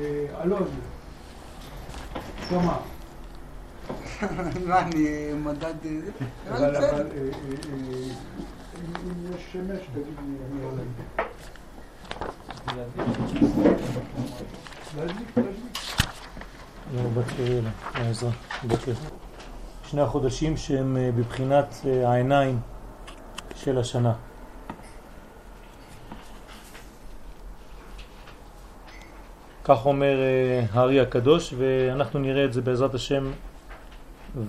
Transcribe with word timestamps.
אה, 0.00 0.42
אלון, 0.42 0.68
שמע. 2.48 2.72
מה, 4.66 4.80
אני 4.80 5.32
מדד... 5.44 5.74
אבל, 6.48 6.76
אבל, 6.76 7.06
אה, 7.16 7.30
אם 8.86 9.34
יש 9.34 9.42
שמש, 9.52 9.80
תגיד 9.92 10.06
לי, 10.06 10.36
אני 10.52 10.64
עולה. 10.64 10.82
להדליק, 14.96 15.36
להדליק. 15.36 15.78
העזרה, 17.94 18.30
בוקר. 18.62 18.92
שני 19.90 20.00
החודשים 20.00 20.56
שהם 20.56 20.96
אה, 20.96 21.10
בבחינת 21.16 21.74
אה, 21.86 22.08
העיניים 22.10 22.58
של 23.56 23.78
השנה. 23.78 24.12
כך 29.64 29.86
אומר 29.86 30.18
אה, 30.18 30.64
הארי 30.72 31.00
הקדוש, 31.00 31.54
ואנחנו 31.58 32.18
נראה 32.18 32.44
את 32.44 32.52
זה 32.52 32.60
בעזרת 32.60 32.94
השם, 32.94 33.30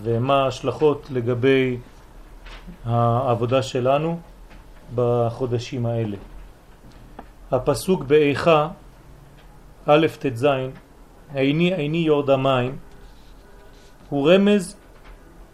ומה 0.04 0.44
ההשלכות 0.44 1.08
לגבי 1.12 1.78
העבודה 2.86 3.62
שלנו 3.62 4.20
בחודשים 4.96 5.86
האלה. 5.86 6.18
הפסוק 7.52 8.04
באיכה, 8.04 8.68
א' 9.86 10.08
ט"ז, 10.20 10.48
עיני 11.34 11.74
עיני 11.74 11.98
יורד 11.98 12.30
המים, 12.30 12.78
הוא 14.10 14.32
רמז 14.32 14.76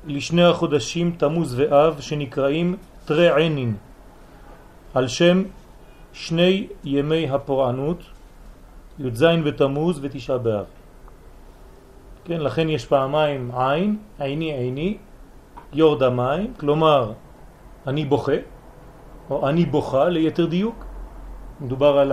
לשני 0.06 0.44
החודשים 0.44 1.16
תמוז 1.18 1.60
ואב 1.60 2.00
שנקראים 2.00 2.76
תרי 3.06 3.30
על 4.94 5.08
שם 5.08 5.44
שני 6.14 6.68
ימי 6.84 7.30
הפורענות, 7.30 8.04
י"ז 9.00 9.24
בתמוז 9.46 10.00
ותשעה 10.02 10.38
באב. 10.38 10.66
כן, 12.26 12.42
לכן 12.42 12.70
יש 12.70 12.86
פעמיים 12.86 13.52
עין, 13.58 13.98
עיני 14.20 14.54
עיני, 14.54 14.98
יורד 15.74 16.04
המים, 16.04 16.54
כלומר 16.60 17.14
אני 17.88 18.06
בוכה, 18.06 18.40
או 19.30 19.50
אני 19.50 19.66
בוכה 19.66 20.10
ליתר 20.10 20.46
דיוק, 20.46 20.86
מדובר 21.62 21.98
על 21.98 22.12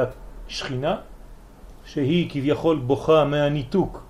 השכינה, 0.48 0.96
שהיא 1.84 2.30
כביכול 2.30 2.76
בוכה 2.76 3.24
מהניתוק 3.24 4.02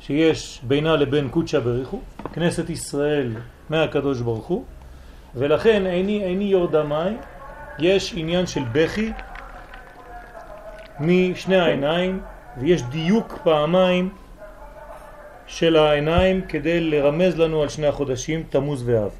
שיש 0.00 0.60
בינה 0.68 0.96
לבין 0.96 1.28
קודשא 1.28 1.58
בריחו, 1.60 2.00
כנסת 2.32 2.70
ישראל 2.70 3.32
מהקדוש 3.70 4.20
ברוך 4.20 4.46
הוא, 4.46 4.64
ולכן 5.34 5.86
עיני 5.86 6.24
עיני 6.24 6.44
יורד 6.44 6.74
המים, 6.74 7.16
יש 7.78 8.14
עניין 8.16 8.46
של 8.46 8.62
בכי 8.72 9.12
משני 11.02 11.56
העיניים, 11.56 12.20
ויש 12.56 12.82
דיוק 12.82 13.38
פעמיים 13.44 14.08
של 15.46 15.76
העיניים 15.76 16.40
כדי 16.48 16.80
לרמז 16.80 17.38
לנו 17.38 17.62
על 17.62 17.68
שני 17.68 17.86
החודשים, 17.86 18.42
תמוז 18.50 18.88
ואב. 18.88 19.10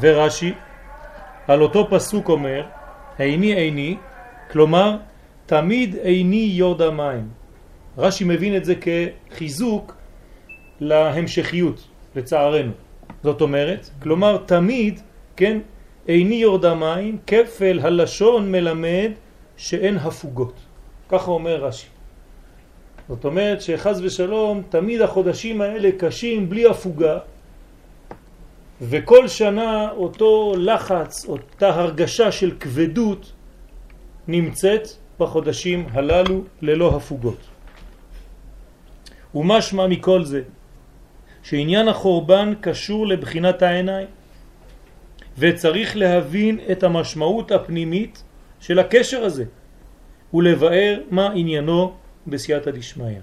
ורש"י 0.00 0.52
על 1.48 1.62
אותו 1.62 1.86
פסוק 1.90 2.28
אומר, 2.28 2.64
עיני 3.18 3.54
עיני, 3.54 3.96
כלומר 4.50 4.96
תמיד 5.46 5.96
עיני 6.02 6.50
יורד 6.54 6.82
המים. 6.82 7.28
רש"י 7.98 8.24
מבין 8.24 8.56
את 8.56 8.64
זה 8.64 8.74
כחיזוק 9.30 9.96
להמשכיות, 10.80 11.88
לצערנו. 12.16 12.72
זאת 13.22 13.40
אומרת, 13.40 13.90
כלומר 14.02 14.36
תמיד, 14.46 15.00
כן, 15.36 15.58
עיני 16.06 16.34
יורד 16.34 16.64
המים, 16.64 17.18
כפל 17.26 17.80
הלשון 17.82 18.52
מלמד 18.52 19.10
שאין 19.56 19.96
הפוגות. 19.96 20.71
ככה 21.12 21.30
אומר 21.30 21.64
רש"י. 21.64 21.86
זאת 23.08 23.24
אומרת 23.24 23.60
שחז 23.62 24.00
ושלום 24.00 24.62
תמיד 24.68 25.00
החודשים 25.00 25.60
האלה 25.60 25.90
קשים 25.98 26.48
בלי 26.48 26.66
הפוגה 26.66 27.18
וכל 28.80 29.28
שנה 29.28 29.90
אותו 29.90 30.54
לחץ, 30.58 31.24
אותה 31.28 31.68
הרגשה 31.68 32.32
של 32.32 32.56
כבדות 32.60 33.32
נמצאת 34.28 34.88
בחודשים 35.20 35.86
הללו 35.92 36.44
ללא 36.62 36.96
הפוגות. 36.96 37.40
ומשמע 39.34 39.86
מכל 39.86 40.24
זה 40.24 40.42
שעניין 41.42 41.88
החורבן 41.88 42.54
קשור 42.60 43.06
לבחינת 43.06 43.62
העיניים 43.62 44.08
וצריך 45.38 45.96
להבין 45.96 46.58
את 46.72 46.82
המשמעות 46.82 47.52
הפנימית 47.52 48.22
של 48.60 48.78
הקשר 48.78 49.24
הזה 49.24 49.44
ולבאר 50.34 51.00
מה 51.10 51.32
עניינו 51.32 51.92
בסייעתא 52.26 52.70
דשמיא. 52.70 53.18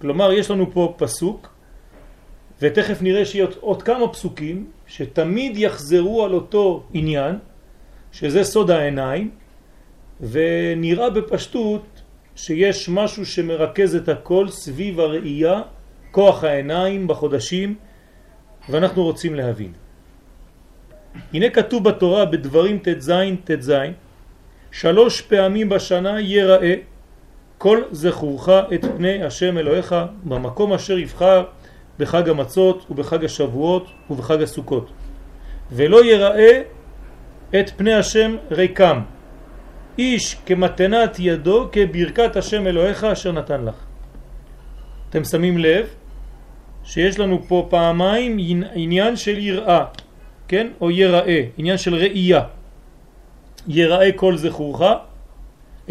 כלומר 0.00 0.32
יש 0.32 0.50
לנו 0.50 0.72
פה 0.72 0.94
פסוק 0.98 1.54
ותכף 2.62 3.02
נראה 3.02 3.24
שיהיו 3.24 3.46
עוד 3.60 3.82
כמה 3.82 4.08
פסוקים 4.08 4.66
שתמיד 4.86 5.56
יחזרו 5.56 6.24
על 6.24 6.34
אותו 6.34 6.82
עניין 6.92 7.38
שזה 8.12 8.44
סוד 8.44 8.70
העיניים 8.70 9.30
ונראה 10.20 11.10
בפשטות 11.10 11.86
שיש 12.36 12.88
משהו 12.88 13.26
שמרכז 13.26 13.94
את 13.94 14.08
הכל 14.08 14.48
סביב 14.48 15.00
הראייה, 15.00 15.62
כוח 16.10 16.44
העיניים 16.44 17.06
בחודשים, 17.06 17.74
ואנחנו 18.68 19.02
רוצים 19.02 19.34
להבין. 19.34 19.72
הנה 21.32 21.50
כתוב 21.50 21.84
בתורה 21.84 22.24
בדברים 22.24 22.78
ט"ז 22.78 23.12
ט"ז 23.44 23.72
שלוש 24.72 25.20
פעמים 25.20 25.68
בשנה 25.68 26.20
יראה 26.20 26.74
כל 27.58 27.82
זכורך 27.92 28.48
את 28.74 28.84
פני 28.96 29.22
השם 29.22 29.58
אלוהיך 29.58 29.94
במקום 30.24 30.72
אשר 30.72 30.98
יבחר 30.98 31.44
בחג 31.98 32.28
המצות 32.28 32.86
ובחג 32.90 33.24
השבועות 33.24 33.86
ובחג 34.10 34.42
הסוכות 34.42 34.90
ולא 35.72 36.04
יראה 36.04 36.62
את 37.60 37.70
פני 37.76 37.94
השם 37.94 38.36
ריקם 38.50 39.00
איש 39.98 40.36
כמתנת 40.46 41.16
ידו 41.18 41.68
כברכת 41.72 42.36
השם 42.36 42.66
אלוהיך 42.66 43.04
אשר 43.04 43.32
נתן 43.32 43.64
לך. 43.64 43.74
אתם 45.10 45.24
שמים 45.24 45.58
לב 45.58 45.86
שיש 46.84 47.18
לנו 47.18 47.42
פה 47.48 47.66
פעמיים 47.70 48.62
עניין 48.74 49.16
של 49.16 49.38
יראה, 49.38 49.84
כן? 50.48 50.66
או 50.80 50.90
יראה, 50.90 51.42
עניין 51.56 51.78
של 51.78 51.94
ראייה. 51.94 52.42
יראה 53.68 54.12
כל 54.12 54.36
זכורך 54.36 54.82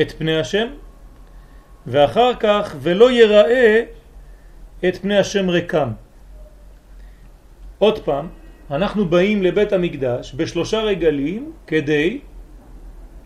את 0.02 0.12
פני 0.12 0.40
השם, 0.40 0.68
ואחר 1.88 2.32
כך 2.40 2.76
ולא 2.80 3.12
יראה 3.12 3.84
את 4.88 4.98
פני 4.98 5.18
השם 5.18 5.50
רקם. 5.50 5.90
עוד 7.80 8.00
פעם, 8.00 8.28
אנחנו 8.72 9.06
באים 9.06 9.44
לבית 9.44 9.74
המקדש 9.74 10.34
בשלושה 10.36 10.80
רגלים 10.82 11.52
כדי 11.68 12.20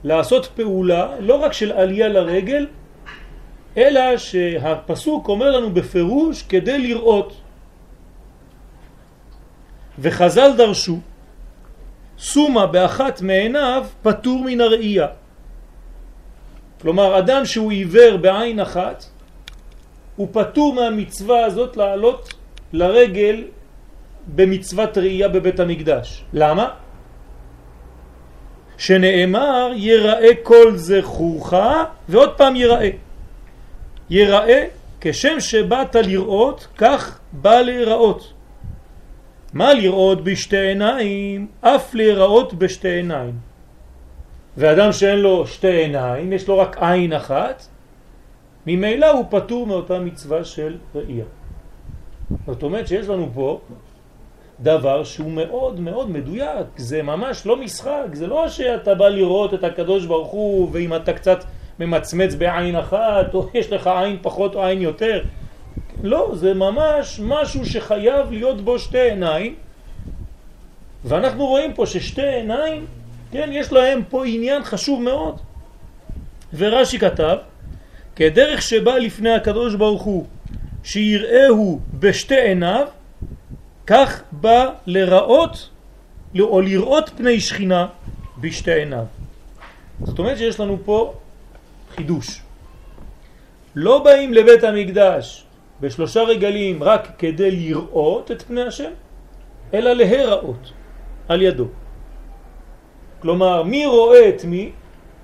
לעשות 0.04 0.46
פעולה 0.46 1.20
לא 1.20 1.36
רק 1.36 1.54
של 1.54 1.72
עלייה 1.72 2.08
לרגל, 2.08 2.68
אלא 3.78 4.18
שהפסוק 4.18 5.28
אומר 5.28 5.58
לנו 5.58 5.74
בפירוש 5.74 6.44
כדי 6.44 6.78
לראות. 6.78 7.42
וחז"ל 10.00 10.52
דרשו, 10.58 11.00
סומה 12.20 12.66
באחת 12.66 13.22
מעיניו 13.22 13.86
פטור 14.02 14.44
מן 14.46 14.62
הראייה. 14.62 15.08
כלומר, 16.82 17.20
אדם 17.20 17.46
שהוא 17.46 17.72
עיוור 17.72 18.18
בעין 18.18 18.60
אחת, 18.60 19.06
הוא 20.16 20.28
פטור 20.32 20.74
מהמצווה 20.74 21.46
הזאת 21.46 21.78
לעלות 21.78 22.34
לרגל 22.74 23.44
במצוות 24.28 24.98
ראייה 24.98 25.28
בבית 25.28 25.60
המקדש. 25.60 26.24
למה? 26.34 26.70
שנאמר 28.78 29.72
יראה 29.76 30.36
כל 30.44 30.76
זכורך 30.76 31.54
ועוד 32.10 32.38
פעם 32.38 32.56
יראה. 32.56 32.90
יראה 34.10 34.66
כשם 35.02 35.40
שבאת 35.40 35.96
לראות 35.96 36.68
כך 36.78 37.20
בא 37.32 37.62
להיראות. 37.62 38.34
מה 39.54 39.74
לראות 39.74 40.24
בשתי 40.24 40.58
עיניים? 40.58 41.48
אף 41.62 41.94
להיראות 41.94 42.54
בשתי 42.54 42.88
עיניים. 42.88 43.34
ואדם 44.58 44.92
שאין 44.92 45.20
לו 45.20 45.48
שתי 45.48 45.68
עיניים, 45.68 46.34
יש 46.34 46.48
לו 46.48 46.58
רק 46.58 46.78
עין 46.78 47.14
אחת, 47.14 47.66
ממילא 48.68 49.12
הוא 49.12 49.26
פטור 49.30 49.68
מאותה 49.68 50.00
מצווה 50.00 50.44
של 50.44 50.78
ראייה. 50.96 51.26
זאת 52.48 52.64
אומרת 52.64 52.88
שיש 52.88 53.08
לנו 53.08 53.30
פה 53.34 53.60
דבר 54.60 55.04
שהוא 55.04 55.32
מאוד 55.32 55.80
מאוד 55.80 56.12
מדויק, 56.12 56.68
זה 56.78 57.04
ממש 57.04 57.46
לא 57.46 57.58
משחק, 57.58 58.08
זה 58.14 58.28
לא 58.28 58.50
שאתה 58.50 58.96
בא 58.96 59.08
לראות 59.08 59.54
את 59.54 59.64
הקדוש 59.64 60.06
ברוך 60.06 60.32
הוא 60.32 60.70
ואם 60.72 60.96
אתה 60.96 61.14
קצת 61.14 61.44
ממצמץ 61.80 62.36
בעין 62.36 62.76
אחת 62.76 63.34
או 63.34 63.50
יש 63.54 63.72
לך 63.72 63.88
עין 63.88 64.18
פחות 64.22 64.56
או 64.56 64.66
עין 64.66 64.82
יותר, 64.82 65.24
לא, 66.04 66.32
זה 66.34 66.54
ממש 66.54 67.20
משהו 67.24 67.66
שחייב 67.66 68.32
להיות 68.32 68.62
בו 68.62 68.80
שתי 68.80 69.00
עיניים 69.00 69.56
ואנחנו 71.06 71.46
רואים 71.46 71.74
פה 71.74 71.86
ששתי 71.86 72.28
עיניים, 72.28 72.86
כן, 73.32 73.50
יש 73.54 73.72
להם 73.72 74.02
פה 74.10 74.26
עניין 74.26 74.64
חשוב 74.64 75.02
מאוד 75.02 75.40
ורש"י 76.54 77.00
כתב 77.00 77.38
כדרך 78.16 78.62
שבא 78.62 78.96
לפני 78.96 79.34
הקדוש 79.34 79.76
ברוך 79.76 80.04
הוא, 80.04 80.26
שיראהו 80.84 81.80
בשתי 82.00 82.42
עיניו, 82.42 82.88
כך 83.88 84.24
בא 84.32 84.70
לראות 84.86 85.70
או 86.40 86.62
לראות 86.62 87.10
פני 87.18 87.40
שכינה 87.40 87.88
בשתי 88.38 88.72
עיניו. 88.72 89.06
זאת 90.04 90.20
אומרת 90.20 90.38
שיש 90.38 90.60
לנו 90.60 90.78
פה 90.86 91.14
חידוש. 91.96 92.42
לא 93.76 94.04
באים 94.04 94.34
לבית 94.34 94.64
המקדש 94.64 95.46
בשלושה 95.82 96.24
רגלים 96.24 96.84
רק 96.84 97.08
כדי 97.18 97.52
לראות 97.52 98.32
את 98.32 98.42
פני 98.42 98.62
השם, 98.62 98.92
אלא 99.74 99.94
להיראות 99.94 100.72
על 101.28 101.42
ידו. 101.42 101.68
כלומר, 103.20 103.64
מי 103.64 103.86
רואה 103.86 104.30
את 104.30 104.44
מי? 104.44 104.72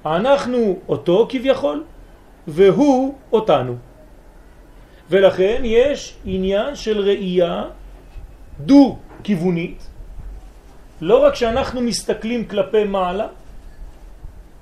אנחנו 0.06 0.80
אותו 0.90 1.26
כביכול, 1.30 1.84
והוא 2.48 3.16
אותנו. 3.32 3.76
ולכן 5.10 5.62
יש 5.64 6.16
עניין 6.26 6.76
של 6.76 7.00
ראייה 7.00 7.64
דו-כיוונית, 8.60 9.90
לא 11.02 11.24
רק 11.24 11.36
שאנחנו 11.36 11.82
מסתכלים 11.82 12.46
כלפי 12.46 12.84
מעלה, 12.84 13.28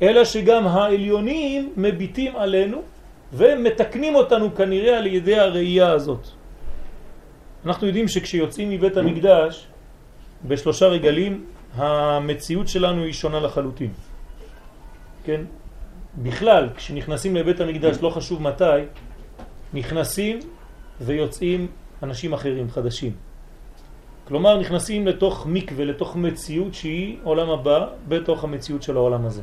אלא 0.01 0.25
שגם 0.25 0.67
העליונים 0.67 1.73
מביטים 1.77 2.35
עלינו 2.35 2.81
ומתקנים 3.33 4.15
אותנו 4.15 4.55
כנראה 4.55 4.97
על 4.97 5.05
ידי 5.07 5.39
הראייה 5.39 5.91
הזאת. 5.91 6.27
אנחנו 7.65 7.87
יודעים 7.87 8.07
שכשיוצאים 8.07 8.69
מבית 8.69 8.97
המקדש 8.97 9.67
בשלושה 10.45 10.87
רגלים 10.87 11.45
המציאות 11.75 12.67
שלנו 12.67 13.03
היא 13.03 13.13
שונה 13.13 13.39
לחלוטין. 13.39 13.91
כן? 15.23 15.41
בכלל, 16.17 16.69
כשנכנסים 16.75 17.35
לבית 17.35 17.61
המקדש, 17.61 17.97
לא 18.01 18.09
חשוב 18.09 18.41
מתי, 18.41 18.85
נכנסים 19.73 20.39
ויוצאים 21.01 21.67
אנשים 22.03 22.33
אחרים, 22.33 22.69
חדשים. 22.69 23.11
כלומר, 24.27 24.59
נכנסים 24.59 25.07
לתוך 25.07 25.45
מקווה, 25.47 25.85
לתוך 25.85 26.15
מציאות 26.15 26.73
שהיא 26.73 27.17
עולם 27.23 27.49
הבא, 27.49 27.87
בתוך 28.07 28.43
המציאות 28.43 28.83
של 28.83 28.97
העולם 28.97 29.25
הזה. 29.25 29.41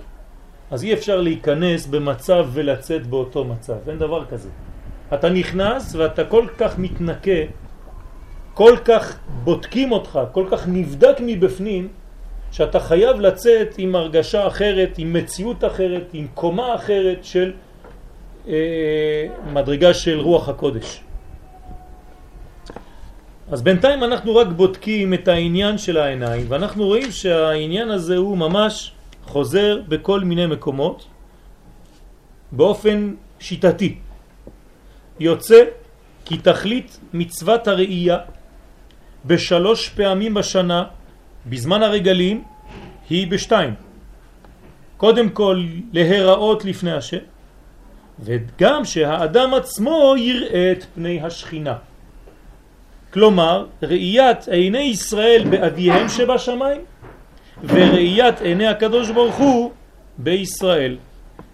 אז 0.70 0.84
אי 0.84 0.92
אפשר 0.92 1.20
להיכנס 1.20 1.86
במצב 1.86 2.46
ולצאת 2.52 3.06
באותו 3.06 3.44
מצב, 3.44 3.88
אין 3.88 3.98
דבר 3.98 4.24
כזה. 4.24 4.48
אתה 5.14 5.28
נכנס 5.30 5.94
ואתה 5.94 6.24
כל 6.24 6.46
כך 6.58 6.78
מתנקה, 6.78 7.40
כל 8.54 8.76
כך 8.84 9.18
בודקים 9.44 9.92
אותך, 9.92 10.20
כל 10.32 10.46
כך 10.50 10.68
נבדק 10.68 11.16
מבפנים, 11.20 11.88
שאתה 12.52 12.80
חייב 12.80 13.20
לצאת 13.20 13.74
עם 13.78 13.94
הרגשה 13.94 14.46
אחרת, 14.46 14.98
עם 14.98 15.12
מציאות 15.12 15.64
אחרת, 15.64 16.04
עם 16.12 16.26
קומה 16.34 16.74
אחרת 16.74 17.24
של 17.24 17.52
אה, 18.48 19.26
מדרגה 19.52 19.94
של 19.94 20.20
רוח 20.20 20.48
הקודש. 20.48 21.00
אז 23.50 23.62
בינתיים 23.62 24.04
אנחנו 24.04 24.36
רק 24.36 24.46
בודקים 24.46 25.14
את 25.14 25.28
העניין 25.28 25.78
של 25.78 25.96
העיניים, 25.96 26.46
ואנחנו 26.48 26.86
רואים 26.86 27.10
שהעניין 27.10 27.90
הזה 27.90 28.16
הוא 28.16 28.38
ממש 28.38 28.92
חוזר 29.30 29.80
בכל 29.88 30.20
מיני 30.20 30.46
מקומות 30.46 31.06
באופן 32.52 33.14
שיטתי. 33.38 33.98
יוצא 35.20 35.64
כי 36.24 36.36
תכלית 36.38 37.00
מצוות 37.12 37.68
הראייה 37.68 38.18
בשלוש 39.26 39.88
פעמים 39.88 40.34
בשנה 40.34 40.84
בזמן 41.46 41.82
הרגלים 41.82 42.44
היא 43.10 43.30
בשתיים. 43.30 43.74
קודם 44.96 45.30
כל 45.30 45.64
להיראות 45.92 46.64
לפני 46.64 46.92
השם, 46.92 47.24
וגם 48.20 48.84
שהאדם 48.84 49.54
עצמו 49.54 50.14
יראה 50.18 50.72
את 50.72 50.84
פני 50.94 51.22
השכינה. 51.22 51.76
כלומר, 53.12 53.66
ראיית 53.82 54.48
עיני 54.48 54.90
ישראל 54.90 55.44
באביהם 55.50 56.08
שבשמיים, 56.08 56.80
וראיית 57.64 58.40
עיני 58.40 58.66
הקדוש 58.66 59.10
ברוך 59.10 59.36
הוא 59.36 59.70
בישראל. 60.18 60.96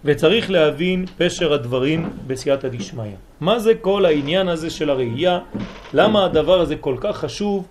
וצריך 0.05 0.51
להבין 0.51 1.05
פשר 1.17 1.53
הדברים 1.53 2.09
בסייעתא 2.27 2.67
דשמיא. 2.67 3.11
מה 3.39 3.59
זה 3.59 3.75
כל 3.75 4.05
העניין 4.05 4.47
הזה 4.47 4.69
של 4.69 4.89
הראייה? 4.89 5.39
למה 5.93 6.25
הדבר 6.25 6.61
הזה 6.61 6.75
כל 6.75 6.95
כך 6.99 7.17
חשוב? 7.17 7.67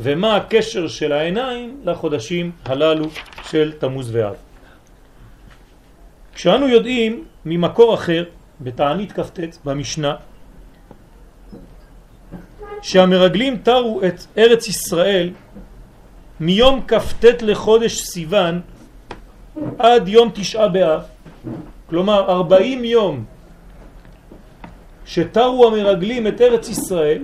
ומה 0.00 0.36
הקשר 0.36 0.88
של 0.88 1.12
העיניים 1.12 1.80
לחודשים 1.84 2.50
הללו 2.64 3.06
של 3.50 3.72
תמוז 3.78 4.14
ואב. 4.14 4.34
כשאנו 6.34 6.68
יודעים 6.68 7.24
ממקור 7.44 7.94
אחר, 7.94 8.24
בתענית 8.60 9.12
כ"ט 9.12 9.38
במשנה, 9.64 10.14
שהמרגלים 12.82 13.56
תרו 13.56 14.00
את 14.06 14.38
ארץ 14.38 14.68
ישראל 14.68 15.30
מיום 16.40 16.80
כ"ט 16.88 17.24
לחודש 17.42 18.00
סיוון 18.00 18.60
עד 19.78 20.08
יום 20.08 20.30
תשעה 20.34 20.68
באב, 20.68 21.00
כלומר 21.90 22.30
ארבעים 22.30 22.84
יום 22.84 23.24
שתרו 25.06 25.66
המרגלים 25.66 26.26
את 26.26 26.40
ארץ 26.40 26.68
ישראל, 26.68 27.22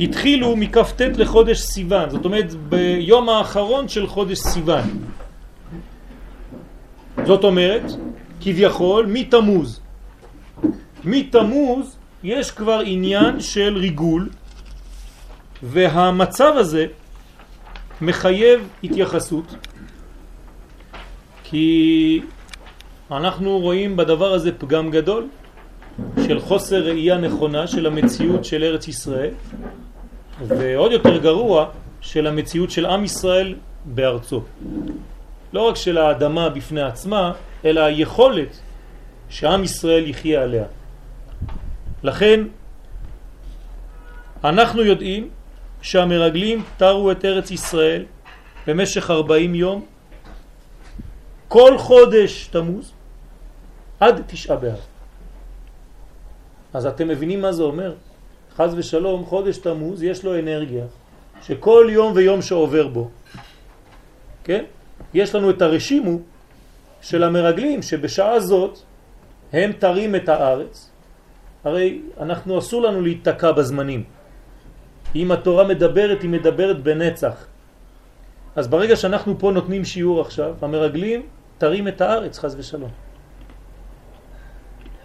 התחילו 0.00 0.56
מכ"ט 0.56 1.00
לחודש 1.02 1.58
סיוון, 1.58 2.10
זאת 2.10 2.24
אומרת 2.24 2.54
ביום 2.54 3.28
האחרון 3.28 3.88
של 3.88 4.06
חודש 4.06 4.38
סיוון. 4.38 4.84
זאת 7.26 7.44
אומרת, 7.44 7.82
כביכול, 8.40 9.06
מתמוז. 9.06 9.80
מתמוז 11.04 11.96
יש 12.22 12.50
כבר 12.50 12.80
עניין 12.84 13.40
של 13.40 13.76
ריגול, 13.76 14.28
והמצב 15.62 16.52
הזה 16.56 16.86
מחייב 18.02 18.68
התייחסות, 18.84 19.54
כי 21.44 22.22
אנחנו 23.10 23.58
רואים 23.58 23.96
בדבר 23.96 24.32
הזה 24.32 24.52
פגם 24.58 24.90
גדול 24.90 25.28
של 26.26 26.40
חוסר 26.40 26.84
ראייה 26.84 27.18
נכונה 27.18 27.66
של 27.66 27.86
המציאות 27.86 28.44
של 28.44 28.62
ארץ 28.62 28.88
ישראל, 28.88 29.34
ועוד 30.46 30.92
יותר 30.92 31.18
גרוע 31.18 31.70
של 32.00 32.26
המציאות 32.26 32.70
של 32.70 32.86
עם 32.86 33.04
ישראל 33.04 33.54
בארצו. 33.84 34.42
לא 35.52 35.68
רק 35.68 35.76
של 35.76 35.98
האדמה 35.98 36.48
בפני 36.48 36.82
עצמה, 36.82 37.32
אלא 37.64 37.80
היכולת 37.80 38.60
שעם 39.28 39.64
ישראל 39.64 40.08
יחיה 40.08 40.42
עליה. 40.42 40.64
לכן 42.02 42.40
אנחנו 44.44 44.82
יודעים 44.82 45.28
שהמרגלים 45.82 46.62
תרו 46.76 47.10
את 47.10 47.24
ארץ 47.24 47.50
ישראל 47.50 48.04
במשך 48.66 49.10
40 49.10 49.54
יום, 49.54 49.86
כל 51.48 51.78
חודש 51.78 52.46
תמוז, 52.46 52.92
עד 54.00 54.22
תשעה 54.26 54.56
באב. 54.56 54.80
אז 56.74 56.86
אתם 56.86 57.08
מבינים 57.08 57.40
מה 57.42 57.52
זה 57.52 57.62
אומר? 57.62 57.94
חז 58.56 58.74
ושלום, 58.76 59.24
חודש 59.24 59.58
תמוז 59.58 60.02
יש 60.02 60.24
לו 60.24 60.38
אנרגיה, 60.38 60.84
שכל 61.42 61.86
יום 61.90 62.12
ויום 62.14 62.42
שעובר 62.42 62.88
בו, 62.88 63.10
כן? 64.44 64.64
יש 65.14 65.34
לנו 65.34 65.50
את 65.50 65.62
הרשימו 65.62 66.18
של 67.02 67.24
המרגלים 67.24 67.82
שבשעה 67.82 68.40
זאת 68.40 68.78
הם 69.52 69.72
תרים 69.72 70.14
את 70.14 70.28
הארץ. 70.28 70.90
הרי 71.64 72.00
אנחנו 72.20 72.58
אסור 72.58 72.82
לנו 72.82 73.00
להתקע 73.00 73.52
בזמנים. 73.52 74.04
אם 75.14 75.32
התורה 75.32 75.64
מדברת, 75.64 76.22
היא 76.22 76.30
מדברת 76.30 76.82
בנצח. 76.82 77.46
אז 78.56 78.68
ברגע 78.68 78.96
שאנחנו 78.96 79.38
פה 79.38 79.50
נותנים 79.50 79.84
שיעור 79.84 80.20
עכשיו, 80.20 80.54
המרגלים 80.62 81.22
תרים 81.58 81.88
את 81.88 82.00
הארץ, 82.00 82.38
חז 82.38 82.56
ושלום. 82.58 82.90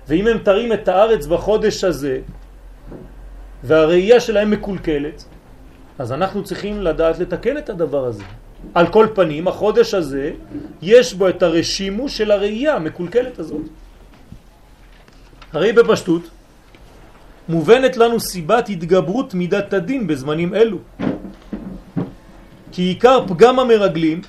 ואם 0.08 0.28
הם 0.28 0.38
תרים 0.38 0.74
את 0.74 0.88
הארץ 0.88 1.26
בחודש 1.26 1.84
הזה, 1.84 2.20
והראייה 3.64 4.20
שלהם 4.20 4.52
מקולקלת, 4.52 5.26
אז 6.00 6.12
אנחנו 6.12 6.44
צריכים 6.44 6.82
לדעת 6.82 7.20
לתקן 7.20 7.58
את 7.58 7.70
הדבר 7.70 8.06
הזה. 8.06 8.24
על 8.74 8.88
כל 8.88 9.08
פנים, 9.16 9.48
החודש 9.48 9.94
הזה, 9.94 10.32
יש 10.82 11.14
בו 11.14 11.30
את 11.30 11.44
הרשימו 11.44 12.10
של 12.10 12.32
הראייה 12.32 12.76
המקולקלת 12.76 13.40
הזאת. 13.40 13.66
הרי 15.54 15.74
בפשטות, 15.74 16.30
מובנת 17.50 17.98
לנו 17.98 18.20
סיבת 18.20 18.70
התגברות 18.70 19.34
מידת 19.34 19.74
הדין 19.74 20.08
בזמנים 20.08 20.56
אלו. 20.56 20.78
כי 22.72 22.82
עיקר 22.82 23.28
פגם 23.28 23.60
המרגלים 23.60 24.22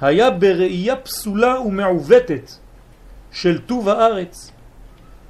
היה 0.00 0.30
בראייה 0.30 0.96
פסולה 0.96 1.60
ומעוותת 1.60 2.50
של 3.32 3.58
טוב 3.58 3.88
הארץ, 3.88 4.52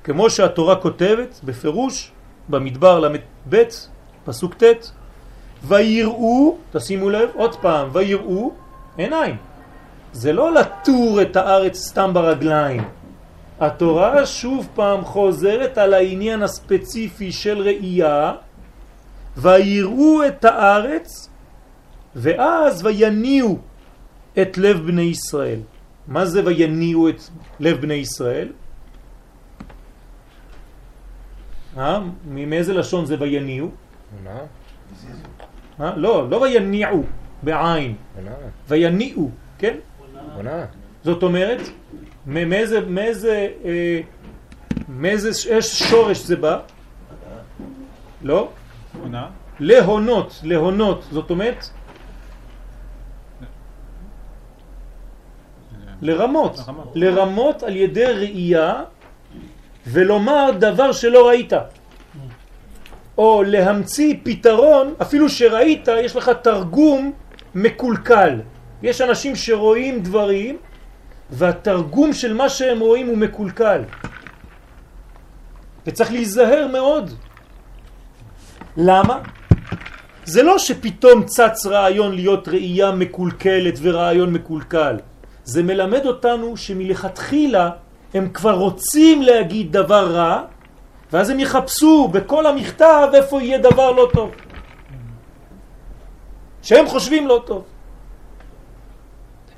כמו 0.05 0.31
שהתורה 0.31 0.77
כותבת 0.77 1.41
בפירוש 1.45 2.11
במדבר 2.49 3.01
ל"ב, 3.01 3.63
פסוק 4.25 4.55
ט', 4.55 4.91
ויראו, 5.65 6.57
תשימו 6.73 7.11
לב, 7.11 7.29
עוד 7.35 7.57
פעם, 7.57 7.89
ויראו 7.93 8.53
עיניים. 8.97 9.37
זה 10.13 10.33
לא 10.33 10.55
לטור 10.55 11.23
את 11.23 11.37
הארץ 11.37 11.77
סתם 11.77 12.11
ברגליים, 12.15 12.85
התורה 13.61 14.27
שוב 14.27 14.69
פעם 14.75 15.05
חוזרת 15.05 15.79
על 15.79 15.95
העניין 15.95 16.43
הספציפי 16.43 17.33
של 17.33 17.59
ראייה, 17.59 18.33
ויראו 19.37 20.27
את 20.27 20.45
הארץ, 20.45 21.31
ואז 22.17 22.85
ויניעו 22.85 23.59
את 24.43 24.59
לב 24.59 24.87
בני 24.87 25.03
ישראל. 25.03 25.61
מה 26.09 26.27
זה 26.27 26.43
ויניעו 26.45 27.09
את 27.09 27.21
לב 27.61 27.81
בני 27.81 27.95
ישראל? 27.95 28.49
אה? 31.77 32.01
מאיזה 32.27 32.75
לשון 32.75 33.07
זה 33.07 33.17
ויניעו? 33.21 33.71
הונאה. 34.19 34.41
אה? 35.81 35.97
לא, 35.97 36.31
לא 36.31 36.37
ויניעו 36.37 37.05
בעין. 37.43 37.95
ויניעו, 38.69 39.31
כן? 39.59 39.77
זאת 41.05 41.23
אומרת, 41.23 41.61
מאיזה, 42.27 42.81
מאיזה, 42.81 43.49
אה, 43.65 44.01
מאיזה 44.89 45.61
שורש 45.61 46.19
זה 46.19 46.37
בא? 46.37 46.59
לא? 48.23 48.49
עונה? 49.03 49.27
להונות, 49.61 50.41
להונות, 50.43 51.05
זאת 51.11 51.31
אומרת 51.31 51.65
לרמות. 56.03 56.61
לרמות 56.95 57.63
על 57.63 57.77
ידי 57.77 58.05
ראייה 58.05 58.83
ולומר 59.87 60.51
דבר 60.59 60.93
שלא 60.93 61.29
ראית. 61.29 61.53
או 63.19 63.43
להמציא 63.47 64.15
פתרון, 64.23 64.95
אפילו 65.03 65.29
שראית, 65.29 65.89
יש 65.89 66.17
לך 66.17 66.31
תרגום 66.43 67.13
מקולקל. 67.55 68.41
יש 68.83 69.01
אנשים 69.01 69.37
שרואים 69.37 70.03
דברים 70.03 70.57
והתרגום 71.31 72.13
של 72.13 72.35
מה 72.35 72.49
שהם 72.49 72.81
רואים 72.81 73.07
הוא 73.07 73.19
מקולקל. 73.19 73.83
וצריך 75.87 76.13
להיזהר 76.13 76.69
מאוד. 76.73 77.11
למה? 78.77 79.19
זה 80.25 80.43
לא 80.43 80.59
שפתאום 80.59 81.25
צץ 81.25 81.67
רעיון 81.67 82.15
להיות 82.15 82.49
ראייה 82.49 82.91
מקולקלת 82.91 83.79
ורעיון 83.83 84.33
מקולקל. 84.33 84.97
זה 85.45 85.63
מלמד 85.63 86.07
אותנו 86.07 86.57
שמלכתחילה 86.57 87.71
הם 88.15 88.29
כבר 88.29 88.55
רוצים 88.55 89.23
להגיד 89.23 89.73
דבר 89.73 90.13
רע, 90.13 90.43
ואז 91.13 91.31
הם 91.31 91.41
יחפשו 91.41 92.09
בכל 92.09 92.47
המכתב 92.47 93.09
איפה 93.15 93.43
יהיה 93.43 93.59
דבר 93.59 93.91
לא 93.91 94.11
טוב. 94.13 94.31
שהם 96.63 96.87
חושבים 96.87 97.27
לא 97.27 97.43
טוב. 97.47 97.65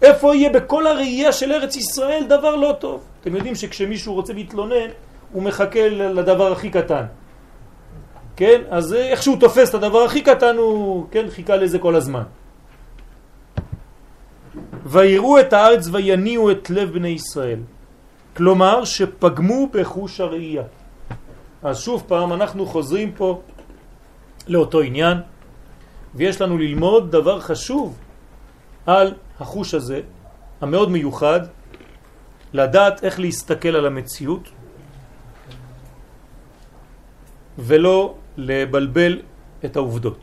איפה 0.03 0.37
יהיה 0.37 0.51
בכל 0.51 0.87
הראייה 0.87 1.33
של 1.33 1.53
ארץ 1.53 1.77
ישראל 1.77 2.25
דבר 2.29 2.57
לא 2.57 2.77
טוב. 2.79 3.05
אתם 3.21 3.37
יודעים 3.37 3.55
שכשמישהו 3.55 4.15
רוצה 4.15 4.33
להתלונן, 4.33 4.91
הוא 5.33 5.43
מחכה 5.43 5.89
לדבר 5.89 6.53
הכי 6.53 6.71
קטן. 6.71 7.05
כן? 8.37 8.61
אז 8.71 8.95
איך 8.95 9.23
שהוא 9.23 9.37
תופס 9.41 9.71
את 9.71 9.75
הדבר 9.75 9.99
הכי 9.99 10.23
קטן, 10.23 10.57
הוא 10.57 11.07
כן, 11.11 11.27
חיכה 11.31 11.57
לזה 11.57 11.79
כל 11.79 11.95
הזמן. 11.95 12.23
ויראו 14.87 15.41
את 15.41 15.53
הארץ 15.53 15.89
ויניעו 15.93 16.51
את 16.51 16.71
לב 16.71 16.93
בני 16.93 17.09
ישראל. 17.09 17.59
כלומר 18.37 18.85
שפגמו 18.85 19.69
בחוש 19.73 20.21
הראייה. 20.21 20.63
אז 21.63 21.81
שוב 21.81 22.05
פעם 22.07 22.33
אנחנו 22.33 22.67
חוזרים 22.67 23.13
פה 23.13 23.41
לאותו 24.49 24.81
עניין, 24.81 25.19
ויש 26.15 26.41
לנו 26.41 26.59
ללמוד 26.59 27.11
דבר 27.11 27.41
חשוב 27.41 27.99
על 28.87 29.15
החוש 29.41 29.75
הזה, 29.75 30.01
המאוד 30.61 30.91
מיוחד, 30.91 31.41
לדעת 32.53 33.05
איך 33.05 33.21
להסתכל 33.21 33.77
על 33.77 33.87
המציאות, 33.87 34.49
ולא 37.59 38.15
לבלבל 38.37 39.23
את 39.65 39.77
העובדות. 39.77 40.19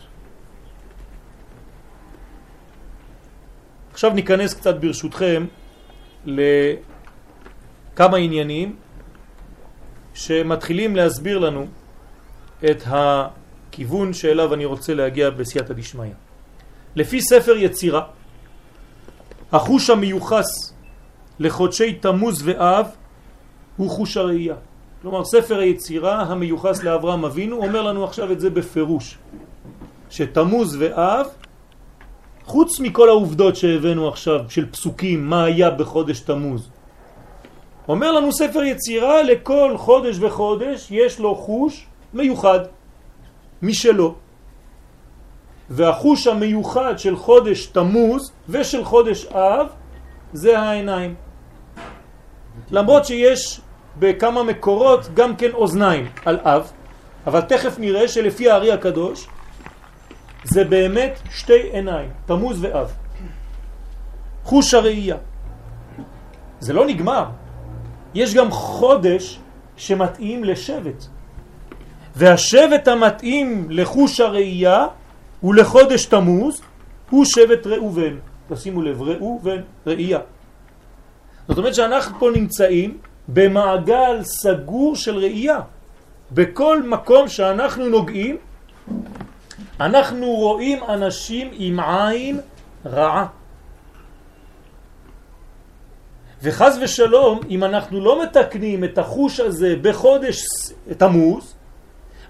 עכשיו 3.92 4.12
ניכנס 4.14 4.54
קצת 4.54 4.76
ברשותכם 4.76 5.46
לכמה 6.26 8.18
עניינים 8.18 8.76
שמתחילים 10.14 10.96
להסביר 10.96 11.40
לנו 11.40 11.68
את 12.66 12.84
הכיוון 12.86 14.14
שאליו 14.14 14.54
אני 14.54 14.66
רוצה 14.66 14.94
להגיע 14.94 15.30
בסייעתא 15.30 15.74
דשמיא. 15.74 16.14
לפי 16.96 17.22
ספר 17.22 17.56
יצירה, 17.58 18.04
החוש 19.56 19.90
המיוחס 19.90 20.74
לחודשי 21.40 21.94
תמוז 21.94 22.42
ואב 22.44 22.86
הוא 23.78 23.90
חוש 23.90 24.18
הראייה. 24.18 24.56
כלומר, 25.02 25.26
ספר 25.26 25.60
היצירה 25.60 26.22
המיוחס 26.22 26.84
לאברהם 26.84 27.26
אבינו 27.26 27.58
אומר 27.58 27.82
לנו 27.82 28.04
עכשיו 28.04 28.32
את 28.32 28.40
זה 28.40 28.50
בפירוש, 28.50 29.18
שתמוז 30.10 30.76
ואב, 30.80 31.28
חוץ 32.46 32.80
מכל 32.80 33.10
העובדות 33.10 33.56
שהבאנו 33.56 34.08
עכשיו 34.08 34.40
של 34.50 34.72
פסוקים, 34.72 35.30
מה 35.30 35.44
היה 35.44 35.70
בחודש 35.70 36.20
תמוז, 36.20 36.70
אומר 37.88 38.12
לנו 38.12 38.34
ספר 38.34 38.64
יצירה, 38.64 39.24
לכל 39.24 39.78
חודש 39.78 40.18
וחודש 40.20 40.88
יש 40.92 41.20
לו 41.20 41.36
חוש 41.36 41.86
מיוחד 42.14 42.60
משלו. 43.62 44.16
והחוש 45.70 46.28
המיוחד 46.28 47.00
של 47.00 47.16
חודש 47.16 47.66
תמוז 47.66 48.32
ושל 48.50 48.84
חודש 48.86 49.26
אב 49.26 49.68
זה 50.34 50.60
העיניים. 50.60 51.16
למרות 52.72 53.06
שיש 53.06 53.62
בכמה 54.00 54.44
מקורות 54.44 55.08
גם 55.14 55.36
כן 55.36 55.52
אוזניים 55.54 56.08
על 56.26 56.40
אב, 56.44 56.72
אבל 57.28 57.42
תכף 57.42 57.80
נראה 57.80 58.08
שלפי 58.08 58.50
הארי 58.50 58.72
הקדוש 58.72 59.28
זה 60.44 60.64
באמת 60.64 61.20
שתי 61.32 61.62
עיניים, 61.72 62.10
תמוז 62.26 62.64
ואב. 62.64 62.92
חוש 64.44 64.74
הראייה. 64.74 65.18
זה 66.60 66.74
לא 66.74 66.86
נגמר. 66.86 67.26
יש 68.14 68.34
גם 68.34 68.52
חודש 68.52 69.40
שמתאים 69.78 70.44
לשבט. 70.44 71.06
והשבט 72.16 72.88
המתאים 72.88 73.68
לחוש 73.70 74.20
הראייה 74.20 74.88
ולחודש 75.46 76.06
תמוז 76.06 76.62
הוא 77.10 77.26
שבט 77.26 77.68
ראובן. 77.68 78.16
תשימו 78.50 78.82
לב, 78.82 79.02
ראובן, 79.02 79.62
ראייה. 79.88 80.20
זאת 81.48 81.58
אומרת 81.58 81.76
שאנחנו 81.76 82.20
פה 82.20 82.30
נמצאים 82.36 82.98
במעגל 83.28 84.24
סגור 84.24 84.96
של 84.96 85.18
ראייה. 85.18 85.60
בכל 86.32 86.84
מקום 86.84 87.28
שאנחנו 87.28 87.90
נוגעים, 87.90 88.38
אנחנו 89.80 90.28
רואים 90.28 90.84
אנשים 90.84 91.50
עם 91.54 91.80
עין 91.80 92.40
רעה. 92.86 93.26
וחז 96.42 96.80
ושלום, 96.82 97.40
אם 97.50 97.64
אנחנו 97.64 98.00
לא 98.00 98.24
מתקנים 98.24 98.84
את 98.84 98.98
החוש 98.98 99.40
הזה 99.40 99.76
בחודש 99.82 100.46
תמוז, 100.98 101.55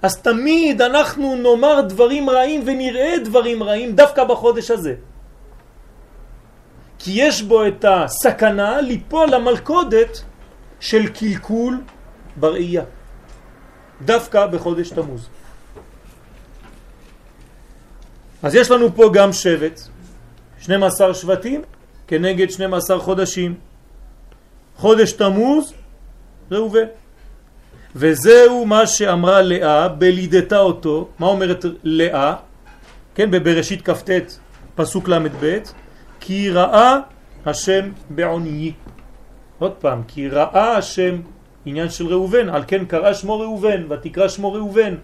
אז 0.01 0.21
תמיד 0.21 0.81
אנחנו 0.81 1.35
נאמר 1.35 1.81
דברים 1.81 2.29
רעים 2.29 2.61
ונראה 2.65 3.13
דברים 3.23 3.63
רעים 3.63 3.95
דווקא 3.95 4.23
בחודש 4.23 4.71
הזה. 4.71 4.95
כי 6.99 7.11
יש 7.15 7.41
בו 7.41 7.67
את 7.67 7.85
הסכנה 7.87 8.81
ליפול 8.81 9.29
למלכודת 9.29 10.21
של 10.79 11.07
קלקול 11.07 11.81
בראייה, 12.35 12.83
דווקא 14.01 14.47
בחודש 14.47 14.89
תמוז. 14.89 15.29
אז 18.43 18.55
יש 18.55 18.71
לנו 18.71 18.95
פה 18.95 19.09
גם 19.13 19.33
שבט, 19.33 19.81
12 20.59 21.13
שבטים 21.13 21.61
כנגד 22.07 22.49
12 22.49 22.99
חודשים. 22.99 23.55
חודש 24.75 25.11
תמוז, 25.11 25.73
ראובן. 26.51 26.85
וזהו 27.95 28.65
מה 28.65 28.87
שאמרה 28.87 29.41
לאה 29.41 29.87
בלידתה 29.87 30.59
אותו. 30.59 31.09
מה 31.19 31.27
אומרת 31.27 31.65
לאה? 31.83 32.35
כן, 33.15 33.31
בבראשית 33.31 33.81
כ"ט, 33.89 34.09
פסוק 34.75 35.07
ל"ב, 35.07 35.59
כי 36.19 36.51
ראה 36.51 36.99
השם 37.45 37.91
בעוניי. 38.09 38.73
עוד 39.59 39.71
פעם, 39.71 40.03
כי 40.07 40.29
ראה 40.29 40.77
השם, 40.77 41.21
עניין 41.65 41.89
של 41.89 42.07
ראובן, 42.07 42.49
על 42.49 42.63
כן 42.67 42.85
קרא 42.85 43.13
שמו 43.13 43.39
ראובן, 43.39 43.83
ותקרא 43.89 44.27
שמו 44.27 44.53
ראובן. 44.53 44.95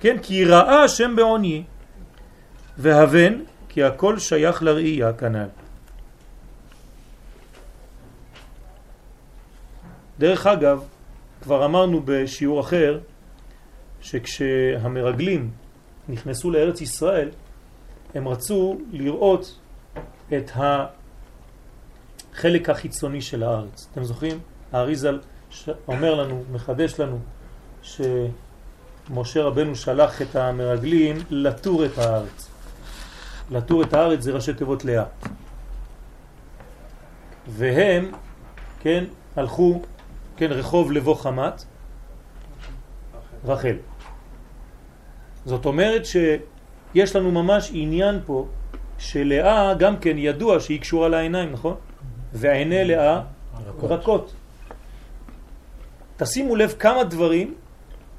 כן, 0.00 0.16
כי 0.22 0.44
ראה 0.44 0.82
השם 0.82 1.16
בעוניי. 1.16 1.62
והבן, 2.78 3.34
כי 3.68 3.84
הכל 3.84 4.18
שייך 4.18 4.62
לראייה 4.62 5.12
כנ"ל. 5.12 5.48
דרך 10.18 10.46
אגב, 10.46 10.84
כבר 11.44 11.64
אמרנו 11.64 12.02
בשיעור 12.04 12.60
אחר, 12.60 12.98
שכשהמרגלים 14.00 15.50
נכנסו 16.08 16.50
לארץ 16.50 16.80
ישראל, 16.80 17.30
הם 18.14 18.28
רצו 18.28 18.78
לראות 18.92 19.58
את 20.36 20.50
החלק 22.34 22.70
החיצוני 22.70 23.22
של 23.22 23.42
הארץ. 23.42 23.88
אתם 23.92 24.04
זוכרים? 24.04 24.38
האריזל 24.72 25.20
אומר 25.88 26.14
לנו, 26.14 26.44
מחדש 26.52 27.00
לנו, 27.00 27.18
שמשה 27.82 29.42
רבנו 29.42 29.76
שלח 29.76 30.22
את 30.22 30.36
המרגלים 30.36 31.16
לטור 31.30 31.84
את 31.84 31.98
הארץ. 31.98 32.50
לטור 33.50 33.82
את 33.82 33.94
הארץ 33.94 34.20
זה 34.20 34.32
ראשי 34.32 34.54
תיבות 34.54 34.84
לאה. 34.84 35.04
והם, 37.48 38.12
כן, 38.80 39.04
הלכו, 39.36 39.82
כן, 40.36 40.52
רחוב 40.52 40.92
לבוא 40.92 41.14
חמת, 41.14 41.64
רחל. 43.44 43.76
זאת 45.44 45.66
אומרת 45.66 46.02
שיש 46.06 47.16
לנו 47.16 47.30
ממש 47.30 47.70
עניין 47.74 48.20
פה 48.26 48.46
שלאה 48.98 49.74
גם 49.74 49.96
כן 49.96 50.18
ידוע 50.18 50.60
שהיא 50.60 50.80
קשורה 50.80 51.08
לעיניים, 51.08 51.52
נכון? 51.52 51.74
ועיני 52.32 52.84
לאה 52.84 53.20
רכות. 53.66 53.90
רכות. 53.90 54.32
תשימו 56.16 56.56
לב 56.56 56.74
כמה 56.78 57.04
דברים 57.04 57.54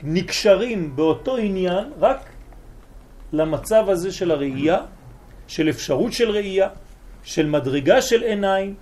נקשרים 0.03 0.95
באותו 0.95 1.37
עניין 1.37 1.91
רק 1.99 2.29
למצב 3.33 3.89
הזה 3.89 4.11
של 4.11 4.31
הראייה, 4.31 4.77
של 5.47 5.69
אפשרות 5.69 6.13
של 6.13 6.31
ראייה, 6.31 6.69
של 7.23 7.45
מדרגה 7.45 8.01
של 8.01 8.23
עיניים 8.23 8.75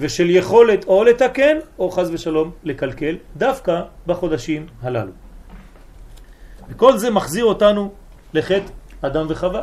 ושל 0.00 0.30
יכולת 0.30 0.84
או 0.84 1.04
לתקן 1.04 1.58
או 1.78 1.90
חז 1.90 2.10
ושלום 2.10 2.50
לקלקל 2.64 3.16
דווקא 3.36 3.82
בחודשים 4.06 4.66
הללו. 4.82 5.12
וכל 6.68 6.98
זה 6.98 7.10
מחזיר 7.10 7.44
אותנו 7.44 7.92
לחטא 8.34 8.70
אדם 9.00 9.26
וחווה. 9.28 9.62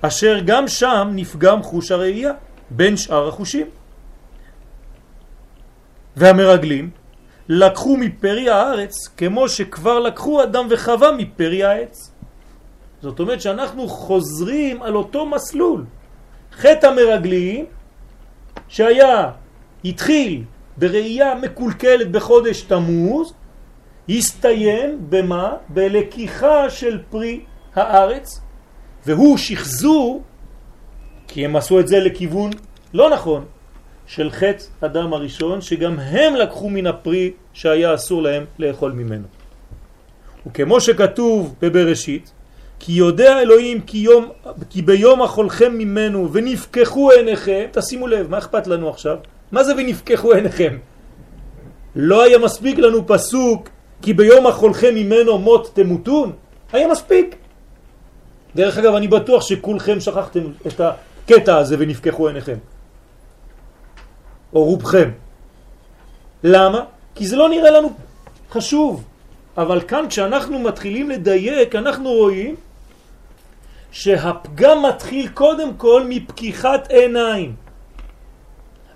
אשר 0.00 0.40
גם 0.44 0.68
שם 0.68 1.10
נפגם 1.14 1.62
חוש 1.62 1.90
הראייה 1.90 2.32
בין 2.70 2.96
שאר 2.96 3.28
החושים. 3.28 3.66
והמרגלים 6.16 6.90
לקחו 7.48 7.96
מפרי 7.96 8.50
הארץ 8.50 9.08
כמו 9.16 9.48
שכבר 9.48 10.00
לקחו 10.00 10.42
אדם 10.42 10.66
וחווה 10.70 11.12
מפרי 11.12 11.64
העץ. 11.64 12.12
זאת 13.02 13.20
אומרת 13.20 13.40
שאנחנו 13.40 13.88
חוזרים 13.88 14.82
על 14.82 14.94
אותו 14.96 15.26
מסלול. 15.26 15.84
חטא 16.52 16.86
המרגלים 16.86 17.66
שהיה, 18.68 19.30
התחיל 19.84 20.42
בראייה 20.76 21.34
מקולקלת 21.34 22.10
בחודש 22.10 22.62
תמוז, 22.62 23.32
הסתיים 24.08 24.98
במה? 25.08 25.52
בלקיחה 25.68 26.70
של 26.70 27.02
פרי 27.10 27.40
הארץ, 27.74 28.40
והוא 29.06 29.36
שחזור, 29.36 30.22
כי 31.28 31.44
הם 31.44 31.56
עשו 31.56 31.80
את 31.80 31.88
זה 31.88 32.00
לכיוון 32.00 32.50
לא 32.94 33.10
נכון, 33.10 33.44
של 34.06 34.30
חטא 34.30 34.64
אדם 34.80 35.12
הראשון, 35.12 35.60
שגם 35.60 35.98
הם 35.98 36.34
לקחו 36.34 36.70
מן 36.70 36.86
הפרי 36.86 37.32
שהיה 37.52 37.94
אסור 37.94 38.22
להם 38.22 38.44
לאכול 38.58 38.92
ממנו. 38.92 39.26
וכמו 40.46 40.80
שכתוב 40.80 41.54
בבראשית, 41.62 42.32
כי 42.78 42.92
יודע 42.92 43.40
אלוהים 43.40 43.80
כי, 43.80 43.98
יום, 43.98 44.28
כי 44.70 44.82
ביום 44.82 45.22
אכולכם 45.22 45.72
ממנו 45.78 46.32
ונפקחו 46.32 47.10
עיניכם, 47.10 47.66
תשימו 47.72 48.06
לב, 48.06 48.30
מה 48.30 48.38
אכפת 48.38 48.66
לנו 48.66 48.90
עכשיו? 48.90 49.16
מה 49.52 49.64
זה 49.64 49.72
ונפקחו 49.76 50.32
עיניכם? 50.32 50.78
לא 51.96 52.22
היה 52.22 52.38
מספיק 52.38 52.78
לנו 52.78 53.06
פסוק 53.06 53.68
כי 54.02 54.12
ביום 54.12 54.46
אכולכם 54.46 54.94
ממנו 54.94 55.38
מות 55.38 55.70
תמותון? 55.74 56.32
היה 56.72 56.88
מספיק. 56.88 57.36
דרך 58.56 58.78
אגב, 58.78 58.94
אני 58.94 59.08
בטוח 59.08 59.42
שכולכם 59.42 60.00
שכחתם 60.00 60.40
את 60.66 60.80
הקטע 60.80 61.56
הזה 61.56 61.76
ונפקחו 61.78 62.28
עיניכם. 62.28 62.56
או 64.54 64.64
רובכם. 64.64 65.10
למה? 66.44 66.84
כי 67.14 67.26
זה 67.26 67.36
לא 67.36 67.48
נראה 67.48 67.70
לנו 67.70 67.92
חשוב. 68.50 69.04
אבל 69.56 69.80
כאן 69.80 70.04
כשאנחנו 70.08 70.58
מתחילים 70.58 71.10
לדייק, 71.10 71.74
אנחנו 71.74 72.10
רואים 72.12 72.54
שהפגם 73.94 74.82
מתחיל 74.82 75.28
קודם 75.28 75.74
כל 75.76 76.06
מפקיחת 76.08 76.90
עיניים. 76.90 77.54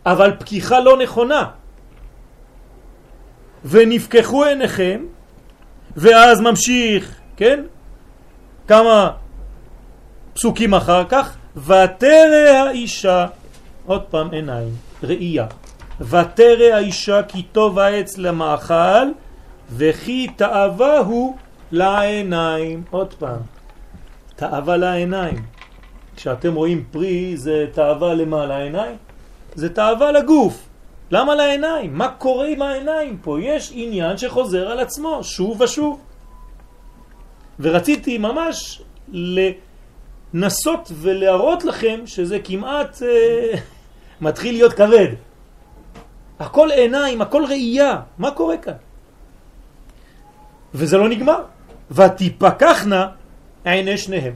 אבל 0.07 0.33
פקיחה 0.39 0.81
לא 0.81 0.99
נכונה. 0.99 1.45
ונפקחו 3.65 4.45
עיניכם, 4.45 5.01
ואז 5.97 6.41
ממשיך, 6.41 7.15
כן? 7.37 7.63
כמה 8.69 9.11
פסוקים 10.35 10.75
אחר 10.75 11.05
כך, 11.09 11.37
ותרא 11.57 12.67
האישה, 12.67 13.27
עוד 13.87 14.03
פעם 14.03 14.31
עיניים, 14.31 14.73
ראייה, 15.03 15.47
ותרא 16.01 16.75
האישה 16.75 17.23
כי 17.23 17.43
טוב 17.43 17.79
העץ 17.79 18.19
למאכל, 18.19 19.09
וכי 19.71 20.27
תאווה 20.37 20.99
הוא 20.99 21.37
לעיניים, 21.73 22.85
עוד 22.91 23.15
פעם, 23.15 23.58
תאווה 24.39 24.77
לעיניים. 24.77 25.37
כשאתם 26.17 26.55
רואים 26.55 26.85
פרי 26.91 27.37
זה 27.37 27.67
תאווה 27.73 28.15
למה? 28.15 28.47
לעיניים? 28.47 28.97
זה 29.55 29.75
תאווה 29.75 30.13
לגוף. 30.13 30.69
למה 31.11 31.35
לעיניים? 31.35 31.95
מה 31.95 32.09
קורה 32.09 32.47
עם 32.47 32.63
העיניים 32.63 33.19
פה? 33.23 33.39
יש 33.43 33.73
עניין 33.75 34.17
שחוזר 34.17 34.69
על 34.69 34.81
עצמו 34.81 35.25
שוב 35.25 35.61
ושוב. 35.61 36.01
ורציתי 37.61 38.19
ממש 38.19 38.83
לנסות 40.35 40.93
ולהראות 40.95 41.65
לכם 41.65 42.01
שזה 42.07 42.39
כמעט 42.45 43.03
אה, 43.03 43.59
מתחיל 44.27 44.55
להיות 44.55 44.73
כבד. 44.73 45.09
הכל 46.39 46.71
עיניים, 46.71 47.23
הכל 47.23 47.45
ראייה. 47.49 48.01
מה 48.19 48.31
קורה 48.31 48.57
כאן? 48.57 48.79
וזה 50.75 50.99
לא 50.99 51.09
נגמר. 51.09 51.43
ותיפקחנה 51.91 53.18
עיני 53.65 53.99
שניהם. 53.99 54.33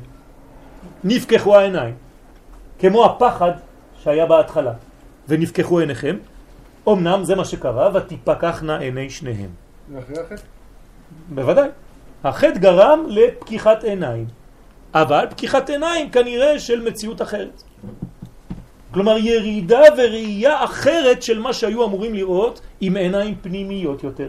נפקחו 1.04 1.56
העיניים. 1.56 1.94
כמו 2.78 3.04
הפחד 3.04 3.52
שהיה 4.02 4.26
בהתחלה. 4.26 4.72
ונפקחו 5.28 5.78
עיניכם. 5.78 6.16
אמנם 6.88 7.24
זה 7.24 7.34
מה 7.34 7.44
שקרה, 7.44 7.90
ותיפקחנה 7.94 8.78
עיני 8.78 9.10
שניהם. 9.10 9.50
ואחרי 9.92 10.20
החטא? 10.20 10.42
בוודאי. 11.28 11.68
החטא 12.24 12.58
גרם 12.58 13.04
לפקיחת 13.08 13.84
עיניים. 13.84 14.26
אבל 14.94 15.26
פקיחת 15.30 15.70
עיניים 15.70 16.10
כנראה 16.10 16.58
של 16.58 16.80
מציאות 16.80 17.22
אחרת. 17.22 17.62
כלומר 18.90 19.18
ירידה 19.18 19.80
וראייה 19.96 20.64
אחרת 20.64 21.22
של 21.22 21.38
מה 21.38 21.52
שהיו 21.52 21.84
אמורים 21.84 22.14
לראות 22.14 22.60
עם 22.80 22.96
עיניים 22.96 23.34
פנימיות 23.42 24.04
יותר. 24.04 24.28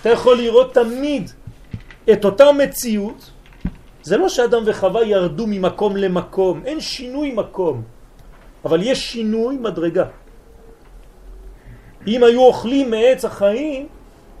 אתה 0.00 0.10
יכול 0.10 0.36
לראות 0.36 0.74
תמיד 0.74 1.30
את 2.12 2.24
אותה 2.24 2.52
מציאות, 2.52 3.30
זה 4.04 4.16
לא 4.16 4.28
שאדם 4.28 4.62
וחווה 4.66 5.04
ירדו 5.04 5.46
ממקום 5.46 5.96
למקום, 5.96 6.62
אין 6.64 6.80
שינוי 6.80 7.32
מקום, 7.32 7.82
אבל 8.64 8.82
יש 8.82 9.12
שינוי 9.12 9.56
מדרגה. 9.56 10.04
אם 12.06 12.24
היו 12.24 12.40
אוכלים 12.40 12.90
מעץ 12.90 13.24
החיים, 13.24 13.88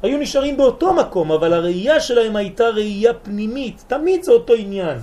היו 0.02 0.18
נשארים 0.18 0.56
באותו 0.56 0.94
מקום, 0.94 1.32
אבל 1.32 1.52
הראייה 1.52 2.00
שלהם 2.00 2.36
הייתה 2.36 2.68
ראייה 2.68 3.14
פנימית, 3.14 3.84
תמיד 3.86 4.22
זה 4.22 4.32
אותו 4.32 4.52
עניין. 4.54 4.98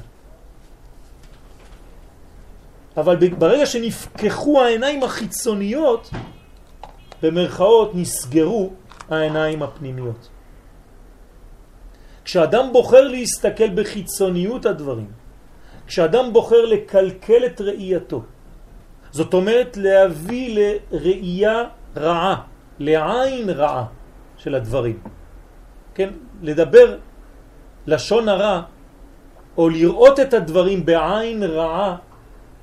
אבל 2.97 3.15
ברגע 3.15 3.65
שנפקחו 3.65 4.61
העיניים 4.61 5.03
החיצוניות, 5.03 6.09
במרכאות 7.21 7.91
נסגרו 7.95 8.69
העיניים 9.09 9.63
הפנימיות. 9.63 10.30
כשאדם 12.31 12.71
בוחר 12.71 13.07
להסתכל 13.11 13.69
בחיצוניות 13.75 14.65
הדברים, 14.65 15.11
כשאדם 15.87 16.33
בוחר 16.33 16.65
לקלקל 16.65 17.45
את 17.45 17.61
ראייתו, 17.61 18.23
זאת 19.11 19.33
אומרת 19.33 19.77
להביא 19.77 20.47
לראייה 20.55 21.63
רעה, 21.97 22.35
לעין 22.79 23.49
רעה 23.49 23.85
של 24.37 24.55
הדברים. 24.55 24.99
כן, 25.95 26.09
לדבר 26.41 26.97
לשון 27.87 28.29
הרע 28.29 28.61
או 29.57 29.69
לראות 29.69 30.19
את 30.19 30.33
הדברים 30.33 30.85
בעין 30.85 31.43
רעה 31.43 31.95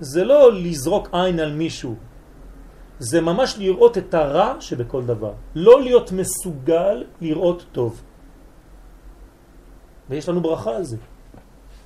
זה 0.01 0.25
לא 0.25 0.53
לזרוק 0.53 1.09
עין 1.13 1.41
על 1.41 1.53
מישהו, 1.53 1.95
זה 2.99 3.21
ממש 3.21 3.61
לראות 3.61 3.99
את 3.99 4.15
הרע 4.15 4.55
שבכל 4.61 5.05
דבר, 5.05 5.33
לא 5.55 5.83
להיות 5.83 6.13
מסוגל 6.13 7.05
לראות 7.21 7.65
טוב. 7.73 8.08
ויש 10.11 10.29
לנו 10.29 10.41
ברכה 10.41 10.77
על 10.77 10.85
זה, 10.85 10.97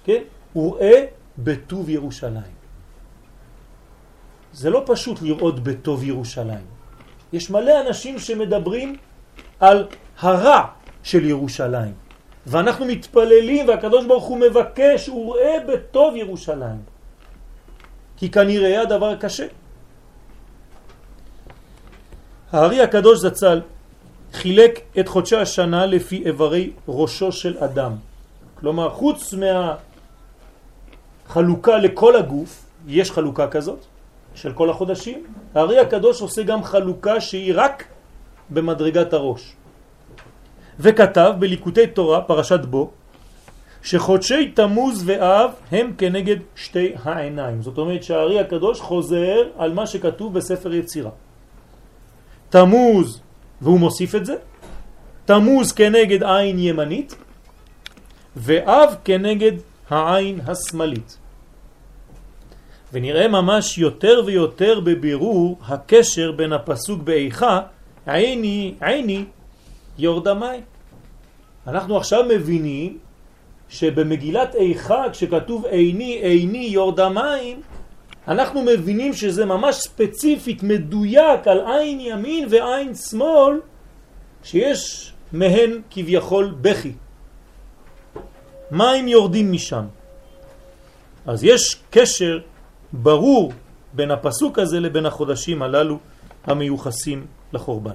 כן? 0.05 0.23
וראה 0.57 1.05
בטוב 1.39 1.89
ירושלים. 1.89 2.55
זה 4.53 4.71
לא 4.71 4.83
פשוט 4.87 5.23
לראות 5.23 5.61
בטוב 5.61 6.05
ירושלים. 6.05 6.67
יש 7.33 7.51
מלא 7.51 7.81
אנשים 7.87 8.19
שמדברים 8.19 8.97
על 9.61 9.87
הרע 10.19 10.65
של 11.03 11.25
ירושלים. 11.25 11.95
ואנחנו 12.47 12.85
מתפללים 12.85 13.69
והקדוש 13.69 14.07
ברוך 14.07 14.25
הוא 14.25 14.39
מבקש 14.39 15.09
וראה 15.09 15.57
בטוב 15.69 16.17
ירושלים. 16.17 16.83
כי 18.17 18.31
כנראה 18.31 18.83
הדבר 18.83 19.17
קשה. 19.17 19.47
הארי 22.53 22.81
הקדוש 22.81 23.19
זצ"ל 23.19 23.61
חילק 24.33 24.81
את 25.01 25.09
חודשי 25.09 25.37
השנה 25.37 25.87
לפי 25.87 26.23
איברי 26.27 26.71
ראשו 26.89 27.33
של 27.33 27.59
אדם. 27.59 28.12
כלומר, 28.63 28.91
חוץ 28.91 29.35
מהחלוקה 31.27 31.79
לכל 31.79 32.17
הגוף, 32.17 32.65
יש 32.87 33.11
חלוקה 33.11 33.49
כזאת 33.49 33.79
של 34.35 34.53
כל 34.53 34.71
החודשים, 34.71 35.25
הארי 35.55 35.79
הקדוש 35.79 36.21
עושה 36.21 36.43
גם 36.43 36.65
חלוקה 36.65 37.21
שהיא 37.21 37.53
רק 37.57 37.85
במדרגת 38.51 39.13
הראש. 39.13 39.53
וכתב 40.81 41.33
בליקוטי 41.39 41.87
תורה, 41.87 42.21
פרשת 42.21 42.61
בו, 42.65 42.91
שחודשי 43.83 44.51
תמוז 44.55 45.03
ואב 45.07 45.51
הם 45.71 45.93
כנגד 45.99 46.37
שתי 46.57 46.93
העיניים. 47.03 47.63
זאת 47.63 47.79
אומרת 47.79 48.03
שהארי 48.03 48.41
הקדוש 48.41 48.81
חוזר 48.81 49.59
על 49.59 49.75
מה 49.75 49.87
שכתוב 49.87 50.35
בספר 50.35 50.75
יצירה. 50.75 51.11
תמוז, 52.51 53.21
והוא 53.63 53.81
מוסיף 53.81 54.15
את 54.15 54.27
זה, 54.27 54.35
תמוז 55.25 55.73
כנגד 55.73 56.23
עין 56.23 56.59
ימנית, 56.59 57.15
ואב 58.37 58.95
כנגד 59.05 59.53
העין 59.91 60.41
השמאלית. 60.47 61.19
ונראה 62.93 63.29
ממש 63.29 63.79
יותר 63.79 64.23
ויותר 64.27 64.81
בבירור 64.81 65.59
הקשר 65.69 66.33
בין 66.33 66.53
הפסוק 66.53 67.03
באיכה, 67.03 67.61
עיני, 68.07 68.75
עיני, 68.81 69.25
יורד 69.99 70.29
המים. 70.29 70.61
אנחנו 71.67 71.97
עכשיו 71.97 72.25
מבינים 72.29 72.99
שבמגילת 73.69 74.55
איכה, 74.55 75.05
כשכתוב 75.13 75.67
עיני, 75.67 76.13
עיני, 76.23 76.69
יורד 76.73 77.01
המים, 77.01 77.61
אנחנו 78.29 78.63
מבינים 78.63 79.13
שזה 79.13 79.45
ממש 79.45 79.77
ספציפית, 79.77 80.63
מדויק 80.63 81.47
על 81.49 81.61
עין 81.67 82.01
ימין 82.01 82.49
ועין 82.51 82.95
שמאל, 82.95 83.61
שיש 84.45 85.13
מהן 85.33 85.81
כביכול 85.91 86.55
בכי. 86.61 86.93
מים 88.73 89.09
יורדים 89.09 89.53
משם. 89.53 89.85
אז 91.27 91.45
יש 91.45 91.77
קשר 91.91 92.39
ברור 92.93 93.53
בין 93.93 94.11
הפסוק 94.11 94.59
הזה 94.59 94.81
לבין 94.81 95.07
החודשים 95.07 95.63
הללו 95.63 95.99
המיוחסים 96.45 97.27
לחורבן. 97.53 97.95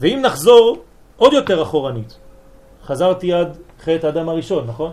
ואם 0.00 0.18
נחזור 0.22 0.84
עוד 1.16 1.32
יותר 1.32 1.62
אחורנית, 1.62 2.18
חזרתי 2.84 3.32
עד 3.32 3.56
חטא 3.84 4.06
האדם 4.06 4.28
הראשון, 4.28 4.66
נכון? 4.66 4.92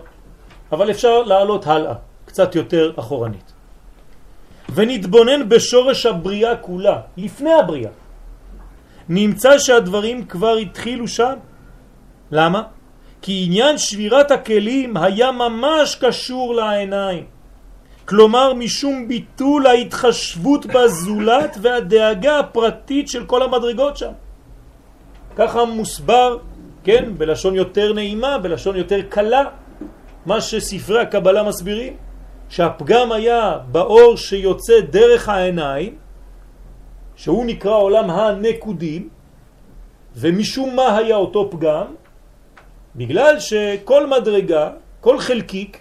אבל 0.72 0.90
אפשר 0.90 1.22
לעלות 1.22 1.66
הלאה, 1.66 1.94
קצת 2.24 2.54
יותר 2.54 2.92
אחורנית. 2.96 3.52
ונתבונן 4.74 5.48
בשורש 5.48 6.06
הבריאה 6.06 6.56
כולה, 6.56 7.00
לפני 7.16 7.52
הבריאה. 7.52 7.90
נמצא 9.08 9.58
שהדברים 9.58 10.24
כבר 10.24 10.56
התחילו 10.56 11.08
שם. 11.08 11.34
למה? 12.30 12.62
כי 13.22 13.42
עניין 13.46 13.78
שבירת 13.78 14.30
הכלים 14.30 14.96
היה 14.96 15.32
ממש 15.32 15.94
קשור 16.00 16.54
לעיניים. 16.54 17.24
כלומר 18.04 18.54
משום 18.54 19.08
ביטול 19.08 19.66
ההתחשבות 19.66 20.66
בזולת 20.66 21.56
והדאגה 21.62 22.38
הפרטית 22.38 23.08
של 23.08 23.26
כל 23.26 23.42
המדרגות 23.42 23.96
שם. 23.96 24.12
ככה 25.36 25.64
מוסבר, 25.64 26.38
כן, 26.84 27.04
בלשון 27.18 27.54
יותר 27.54 27.92
נעימה, 27.92 28.38
בלשון 28.38 28.76
יותר 28.76 29.02
קלה, 29.08 29.44
מה 30.26 30.40
שספרי 30.40 31.00
הקבלה 31.00 31.42
מסבירים, 31.42 31.96
שהפגם 32.48 33.12
היה 33.12 33.58
באור 33.72 34.16
שיוצא 34.16 34.80
דרך 34.90 35.28
העיניים, 35.28 35.94
שהוא 37.16 37.46
נקרא 37.46 37.76
עולם 37.76 38.10
הנקודים, 38.10 39.08
ומשום 40.16 40.76
מה 40.76 40.96
היה 40.98 41.16
אותו 41.16 41.50
פגם? 41.50 41.94
בגלל 42.96 43.40
שכל 43.40 44.06
מדרגה, 44.06 44.70
כל 45.00 45.18
חלקיק, 45.18 45.80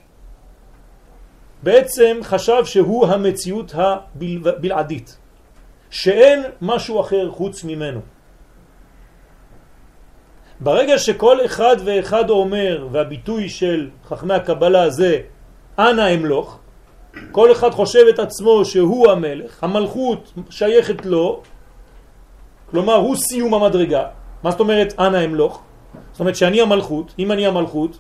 בעצם 1.64 2.20
חשב 2.24 2.66
שהוא 2.66 3.08
המציאות 3.08 3.74
הבלעדית, 3.76 5.18
שאין 5.90 6.44
משהו 6.62 7.02
אחר 7.02 7.32
חוץ 7.32 7.64
ממנו. 7.64 8.00
ברגע 10.60 10.98
שכל 10.98 11.46
אחד 11.46 11.76
ואחד 11.86 12.30
אומר, 12.30 12.88
והביטוי 12.92 13.50
של 13.50 13.90
חכמי 14.06 14.34
הקבלה 14.34 14.90
זה 14.90 15.20
אנא 15.80 16.14
אמלוך, 16.14 16.60
כל 17.32 17.52
אחד 17.52 17.72
חושב 17.72 18.06
את 18.10 18.20
עצמו 18.20 18.66
שהוא 18.66 19.12
המלך, 19.12 19.64
המלכות 19.64 20.34
שייכת 20.50 21.06
לו, 21.06 21.42
כלומר 22.72 22.96
הוא 22.96 23.16
סיום 23.16 23.54
המדרגה. 23.54 24.04
מה 24.44 24.52
זאת 24.52 24.60
אומרת 24.60 25.00
אנא 25.00 25.26
אמלוך? 25.26 25.62
זאת 26.12 26.20
אומרת 26.20 26.36
שאני 26.36 26.62
המלכות, 26.62 27.14
אם 27.20 27.32
אני 27.32 27.48
המלכות, 27.48 27.98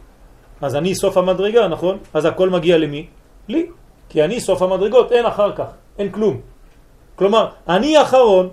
אז 0.62 0.76
אני 0.76 0.96
סוף 0.96 1.18
המדרגה, 1.18 1.68
נכון? 1.68 1.98
אז 2.14 2.26
הכל 2.26 2.50
מגיע 2.50 2.78
למי? 2.78 3.08
לי. 3.48 3.68
כי 4.10 4.24
אני 4.24 4.40
סוף 4.40 4.62
המדרגות, 4.62 5.12
אין 5.12 5.26
אחר 5.26 5.56
כך, 5.56 5.70
אין 5.98 6.12
כלום. 6.12 6.42
כלומר, 7.16 7.50
אני 7.68 8.02
אחרון. 8.02 8.50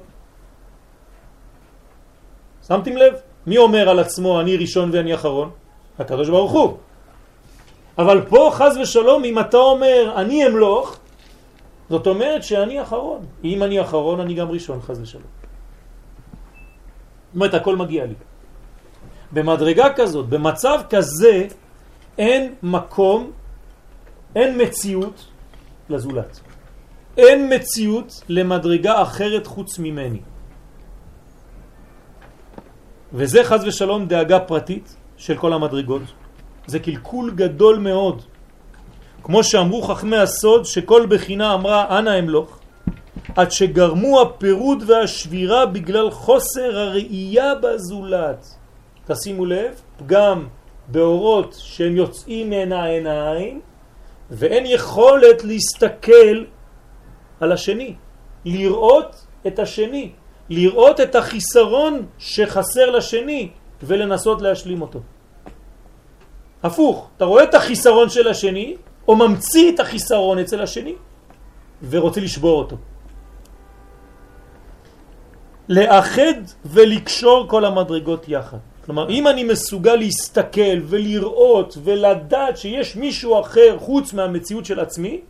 שמתם 2.66 2.96
לב? 2.96 3.14
מי 3.46 3.59
אומר 3.59 3.88
על 3.88 3.98
עצמו 3.98 4.40
אני 4.40 4.57
ראשון 4.57 4.90
ואני 4.92 5.14
אחרון? 5.14 5.51
הקדוש 5.98 6.29
ברוך 6.29 6.53
הוא. 6.53 6.77
אבל 7.98 8.24
פה 8.28 8.50
חז 8.52 8.76
ושלום 8.76 9.24
אם 9.24 9.38
אתה 9.38 9.57
אומר 9.57 10.12
אני 10.16 10.46
אמלוך, 10.46 10.96
זאת 11.90 12.07
אומרת 12.07 12.42
שאני 12.42 12.83
אחרון. 12.83 13.20
אם 13.44 13.62
אני 13.62 13.81
אחרון 13.81 14.20
אני 14.20 14.35
גם 14.35 14.50
ראשון 14.50 14.81
חז 14.81 15.00
ושלום. 15.00 15.24
זאת 17.33 17.35
אומרת 17.35 17.55
הכל 17.55 17.76
מגיע 17.76 18.07
לי. 18.07 18.14
במדרגה 19.33 19.92
כזאת, 19.96 20.28
במצב 20.28 20.81
כזה, 20.90 21.46
אין 22.18 22.55
מקום, 22.62 23.31
אין 24.37 24.62
מציאות 24.62 25.26
לזולת. 25.88 26.40
אין 27.16 27.52
מציאות 27.55 28.22
למדרגה 28.28 29.02
אחרת 29.02 29.46
חוץ 29.46 29.78
ממני. 29.78 30.20
וזה 33.12 33.44
חז 33.44 33.64
ושלום 33.64 34.07
דאגה 34.07 34.40
פרטית 34.40 34.96
של 35.16 35.37
כל 35.37 35.52
המדרגות. 35.52 36.02
זה 36.66 36.79
קלקול 36.79 37.31
גדול 37.35 37.79
מאוד. 37.79 38.22
כמו 39.22 39.44
שאמרו 39.44 39.83
חכמי 39.83 40.16
הסוד 40.16 40.64
שכל 40.64 41.07
בחינה 41.09 41.55
אמרה 41.55 41.98
אנא 41.98 42.18
אמלוך, 42.18 42.59
עד 43.37 43.51
שגרמו 43.51 44.20
הפירוד 44.20 44.83
והשבירה 44.87 45.66
בגלל 45.66 46.11
חוסר 46.11 46.79
הראייה 46.79 47.55
בזולת. 47.55 48.55
תשימו 49.07 49.46
לב, 49.46 49.81
פגם 49.96 50.46
באורות 50.88 51.57
שהם 51.59 51.96
יוצאים 51.96 52.51
מן 52.51 52.72
העיניים 52.72 53.61
ואין 54.31 54.66
יכולת 54.66 55.44
להסתכל 55.44 56.44
על 57.40 57.53
השני, 57.53 57.94
לראות 58.44 59.27
את 59.46 59.59
השני. 59.59 60.12
לראות 60.51 61.01
את 61.01 61.14
החיסרון 61.14 62.07
שחסר 62.18 62.90
לשני 62.90 63.51
ולנסות 63.83 64.42
להשלים 64.42 64.83
אותו. 64.83 65.01
הפוך, 66.62 67.09
אתה 67.16 67.25
רואה 67.25 67.44
את 67.44 67.55
החיסרון 67.55 68.09
של 68.09 68.29
השני 68.29 68.77
או 69.09 69.16
ממציא 69.16 69.72
את 69.75 69.81
החיסרון 69.81 70.38
אצל 70.38 70.62
השני 70.62 70.94
ורוצה 71.90 72.20
לשבור 72.20 72.59
אותו. 72.59 72.77
לאחד 75.68 76.35
ולקשור 76.64 77.46
כל 77.48 77.64
המדרגות 77.64 78.29
יחד. 78.29 78.59
כלומר, 78.85 79.11
אם 79.11 79.29
אני 79.29 79.44
מסוגל 79.44 79.94
להסתכל 79.94 80.79
ולראות 80.85 81.79
ולדעת 81.83 82.57
שיש 82.59 82.96
מישהו 82.96 83.40
אחר 83.40 83.79
חוץ 83.79 84.12
מהמציאות 84.12 84.64
של 84.64 84.81
עצמי, 84.81 85.20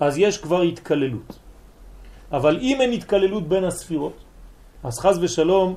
אז 0.00 0.18
יש 0.18 0.38
כבר 0.38 0.62
התקללות. 0.62 1.38
אבל 2.32 2.58
אם 2.60 2.80
אין 2.80 2.92
התקללות 2.92 3.48
בין 3.48 3.64
הספירות, 3.64 4.16
אז 4.84 4.98
חז 4.98 5.18
ושלום, 5.22 5.74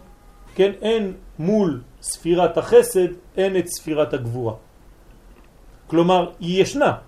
כן, 0.56 0.72
אין 0.82 1.14
מול 1.40 1.82
ספירת 2.02 2.58
החסד, 2.58 3.08
אין 3.38 3.58
את 3.58 3.68
ספירת 3.68 4.14
הגבורה. 4.14 4.54
כלומר, 5.90 6.32
היא 6.40 6.62
ישנה, 6.62 7.02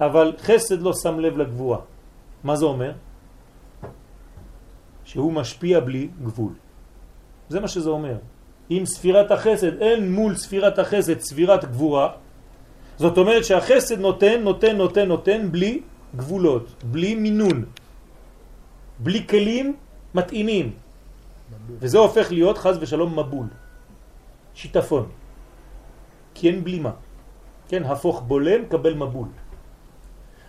אבל 0.00 0.34
חסד 0.42 0.82
לא 0.82 0.92
שם 0.92 1.20
לב 1.20 1.38
לגבורה. 1.38 1.78
מה 2.44 2.54
זה 2.56 2.64
אומר? 2.64 2.92
שהוא 5.04 5.32
משפיע 5.32 5.80
בלי 5.80 6.08
גבול. 6.22 6.52
זה 7.48 7.60
מה 7.60 7.68
שזה 7.68 7.90
אומר. 7.90 8.18
אם 8.70 8.82
ספירת 8.86 9.30
החסד, 9.30 9.78
אין 9.82 10.12
מול 10.12 10.34
ספירת 10.34 10.78
החסד 10.78 11.20
ספירת 11.20 11.62
גבורה, 11.64 12.08
זאת 12.98 13.18
אומרת 13.18 13.44
שהחסד 13.44 13.98
נותן, 14.00 14.42
נותן, 14.42 14.74
נותן, 14.76 15.06
נותן 15.08 15.40
בלי 15.52 15.72
גבולות, 16.16 16.66
בלי 16.90 17.14
מינון, 17.14 17.64
בלי 18.98 19.20
כלים 19.26 19.66
מתאימים. 20.14 20.66
וזה 21.78 21.98
הופך 21.98 22.32
להיות 22.32 22.58
חז 22.58 22.76
ושלום 22.80 23.18
מבול, 23.18 23.46
שיטפון, 24.54 25.04
כי 26.34 26.50
אין 26.50 26.64
בלימה. 26.64 27.03
כן, 27.68 27.84
הפוך 27.84 28.22
בולם, 28.26 28.64
קבל 28.68 28.94
מבול. 28.94 29.28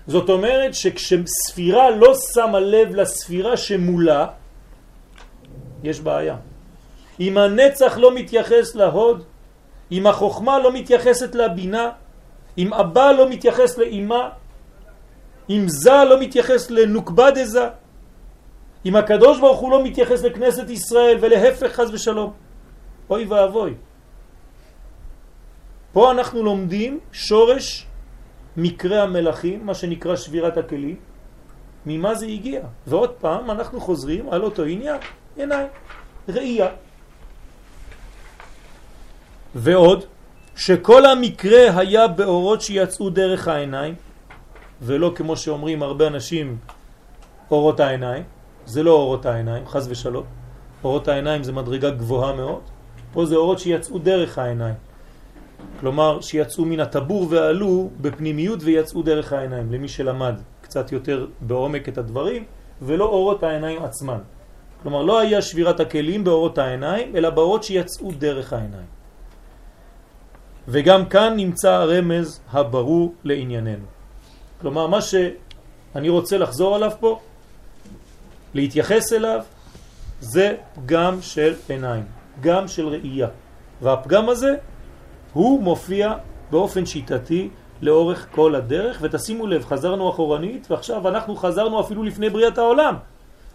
זאת 0.08 0.30
אומרת 0.30 0.74
שכשספירה 0.74 1.90
לא 1.90 2.14
שמה 2.34 2.60
לב 2.60 2.96
לספירה 2.96 3.58
שמולה, 3.58 4.28
יש 5.84 6.00
בעיה. 6.00 6.38
אם 7.20 7.38
הנצח 7.38 7.98
לא 7.98 8.16
מתייחס 8.16 8.76
להוד, 8.76 9.24
אם 9.92 10.08
החוכמה 10.08 10.60
לא 10.60 10.72
מתייחסת 10.72 11.36
לבינה, 11.36 11.90
אם 12.58 12.74
אבא 12.74 13.12
לא 13.12 13.30
מתייחס 13.30 13.78
לאימה, 13.78 14.30
אם 15.50 15.66
זה 15.68 16.04
לא 16.10 16.20
מתייחס 16.20 16.72
לנוקבה 16.72 17.32
דזה, 17.32 17.68
אם 18.86 18.96
הקדוש 18.96 19.40
ברוך 19.40 19.60
הוא 19.60 19.72
לא 19.72 19.84
מתייחס 19.84 20.24
לכנסת 20.24 20.70
ישראל 20.70 21.18
ולהפך 21.22 21.72
חז 21.72 21.94
ושלום. 21.94 22.34
אוי 23.10 23.26
ואבוי. 23.26 23.74
פה 25.96 26.12
אנחנו 26.12 26.44
לומדים 26.44 27.00
שורש 27.12 27.88
מקרה 28.58 29.04
המלאכים, 29.04 29.66
מה 29.66 29.74
שנקרא 29.74 30.16
שבירת 30.16 30.58
הכלים, 30.58 30.96
ממה 31.86 32.16
זה 32.16 32.26
הגיע. 32.26 32.62
ועוד 32.88 33.12
פעם 33.24 33.52
אנחנו 33.52 33.80
חוזרים 33.82 34.30
על 34.30 34.44
אותו 34.44 34.64
עניין, 34.64 35.00
עיניים, 35.36 35.68
ראייה. 36.30 36.68
ועוד, 39.56 40.04
שכל 40.56 41.06
המקרה 41.06 41.80
היה 41.80 42.08
באורות 42.08 42.62
שיצאו 42.62 43.10
דרך 43.10 43.48
העיניים, 43.48 43.96
ולא 44.82 45.12
כמו 45.16 45.38
שאומרים 45.38 45.84
הרבה 45.84 46.08
אנשים 46.08 46.58
אורות 47.52 47.80
העיניים, 47.80 48.24
זה 48.66 48.84
לא 48.84 48.92
אורות 48.92 49.26
העיניים, 49.26 49.68
חז 49.68 49.88
ושלום. 49.92 50.26
אורות 50.84 51.08
העיניים 51.08 51.44
זה 51.44 51.52
מדרגה 51.52 51.90
גבוהה 51.90 52.34
מאוד, 52.34 52.62
פה 53.14 53.26
זה 53.26 53.36
אורות 53.36 53.60
שיצאו 53.60 54.00
דרך 54.00 54.38
העיניים. 54.38 54.76
כלומר 55.80 56.22
שיצאו 56.22 56.66
מן 56.66 56.80
הטבור 56.80 57.28
ועלו 57.30 57.90
בפנימיות 58.02 58.60
ויצאו 58.64 59.02
דרך 59.02 59.34
העיניים, 59.34 59.72
למי 59.72 59.88
שלמד 59.88 60.36
קצת 60.62 60.92
יותר 60.92 61.28
בעומק 61.42 61.90
את 61.90 61.98
הדברים, 61.98 62.44
ולא 62.82 63.06
אורות 63.06 63.44
העיניים 63.44 63.84
עצמן. 63.84 64.20
כלומר 64.84 65.04
לא 65.04 65.20
היה 65.20 65.42
שבירת 65.42 65.80
הכלים 65.80 66.24
באורות 66.24 66.58
העיניים, 66.58 67.16
אלא 67.16 67.30
באורות 67.30 67.64
שיצאו 67.64 68.12
דרך 68.12 68.54
העיניים. 68.54 68.86
וגם 70.68 71.06
כאן 71.06 71.34
נמצא 71.36 71.72
הרמז 71.72 72.42
הברור 72.52 73.14
לענייננו. 73.24 73.86
כלומר 74.62 74.88
מה 74.88 75.02
שאני 75.02 76.10
רוצה 76.10 76.38
לחזור 76.38 76.76
עליו 76.76 76.92
פה, 77.00 77.20
להתייחס 78.54 79.14
אליו, 79.14 79.40
זה 80.20 80.56
פגם 80.76 81.22
של 81.22 81.54
עיניים, 81.70 82.04
פגם 82.42 82.68
של 82.68 82.88
ראייה. 82.88 83.28
והפגם 83.82 84.30
הזה 84.30 84.56
הוא 85.36 85.64
מופיע 85.64 86.14
באופן 86.52 86.86
שיטתי 86.86 87.50
לאורך 87.82 88.28
כל 88.32 88.56
הדרך, 88.56 88.98
ותשימו 89.02 89.48
לב, 89.48 89.66
חזרנו 89.66 90.10
אחורנית, 90.10 90.72
ועכשיו 90.72 91.08
אנחנו 91.08 91.36
חזרנו 91.36 91.82
אפילו 91.82 92.04
לפני 92.04 92.30
בריאת 92.30 92.58
העולם. 92.58 92.96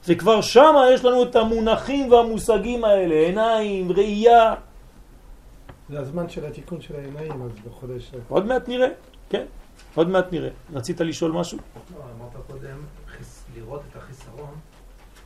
וכבר 0.08 0.40
שם 0.40 0.74
יש 0.94 1.04
לנו 1.04 1.22
את 1.22 1.36
המונחים 1.36 2.12
והמושגים 2.12 2.84
האלה, 2.84 3.14
עיניים, 3.14 3.92
ראייה. 3.92 4.54
זה 5.90 6.00
הזמן 6.00 6.28
של 6.28 6.44
התיקון 6.46 6.80
של 6.80 6.96
העיניים, 6.96 7.42
אז 7.42 7.50
בחודש... 7.66 8.10
עוד 8.28 8.46
מעט 8.46 8.68
נראה, 8.68 8.88
כן, 9.30 9.44
עוד 9.94 10.08
מעט 10.08 10.32
נראה. 10.32 10.50
רצית 10.74 11.00
לשאול 11.00 11.32
משהו? 11.32 11.58
לא, 11.58 12.02
אמרת 12.18 12.46
קודם, 12.46 12.76
לראות 13.56 13.80
את 13.90 13.96
החיסרון 13.96 14.54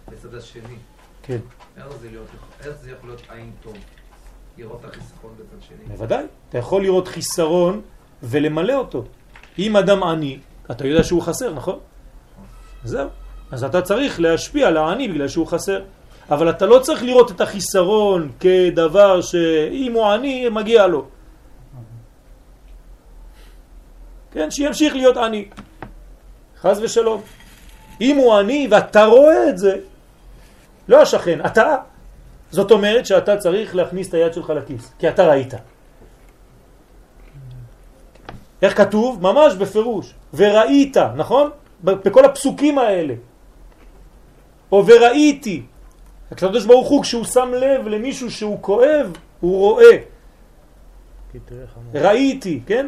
בצד 0.09 0.35
השני. 0.35 0.77
כן. 1.23 1.39
איך 1.77 1.97
זה 2.01 2.11
להיות- 2.11 2.29
איך 2.61 2.77
זה 2.77 2.91
יכול 2.91 3.09
להיות 3.09 3.23
עין 3.29 3.51
טוב? 3.63 3.75
לראות 4.59 4.81
את 4.85 4.91
החיסרון 4.91 5.35
בצד 5.37 5.67
שני. 5.67 5.97
בוודאי. 5.97 6.25
אתה 6.49 6.59
יכול 6.59 6.83
לראות 6.83 7.09
חיסרון 7.09 7.81
ולמלא 8.23 8.75
אותו. 8.75 9.05
אם 9.59 9.77
אדם 9.77 10.03
עני, 10.03 10.39
אתה 10.71 10.87
יודע 10.87 11.05
שהוא 11.05 11.23
חסר, 11.23 11.55
נכון? 11.55 11.79
זהו. 12.85 13.09
אז 13.51 13.65
אתה 13.65 13.83
צריך 13.83 14.21
להשפיע 14.21 14.69
על 14.69 14.77
העני 14.77 15.09
בגלל 15.09 15.29
שהוא 15.29 15.47
חסר. 15.47 15.83
אבל 16.31 16.51
אתה 16.51 16.67
לא 16.67 16.79
צריך 16.79 17.03
לראות 17.03 17.31
את 17.31 17.41
החיסרון 17.41 18.33
כדבר 18.41 19.21
שאם 19.21 19.93
הוא 19.93 20.07
עני, 20.07 20.49
מגיע 20.49 20.87
לו. 20.87 21.05
כן, 24.33 24.51
שימשיך 24.51 24.95
להיות 24.95 25.17
עני. 25.17 25.49
חז 26.61 26.81
ושלום. 26.83 27.23
אם 28.01 28.17
הוא 28.17 28.35
עני 28.35 28.69
ואתה 28.71 29.05
רואה 29.05 29.49
את 29.49 29.59
זה, 29.59 29.77
לא 30.89 31.03
השכן, 31.03 31.47
אתה. 31.47 31.77
זאת 32.55 32.71
אומרת 32.71 33.07
שאתה 33.07 33.37
צריך 33.37 33.77
להכניס 33.77 34.09
את 34.09 34.15
היד 34.15 34.33
שלך 34.33 34.51
לכיס, 34.51 34.93
כי 34.99 35.09
אתה 35.09 35.27
ראית. 35.27 35.55
איך 38.63 38.77
כתוב? 38.77 39.23
ממש 39.23 39.55
בפירוש. 39.55 40.15
וראית, 40.35 40.97
נכון? 40.97 41.51
בכל 41.83 42.25
הפסוקים 42.25 42.79
האלה. 42.79 43.15
או 44.73 44.87
וראיתי. 44.87 45.63
הקדוש 46.31 46.65
ברוך 46.65 46.89
הוא 46.89 47.03
כשהוא 47.03 47.25
שם 47.25 47.51
לב 47.55 47.89
למישהו 47.89 48.31
שהוא 48.31 48.59
כואב, 48.61 49.13
הוא 49.41 49.59
רואה. 49.59 49.97
ראיתי, 51.95 52.61
כן? 52.67 52.87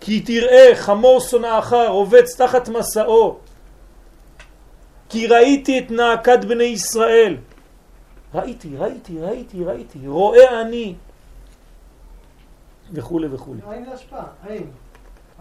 כי 0.00 0.20
תראה 0.20 0.70
חמור 0.74 1.20
שונאך 1.20 1.76
רובץ 1.88 2.36
תחת 2.36 2.68
מסעו. 2.68 3.38
כי 5.08 5.26
ראיתי 5.26 5.78
את 5.78 5.90
נעקת 5.90 6.44
בני 6.44 6.64
ישראל. 6.64 7.36
ראיתי, 8.34 8.76
ראיתי, 8.76 9.20
ראיתי, 9.20 9.64
ראיתי, 9.64 9.98
רואה 10.06 10.60
אני, 10.62 10.94
וכו' 12.92 13.20
וכו'. 13.30 13.54
עין 13.70 13.84
זה 13.84 13.92
השפעה, 13.92 14.24
עין. 14.48 14.70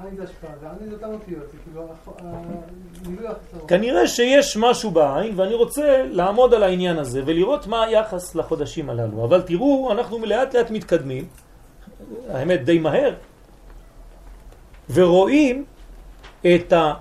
עין 0.03 0.15
זה 0.15 0.23
השפעה, 0.23 0.51
ועין 0.61 0.89
זה 0.89 0.95
אותם 0.95 1.13
אותיות, 1.13 1.43
זה 1.51 1.57
כאילו 1.63 1.87
החיסרון. 1.91 3.67
כנראה 3.67 4.07
שיש 4.07 4.57
משהו 4.57 4.91
בעין 4.91 5.39
ואני 5.39 5.53
רוצה 5.53 6.03
לעמוד 6.09 6.53
על 6.53 6.63
העניין 6.63 6.97
הזה 6.97 7.21
ולראות 7.25 7.67
מה 7.67 7.83
היחס 7.83 8.35
לחודשים 8.35 8.89
הללו. 8.89 9.25
אבל 9.25 9.41
תראו, 9.41 9.91
אנחנו 9.91 10.25
לאט 10.25 10.55
לאט 10.55 10.71
מתקדמים, 10.71 11.27
האמת 12.29 12.63
די 12.63 12.79
מהר, 12.79 13.13
ורואים 14.93 15.65
את, 16.41 16.73
ה, 16.73 16.93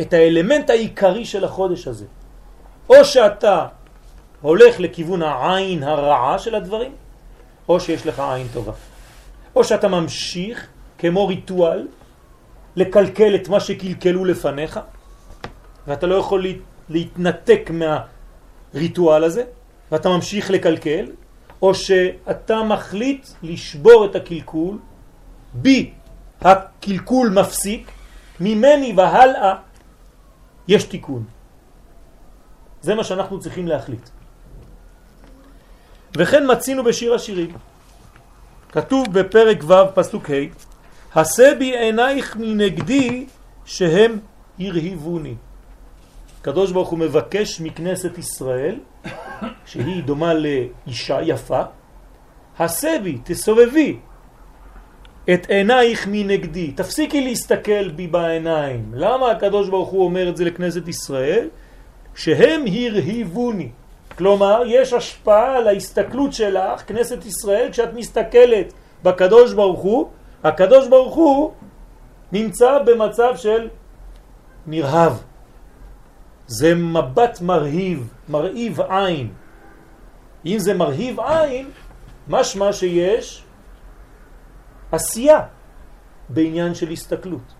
את 0.00 0.12
האלמנט 0.12 0.70
העיקרי 0.70 1.24
של 1.24 1.44
החודש 1.44 1.88
הזה. 1.88 2.06
או 2.88 3.04
שאתה 3.04 3.66
הולך 4.46 4.80
לכיוון 4.80 5.22
העין 5.22 5.82
הרעה 5.82 6.38
של 6.38 6.54
הדברים, 6.54 6.92
או 7.68 7.80
שיש 7.80 8.06
לך 8.06 8.20
עין 8.20 8.46
טובה. 8.52 8.72
או 9.56 9.64
שאתה 9.64 9.88
ממשיך 9.88 10.66
כמו 10.98 11.26
ריטואל 11.26 11.88
לקלקל 12.76 13.34
את 13.34 13.48
מה 13.48 13.60
שקלקלו 13.60 14.24
לפניך, 14.24 14.80
ואתה 15.86 16.06
לא 16.06 16.14
יכול 16.14 16.46
להתנתק 16.88 17.70
מהריטואל 17.74 19.24
הזה, 19.24 19.44
ואתה 19.92 20.08
ממשיך 20.08 20.50
לקלקל, 20.50 21.06
או 21.62 21.74
שאתה 21.74 22.62
מחליט 22.62 23.26
לשבור 23.42 24.06
את 24.06 24.14
הקלקול, 24.14 24.78
בי 25.54 25.90
הקלקול 26.40 27.28
מפסיק, 27.28 27.90
ממני 28.40 28.94
והלאה 28.96 29.54
יש 30.68 30.84
תיקון. 30.84 31.24
זה 32.80 32.94
מה 32.94 33.04
שאנחנו 33.04 33.40
צריכים 33.40 33.68
להחליט. 33.68 34.15
וכן 36.16 36.52
מצינו 36.52 36.84
בשיר 36.84 37.14
השירים. 37.14 37.50
כתוב 38.72 39.06
בפרק 39.12 39.64
ו' 39.64 39.94
פסוק 39.94 40.30
ה' 40.30 41.20
עשה 41.20 41.52
בי 41.58 41.78
עינייך 41.78 42.36
מנגדי 42.36 43.26
שהם 43.64 44.18
הרהיבוני. 44.60 45.34
הקדוש 46.40 46.72
ברוך 46.72 46.88
הוא 46.88 46.98
מבקש 46.98 47.60
מכנסת 47.60 48.18
ישראל, 48.18 48.78
שהיא 49.66 50.02
דומה 50.02 50.34
לאישה 50.34 51.18
יפה, 51.22 51.62
עשה 52.58 52.96
בי, 53.02 53.18
תסובבי 53.24 53.96
את 55.34 55.50
עינייך 55.50 56.06
מנגדי, 56.10 56.72
תפסיקי 56.72 57.20
להסתכל 57.20 57.88
בי 57.88 58.06
בעיניים. 58.06 58.90
למה 58.94 59.30
הקדוש 59.30 59.68
ברוך 59.68 59.88
הוא 59.88 60.04
אומר 60.04 60.28
את 60.28 60.36
זה 60.36 60.44
לכנסת 60.44 60.88
ישראל? 60.88 61.48
שהם 62.14 62.64
הרהיבוני. 62.66 63.68
כלומר, 64.18 64.62
יש 64.66 64.92
השפעה 64.92 65.56
על 65.56 65.68
ההסתכלות 65.68 66.32
שלך, 66.32 66.82
כנסת 66.86 67.26
ישראל, 67.26 67.68
כשאת 67.72 67.92
מסתכלת 67.94 68.72
בקדוש 69.02 69.52
ברוך 69.52 69.80
הוא, 69.80 70.08
הקדוש 70.44 70.88
ברוך 70.88 71.14
הוא 71.14 71.52
נמצא 72.32 72.78
במצב 72.78 73.36
של 73.36 73.68
נרהב. 74.66 75.12
זה 76.46 76.74
מבט 76.74 77.40
מרהיב, 77.40 78.08
מרהיב 78.28 78.80
עין. 78.80 79.32
אם 80.46 80.58
זה 80.58 80.74
מרהיב 80.74 81.20
עין, 81.20 81.70
משמע 82.28 82.72
שיש 82.72 83.44
עשייה 84.92 85.40
בעניין 86.28 86.74
של 86.74 86.90
הסתכלות. 86.90 87.54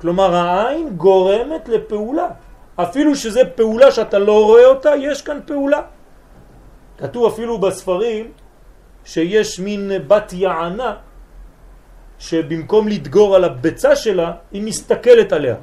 כלומר, 0.00 0.34
העין 0.34 0.96
גורמת 0.96 1.68
לפעולה. 1.68 2.28
אפילו 2.76 3.16
שזה 3.16 3.44
פעולה 3.44 3.90
שאתה 3.90 4.18
לא 4.18 4.44
רואה 4.44 4.66
אותה, 4.66 4.90
יש 4.96 5.22
כאן 5.22 5.38
פעולה. 5.46 5.82
כתוב 6.98 7.32
אפילו 7.32 7.58
בספרים 7.58 8.32
שיש 9.04 9.60
מין 9.60 9.92
בת 10.06 10.32
יענה 10.32 10.94
שבמקום 12.18 12.88
לדגור 12.88 13.36
על 13.36 13.44
הביצה 13.44 13.96
שלה, 13.96 14.32
היא 14.52 14.62
מסתכלת 14.62 15.32
עליה. 15.32 15.56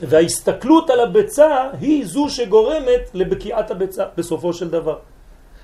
וההסתכלות 0.00 0.90
על 0.90 1.00
הביצה 1.00 1.68
היא 1.80 2.06
זו 2.06 2.28
שגורמת 2.28 3.10
לבקיעת 3.14 3.70
הביצה 3.70 4.04
בסופו 4.16 4.52
של 4.52 4.70
דבר. 4.70 4.98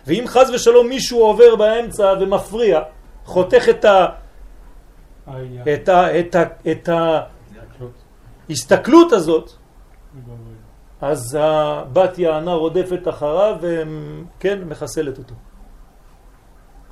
ואם 0.07 0.25
חז 0.27 0.51
ושלום 0.51 0.89
מישהו 0.89 1.19
עובר 1.19 1.57
באמצע 1.57 2.15
ומפריע, 2.21 2.81
חותך 3.25 3.69
את 3.71 3.85
ה... 3.85 4.07
את 5.75 5.89
ה... 5.89 6.19
את 6.21 6.35
ה... 6.35 6.43
את 6.71 6.89
ההסתכלות 8.49 9.13
הזאת, 9.13 9.53
אז 11.01 11.39
הבת 11.41 12.19
יענה 12.19 12.53
רודפת 12.53 13.09
אחריו 13.09 13.57
וכן, 13.61 14.65
מחסלת 14.65 15.19
אותו. 15.19 15.35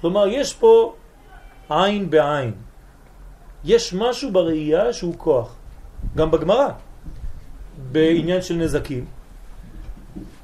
כלומר, 0.01 0.27
יש 0.29 0.55
פה 0.55 0.95
עין 1.69 2.11
בעין. 2.11 2.55
יש 3.65 3.95
משהו 3.95 4.33
בראייה 4.33 4.93
שהוא 4.93 5.15
כוח. 5.19 5.55
גם 6.17 6.31
בגמרא, 6.31 6.69
בעניין 7.93 8.43
של 8.43 8.55
נזקים. 8.55 9.05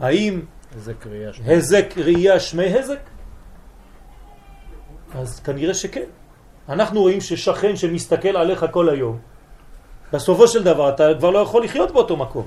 האם 0.00 0.40
הזק 0.76 1.06
ראייה 1.06 1.32
שמי. 1.32 1.54
הזק 1.54 1.98
ראייה 1.98 2.40
שמי 2.40 2.78
הזק? 2.78 3.00
אז 5.14 5.40
כנראה 5.40 5.74
שכן. 5.74 6.04
אנחנו 6.68 7.00
רואים 7.00 7.20
ששכן 7.20 7.76
שמסתכל 7.76 8.36
עליך 8.36 8.66
כל 8.70 8.88
היום, 8.88 9.18
בסופו 10.12 10.48
של 10.48 10.62
דבר 10.62 10.88
אתה 10.88 11.08
כבר 11.18 11.30
לא 11.30 11.38
יכול 11.38 11.64
לחיות 11.64 11.90
באותו 11.90 12.16
מקום. 12.16 12.46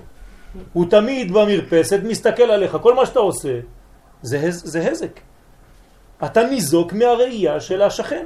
הוא 0.74 0.86
תמיד 0.90 1.32
במרפסת, 1.32 2.00
מסתכל 2.04 2.44
עליך, 2.44 2.78
כל 2.82 2.94
מה 2.94 3.06
שאתה 3.06 3.20
עושה 3.20 3.60
זה, 4.22 4.40
זה 4.52 4.92
הזק. 4.92 5.20
אתה 6.26 6.44
ניזוק 6.44 6.94
מהראייה 6.94 7.60
של 7.60 7.82
השכן. 7.82 8.26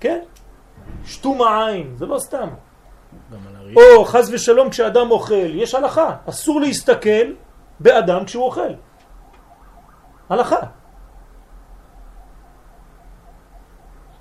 כן? 0.00 0.18
שתום 1.04 1.42
העין, 1.42 1.94
זה 1.96 2.06
לא 2.06 2.18
סתם. 2.18 2.48
או 3.76 4.04
חז 4.04 4.30
ושלום 4.32 4.70
כשאדם 4.70 5.10
אוכל, 5.10 5.54
יש 5.54 5.74
הלכה, 5.74 6.16
אסור 6.28 6.60
להסתכל 6.60 7.32
באדם 7.80 8.24
כשהוא 8.24 8.44
אוכל. 8.44 8.72
הלכה. 10.28 10.60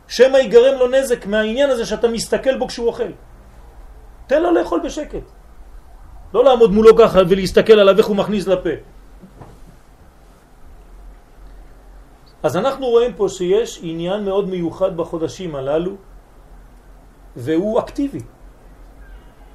שמא 0.07 0.37
ייגרם 0.37 0.79
לו 0.79 0.87
נזק 0.87 1.25
מהעניין 1.25 1.69
הזה 1.69 1.85
שאתה 1.85 2.07
מסתכל 2.07 2.57
בו 2.57 2.67
כשהוא 2.67 2.87
אוכל. 2.87 3.11
תן 4.27 4.43
לו 4.43 4.51
לאכול 4.51 4.79
בשקט. 4.83 5.40
לא 6.33 6.43
לעמוד 6.43 6.71
מולו 6.71 6.97
ככה 6.97 7.19
ולהסתכל 7.29 7.73
עליו 7.73 7.97
איך 7.97 8.05
הוא 8.05 8.15
מכניס 8.15 8.47
לפה. 8.47 8.69
אז 12.43 12.57
אנחנו 12.57 12.85
רואים 12.85 13.13
פה 13.13 13.29
שיש 13.29 13.79
עניין 13.83 14.25
מאוד 14.25 14.49
מיוחד 14.49 14.97
בחודשים 14.97 15.55
הללו, 15.55 15.95
והוא 17.35 17.79
אקטיבי. 17.79 18.19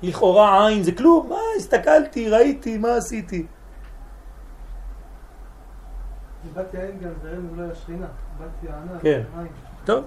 לכאורה 0.03 0.69
עין 0.69 0.83
זה 0.83 0.93
כלום, 0.93 1.29
מה, 1.29 1.39
הסתכלתי, 1.57 2.31
ראיתי, 2.31 2.79
מה 2.79 2.97
עשיתי? 2.97 3.47
בת 6.55 6.75
יעין 6.75 6.99
גם 6.99 7.11
זה 7.23 7.37
אולי 7.51 7.71
השכינה. 7.73 8.07
בת 8.39 8.65
יענה. 8.65 8.99
כן. 9.03 9.23
עין. 9.39 9.49
טוב. 9.85 10.05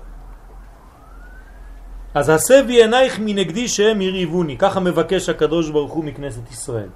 אז 2.14 2.30
הסבי 2.30 2.82
עינייך 2.82 3.20
מנגדי 3.20 3.68
שהם 3.68 4.02
יריבוני, 4.02 4.58
ככה 4.58 4.80
מבקש 4.80 5.30
הקדוש 5.30 5.70
ברוך 5.70 5.92
הוא 5.92 6.04
מכנסת 6.04 6.52
ישראל. 6.52 6.90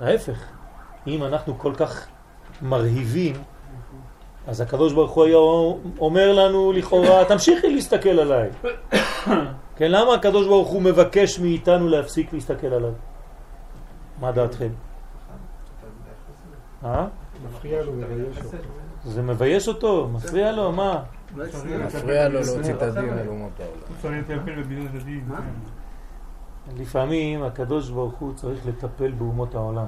ההפך, 0.00 0.38
אם 1.06 1.24
אנחנו 1.24 1.58
כל 1.58 1.74
כך 1.74 2.06
מרהיבים, 2.62 3.34
אז 4.46 4.60
הקדוש 4.60 4.92
ברוך 4.92 5.10
הוא 5.12 5.24
היה 5.24 5.36
אומר 5.98 6.32
לנו 6.32 6.72
לכאורה, 6.72 7.24
תמשיכי 7.24 7.74
להסתכל 7.74 8.18
עליי. 8.20 8.50
כן, 9.76 9.90
למה 9.90 10.14
הקדוש 10.14 10.46
ברוך 10.46 10.68
הוא 10.68 10.82
מבקש 10.82 11.38
מאיתנו 11.38 11.88
להפסיק 11.88 12.32
להסתכל 12.32 12.66
עליו? 12.66 12.92
מה 14.20 14.32
דעתכם? 14.32 14.68
אה? 16.84 17.06
זה 19.04 19.22
מבייש 19.22 19.68
אותו? 19.68 20.08
מפריע 20.12 20.52
לו? 20.52 20.72
מה? 20.72 21.02
מפריע 21.36 22.28
לו 22.28 22.40
להוציא 22.40 22.74
את 22.74 22.82
הדין 22.82 23.08
על 23.08 23.28
אומות 23.28 23.60
העולם. 23.60 23.80
לפעמים 26.76 27.42
הקדוש 27.42 27.90
ברוך 27.90 28.14
הוא 28.14 28.34
צריך 28.34 28.66
לטפל 28.66 29.12
באומות 29.12 29.54
העולם. 29.54 29.86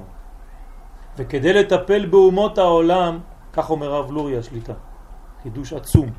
וכדי 1.17 1.53
לטפל 1.53 2.05
באומות 2.05 2.57
העולם, 2.57 3.19
כך 3.53 3.69
אומר 3.69 3.93
הרב 3.93 4.11
לוריה 4.11 4.43
שליטה, 4.43 4.73
חידוש 5.43 5.73
עצום. 5.73 6.09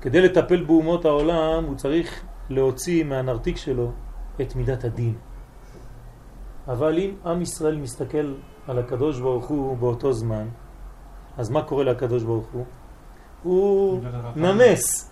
כדי 0.00 0.20
לטפל 0.20 0.64
באומות 0.64 1.04
העולם 1.04 1.64
הוא 1.64 1.76
צריך 1.76 2.24
להוציא 2.50 3.04
מהנרתיק 3.04 3.56
שלו 3.56 3.92
את 4.40 4.56
מידת 4.56 4.84
הדין. 4.84 5.14
אבל 6.68 6.98
אם 6.98 7.10
עם 7.26 7.42
ישראל 7.42 7.76
מסתכל 7.76 8.34
על 8.68 8.78
הקדוש 8.78 9.20
ברוך 9.20 9.46
הוא 9.46 9.76
באותו 9.76 10.12
זמן, 10.12 10.48
אז 11.36 11.50
מה 11.50 11.62
קורה 11.62 11.84
לקדוש 11.84 12.22
ברוך 12.22 12.46
הוא? 12.52 12.64
הוא 13.44 14.00
נמס. 14.36 15.10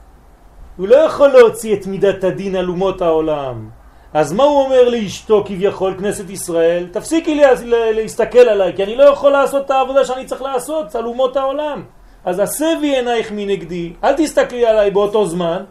הוא 0.77 0.89
לא 0.89 0.97
יכול 0.97 1.29
להוציא 1.29 1.75
את 1.77 1.87
מידת 1.87 2.25
הדין 2.25 2.57
על 2.57 2.69
אומות 2.69 3.03
העולם. 3.03 3.69
אז 4.15 4.33
מה 4.33 4.43
הוא 4.43 4.65
אומר 4.65 4.89
לאשתו 4.89 5.45
כביכול, 5.47 5.95
כנסת 5.99 6.31
ישראל? 6.31 6.87
תפסיקי 6.93 7.35
לה, 7.35 7.49
לה, 7.65 7.93
להסתכל 7.93 8.39
עליי, 8.39 8.73
כי 8.77 8.85
אני 8.85 8.97
לא 8.97 9.03
יכול 9.03 9.33
לעשות 9.33 9.67
את 9.67 9.71
העבודה 9.71 10.05
שאני 10.05 10.25
צריך 10.25 10.43
לעשות 10.43 10.95
על 10.95 11.05
אומות 11.05 11.37
העולם. 11.37 11.83
אז 12.25 12.39
הסבי 12.39 12.97
עינייך 12.97 13.33
מנגדי, 13.33 13.93
אל 14.05 14.13
תסתכלי 14.17 14.67
עליי 14.67 14.91
באותו 14.91 15.27
זמן. 15.27 15.65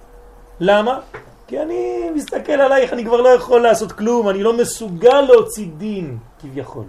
למה? 0.59 0.99
כי 1.47 1.61
אני 1.61 2.09
מסתכל 2.15 2.51
עלייך, 2.51 2.93
אני 2.93 3.05
כבר 3.05 3.21
לא 3.21 3.29
יכול 3.29 3.61
לעשות 3.61 3.91
כלום, 3.91 4.29
אני 4.29 4.43
לא 4.43 4.57
מסוגל 4.57 5.21
להוציא 5.21 5.67
דין, 5.77 6.17
כביכול. 6.41 6.85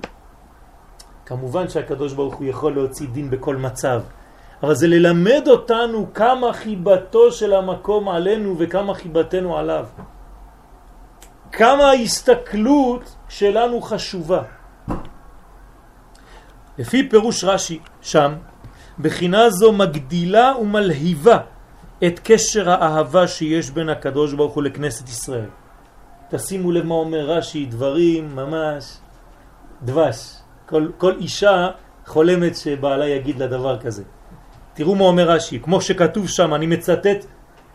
כמובן 1.26 1.68
שהקדוש 1.68 2.12
ברוך 2.12 2.34
הוא 2.34 2.46
יכול 2.46 2.74
להוציא 2.74 3.06
דין 3.12 3.30
בכל 3.30 3.56
מצב, 3.56 4.00
אבל 4.62 4.74
זה 4.74 4.86
ללמד 4.88 5.42
אותנו 5.46 6.14
כמה 6.14 6.52
חיבתו 6.52 7.32
של 7.32 7.52
המקום 7.52 8.08
עלינו 8.08 8.56
וכמה 8.58 8.94
חיבתנו 8.94 9.58
עליו. 9.58 9.86
כמה 11.52 11.84
ההסתכלות 11.84 13.16
שלנו 13.28 13.82
חשובה. 13.82 14.42
לפי 16.78 17.08
פירוש 17.08 17.44
רש"י 17.44 17.78
שם, 18.00 18.32
בחינה 18.98 19.50
זו 19.50 19.72
מגדילה 19.72 20.52
ומלהיבה 20.60 21.38
את 22.06 22.20
קשר 22.24 22.70
האהבה 22.70 23.28
שיש 23.28 23.70
בין 23.70 23.88
הקדוש 23.88 24.32
ברוך 24.32 24.54
הוא 24.54 24.62
לכנסת 24.62 25.08
ישראל. 25.08 25.50
תשימו 26.30 26.72
לב 26.72 26.86
מה 26.86 26.94
אומר 26.94 27.30
רש"י, 27.30 27.66
דברים 27.66 28.36
ממש 28.36 28.98
דבש. 29.82 30.36
כל, 30.66 30.88
כל 30.98 31.14
אישה 31.20 31.70
חולמת 32.06 32.56
שבעלה 32.56 33.06
יגיד 33.08 33.38
לה 33.38 33.46
דבר 33.46 33.78
כזה. 33.80 34.02
תראו 34.74 34.94
מה 34.94 35.04
אומר 35.04 35.30
רש"י, 35.30 35.58
כמו 35.62 35.80
שכתוב 35.80 36.28
שם, 36.28 36.54
אני 36.54 36.66
מצטט 36.66 37.26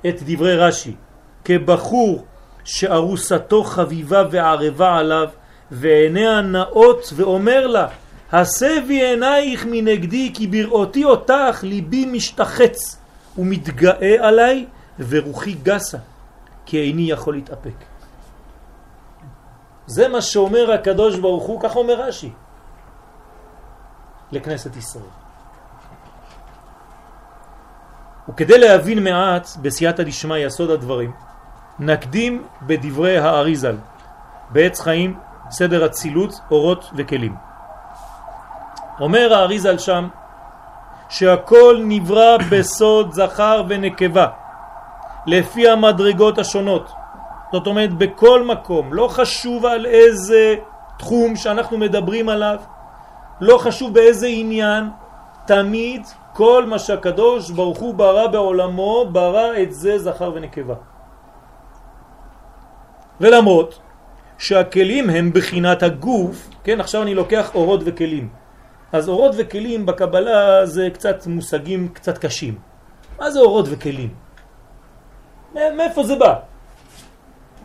את 0.07 0.15
דברי 0.25 0.57
רש"י, 0.57 0.95
כבחור 1.45 2.25
שארוסתו 2.63 3.63
חביבה 3.63 4.23
וערבה 4.31 4.97
עליו, 4.97 5.29
ועיניה 5.71 6.41
נאות 6.41 7.13
ואומר 7.15 7.67
לה, 7.67 7.87
הסבי 8.31 9.05
עינייך 9.05 9.65
מנגדי 9.65 10.31
כי 10.33 10.47
בראותי 10.47 11.03
אותך 11.03 11.59
ליבי 11.63 12.05
משתחץ 12.05 12.97
ומתגאה 13.37 14.27
עליי 14.27 14.65
ורוחי 14.99 15.53
גסה 15.63 15.97
כי 16.65 16.81
איני 16.81 17.11
יכול 17.11 17.33
להתאפק. 17.33 17.77
זה 19.87 20.07
מה 20.07 20.21
שאומר 20.21 20.71
הקדוש 20.71 21.19
ברוך 21.19 21.43
הוא, 21.43 21.61
כך 21.61 21.75
אומר 21.75 22.01
רש"י 22.01 22.31
לכנסת 24.31 24.75
ישראל. 24.75 25.26
וכדי 28.29 28.57
להבין 28.57 29.03
מעט 29.03 29.47
בסייעתא 29.61 30.03
דשמיא 30.03 30.37
יסוד 30.37 30.69
הדברים, 30.69 31.11
נקדים 31.79 32.43
בדברי 32.61 33.17
האריזל, 33.17 33.75
בעץ 34.49 34.79
חיים, 34.81 35.17
סדר 35.49 35.85
הצילות, 35.85 36.33
אורות 36.51 36.91
וכלים. 36.95 37.35
אומר 38.99 39.33
האריזל 39.33 39.77
שם 39.77 40.07
שהכל 41.09 41.81
נברא 41.83 42.37
בסוד 42.51 43.11
זכר 43.11 43.63
ונקבה, 43.67 44.27
לפי 45.25 45.69
המדרגות 45.69 46.37
השונות. 46.37 46.91
זאת 47.51 47.67
אומרת, 47.67 47.93
בכל 47.93 48.43
מקום, 48.43 48.93
לא 48.93 49.07
חשוב 49.07 49.65
על 49.65 49.85
איזה 49.85 50.55
תחום 50.97 51.35
שאנחנו 51.35 51.77
מדברים 51.77 52.29
עליו, 52.29 52.57
לא 53.41 53.57
חשוב 53.57 53.93
באיזה 53.93 54.27
עניין, 54.27 54.89
תמיד 55.45 56.07
כל 56.37 56.65
מה 56.65 56.79
שהקדוש 56.79 57.49
ברוך 57.51 57.79
הוא 57.79 57.93
ברא 57.93 58.27
בעולמו, 58.27 59.05
ברא 59.11 59.57
את 59.61 59.73
זה 59.73 59.97
זכר 59.97 60.31
ונקבה. 60.35 60.73
ולמרות 63.21 63.79
שהכלים 64.37 65.09
הם 65.09 65.33
בחינת 65.33 65.83
הגוף, 65.83 66.49
כן, 66.63 66.79
עכשיו 66.79 67.01
אני 67.01 67.13
לוקח 67.15 67.55
אורות 67.55 67.81
וכלים. 67.85 68.29
אז 68.93 69.09
אורות 69.09 69.31
וכלים 69.37 69.85
בקבלה 69.85 70.65
זה 70.65 70.89
קצת 70.93 71.27
מושגים 71.27 71.87
קצת 71.93 72.17
קשים. 72.17 72.55
מה 73.19 73.31
זה 73.31 73.39
אורות 73.39 73.65
וכלים? 73.69 74.09
מאיפה 75.55 76.03
זה 76.03 76.15
בא? 76.15 76.33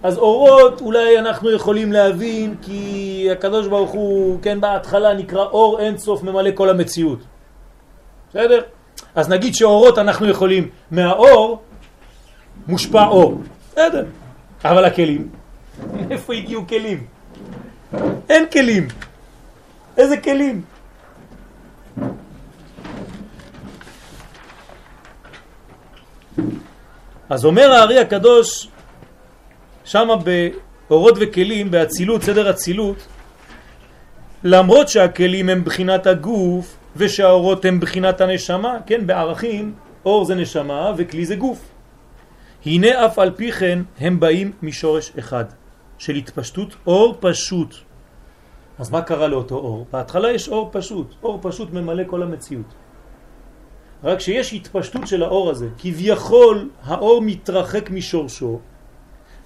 אז 0.02 0.18
אורות 0.18 0.80
אולי 0.80 1.18
אנחנו 1.18 1.50
יכולים 1.50 1.92
להבין 1.92 2.56
כי 2.62 3.28
הקדוש 3.32 3.68
ברוך 3.68 3.90
הוא, 3.90 4.38
כן, 4.42 4.60
בהתחלה 4.60 5.14
נקרא 5.14 5.44
אור 5.44 5.80
אין 5.80 5.98
סוף 5.98 6.22
ממלא 6.22 6.50
כל 6.54 6.68
המציאות. 6.68 7.31
בסדר? 8.32 8.60
אז 9.14 9.28
נגיד 9.28 9.54
שאורות 9.54 9.98
אנחנו 9.98 10.28
יכולים, 10.28 10.68
מהאור 10.90 11.62
מושפע 12.66 13.04
אור. 13.04 13.40
בסדר. 13.70 14.04
אבל 14.64 14.84
הכלים, 14.84 15.28
איפה 16.10 16.34
הגיעו 16.34 16.66
כלים? 16.66 17.06
אין 18.28 18.46
כלים. 18.52 18.88
איזה 19.96 20.16
כלים? 20.16 20.62
אז 27.30 27.44
אומר 27.44 27.72
הארי 27.72 27.98
הקדוש, 27.98 28.68
שמה 29.84 30.14
באורות 30.88 31.14
וכלים, 31.20 31.70
באצילות, 31.70 32.22
סדר 32.22 32.50
אצילות, 32.50 32.96
למרות 34.44 34.88
שהכלים 34.88 35.48
הם 35.48 35.64
בחינת 35.64 36.06
הגוף 36.06 36.76
ושהאורות 36.96 37.64
הם 37.64 37.80
בחינת 37.80 38.20
הנשמה, 38.20 38.76
כן, 38.86 39.06
בערכים, 39.06 39.74
אור 40.04 40.24
זה 40.24 40.34
נשמה 40.34 40.92
וכלי 40.96 41.24
זה 41.24 41.36
גוף. 41.36 41.68
הנה 42.66 43.06
אף 43.06 43.18
על 43.18 43.30
פי 43.30 43.52
כן 43.52 43.78
הם 43.98 44.20
באים 44.20 44.52
משורש 44.62 45.12
אחד, 45.18 45.44
של 45.98 46.14
התפשטות 46.14 46.76
אור 46.86 47.16
פשוט. 47.20 47.74
אז 48.78 48.90
מה 48.90 49.02
קרה 49.02 49.28
לאותו 49.28 49.54
אור? 49.54 49.86
בהתחלה 49.92 50.32
יש 50.32 50.48
אור 50.48 50.68
פשוט, 50.72 51.14
אור 51.22 51.38
פשוט 51.42 51.72
ממלא 51.72 52.02
כל 52.06 52.22
המציאות. 52.22 52.74
רק 54.04 54.20
שיש 54.20 54.52
התפשטות 54.52 55.06
של 55.06 55.22
האור 55.22 55.50
הזה, 55.50 55.68
כביכול 55.78 56.70
האור 56.82 57.22
מתרחק 57.22 57.90
משורשו, 57.90 58.60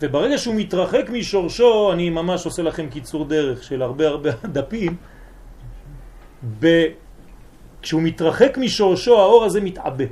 וברגע 0.02 0.38
שהוא 0.38 0.54
מתרחק 0.54 1.10
משורשו, 1.12 1.92
אני 1.92 2.10
ממש 2.10 2.44
עושה 2.44 2.62
לכם 2.62 2.88
קיצור 2.88 3.24
דרך 3.24 3.62
של 3.62 3.82
הרבה 3.82 4.08
הרבה 4.08 4.30
דפים, 4.56 4.96
ב... 6.60 6.86
כשהוא 7.86 8.02
מתרחק 8.02 8.58
משורשו 8.58 9.20
האור 9.20 9.44
הזה 9.44 9.60
מתעבה. 9.60 10.04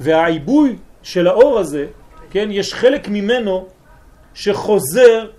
והעיבוי 0.00 0.76
של 1.02 1.26
האור 1.26 1.58
הזה, 1.58 1.86
כן, 2.30 2.48
יש 2.52 2.74
חלק 2.74 3.08
ממנו 3.08 3.66
שחוזר 4.34 5.30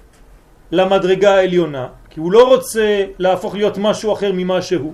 למדרגה 0.72 1.36
העליונה, 1.36 1.88
כי 2.10 2.20
הוא 2.20 2.32
לא 2.32 2.48
רוצה 2.48 3.06
להפוך 3.20 3.56
להיות 3.56 3.78
משהו 3.78 4.14
אחר 4.14 4.32
ממה 4.34 4.62
שהוא. 4.62 4.94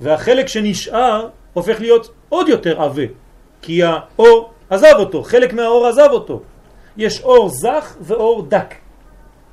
והחלק 0.00 0.48
שנשאר 0.48 1.28
הופך 1.52 1.80
להיות 1.80 2.10
עוד 2.28 2.48
יותר 2.48 2.82
עבה, 2.82 3.12
כי 3.62 3.82
האור 3.84 4.50
עזב 4.70 4.94
אותו, 4.98 5.22
חלק 5.22 5.52
מהאור 5.52 5.86
עזב 5.86 6.08
אותו. 6.12 6.40
יש 6.96 7.20
אור 7.20 7.48
זך 7.48 7.96
ואור 8.00 8.42
דק. 8.48 8.74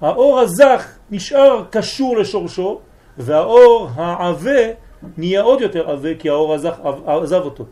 האור 0.01 0.39
הזך 0.39 0.87
נשאר 1.11 1.63
קשור 1.69 2.17
לשורשו, 2.17 2.79
והאור 3.17 3.89
העבה 3.95 4.84
נהיה 5.17 5.41
עוד 5.41 5.61
יותר 5.61 5.89
עבה 5.89 6.15
כי 6.19 6.29
האור 6.29 6.53
הזך 6.53 6.75
עזב 7.05 7.41
אותו. 7.41 7.65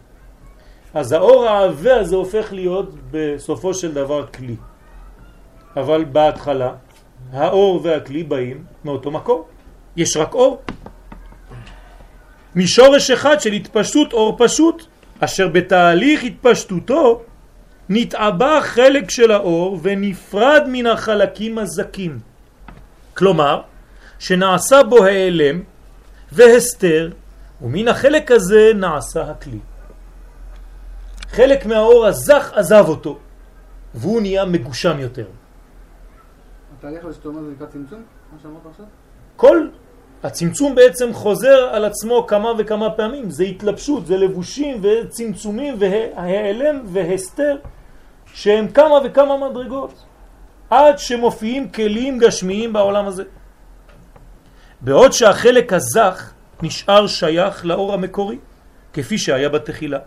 אז 0.94 1.12
האור 1.12 1.46
העבה 1.46 2.00
הזה 2.00 2.16
הופך 2.16 2.54
להיות 2.54 2.90
בסופו 3.12 3.74
של 3.74 3.94
דבר 3.94 4.26
כלי. 4.28 4.56
אבל 5.76 6.06
בהתחלה 6.06 6.72
האור 7.34 7.80
והכלי 7.84 8.24
באים 8.24 8.64
מאותו 8.86 9.12
מקור. 9.12 9.48
יש 9.96 10.18
רק 10.18 10.34
אור. 10.34 10.62
משורש 12.56 13.12
אחד 13.12 13.42
של 13.42 13.52
התפשטות 13.52 14.14
אור 14.14 14.36
פשוט, 14.38 14.86
אשר 15.20 15.48
בתהליך 15.48 16.24
התפשטותו 16.24 17.22
נתעבה 17.90 18.60
חלק 18.62 19.10
של 19.10 19.32
האור 19.32 19.80
ונפרד 19.82 20.62
מן 20.68 20.86
החלקים 20.88 21.58
הזקים. 21.58 22.20
כלומר, 23.14 23.62
שנעשה 24.20 24.84
בו 24.84 25.06
העלם 25.06 25.62
והסתר, 26.32 27.10
ומן 27.64 27.88
החלק 27.88 28.32
הזה 28.32 28.72
נעשה 28.76 29.32
הכלי. 29.32 29.60
חלק 31.30 31.66
מהאור 31.66 32.06
הזך 32.06 32.52
עזב 32.56 32.86
אותו, 32.88 33.18
והוא 33.94 34.22
נהיה 34.22 34.46
מגושם 34.46 35.00
יותר. 35.00 35.26
התהליך 36.78 37.06
הזה 37.06 37.14
שאתה 37.16 37.28
אומר 37.28 37.42
זה 37.42 37.52
נקרא 37.52 37.68
צמצום? 37.68 38.04
מה 38.34 38.38
שאמרת 38.42 38.66
עכשיו? 38.72 38.86
כל 39.36 39.68
הצמצום 40.24 40.76
בעצם 40.76 41.14
חוזר 41.14 41.70
על 41.72 41.86
עצמו 41.86 42.28
כמה 42.28 42.52
וכמה 42.58 42.90
פעמים, 42.90 43.30
זה 43.30 43.44
התלבשות, 43.44 44.06
זה 44.06 44.18
לבושים 44.18 44.82
וצמצומים 44.84 45.76
והעלם 45.80 46.82
והסתר 46.86 47.58
שהם 48.34 48.68
כמה 48.68 48.96
וכמה 49.06 49.50
מדרגות 49.50 49.94
עד 50.70 51.00
שמופיעים 51.00 51.70
כלים 51.70 52.18
גשמיים 52.20 52.74
בעולם 52.74 53.06
הזה. 53.06 53.24
בעוד 54.82 55.12
שהחלק 55.12 55.74
הזך 55.74 56.34
נשאר 56.62 57.08
שייך 57.08 57.66
לאור 57.66 57.94
המקורי, 57.94 58.38
כפי 58.94 59.18
שהיה 59.18 59.50
בתחילה, 59.50 60.00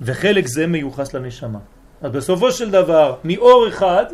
וחלק 0.00 0.46
זה 0.46 0.66
מיוחס 0.66 1.14
לנשמה. 1.14 1.58
אז 2.02 2.12
בסופו 2.12 2.52
של 2.52 2.70
דבר, 2.70 3.16
מאור 3.24 3.68
אחד, 3.68 4.04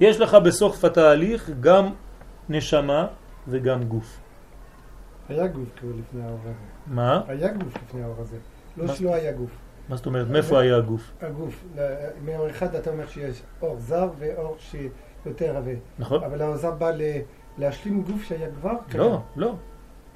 יש 0.00 0.20
לך 0.20 0.34
בסוף 0.34 0.84
התהליך 0.84 1.50
גם 1.60 1.92
נשמה 2.48 3.06
וגם 3.48 3.84
גוף. 3.84 4.20
היה 5.28 5.46
גוף 5.46 5.68
כאילו 5.76 5.92
לפני 5.98 6.22
האור 6.22 6.38
הזה. 6.42 6.52
מה? 6.86 7.20
היה 7.28 7.52
גוף 7.52 7.74
לפני 7.84 8.02
האור 8.02 8.16
הזה. 8.18 8.36
לא 8.76 8.86
מה? 8.86 8.94
שלא 8.94 9.14
היה 9.14 9.32
גוף. 9.32 9.50
מה 9.88 9.96
זאת 9.96 10.06
אומרת? 10.06 10.28
מאיפה 10.28 10.60
היה 10.60 10.76
הגוף? 10.76 11.12
הגוף, 11.22 11.64
מאור 12.24 12.50
אחד 12.50 12.74
אתה 12.74 12.90
אומר 12.90 13.06
שיש 13.06 13.42
אור 13.62 13.76
זר 13.78 14.08
ואור 14.18 14.56
שיותר 14.58 15.56
עבה. 15.56 15.70
נכון? 15.98 16.24
אבל 16.24 16.42
האור 16.42 16.56
זר 16.56 16.70
בא 16.70 16.90
להשלים 17.58 18.02
גוף 18.02 18.22
שהיה 18.24 18.48
כבר. 18.60 18.72
לא, 18.94 19.20
לא. 19.36 19.54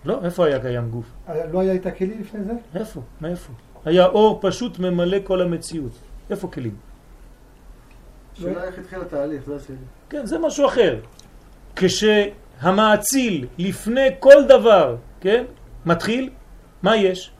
לא, 0.04 0.20
איפה 0.24 0.46
היה 0.46 0.60
קיים 0.60 0.90
גוף? 0.90 1.06
אה, 1.28 1.46
לא 1.52 1.60
היה 1.60 1.74
את 1.74 1.86
הכלי 1.86 2.18
לפני 2.20 2.44
זה? 2.44 2.52
איפה? 2.74 3.00
מאיפה? 3.20 3.52
היה 3.84 4.06
אור 4.06 4.38
פשוט 4.42 4.78
ממלא 4.78 5.18
כל 5.24 5.42
המציאות. 5.42 5.92
איפה 6.30 6.48
כלים? 6.48 6.76
שאלה 8.34 8.64
איך 8.64 8.78
התחיל 8.78 9.00
התהליך, 9.00 9.42
זה 9.46 9.56
השאלה. 9.56 9.78
כן, 10.10 10.26
זה 10.26 10.38
משהו 10.38 10.66
אחר. 10.66 11.00
כשהמעציל 11.76 13.46
לפני 13.58 14.08
כל 14.18 14.44
דבר, 14.48 14.96
כן, 15.20 15.44
מתחיל, 15.86 16.30
מה 16.82 16.96
יש? 16.96 17.30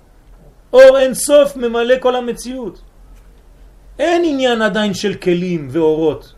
אור 0.72 0.98
אין 0.98 1.14
סוף 1.14 1.56
ממלא 1.56 1.94
כל 2.00 2.16
המציאות. 2.16 2.82
אין 3.98 4.22
עניין 4.24 4.62
עדיין 4.62 4.94
של 4.94 5.14
כלים 5.14 5.68
ואורות. 5.70 6.34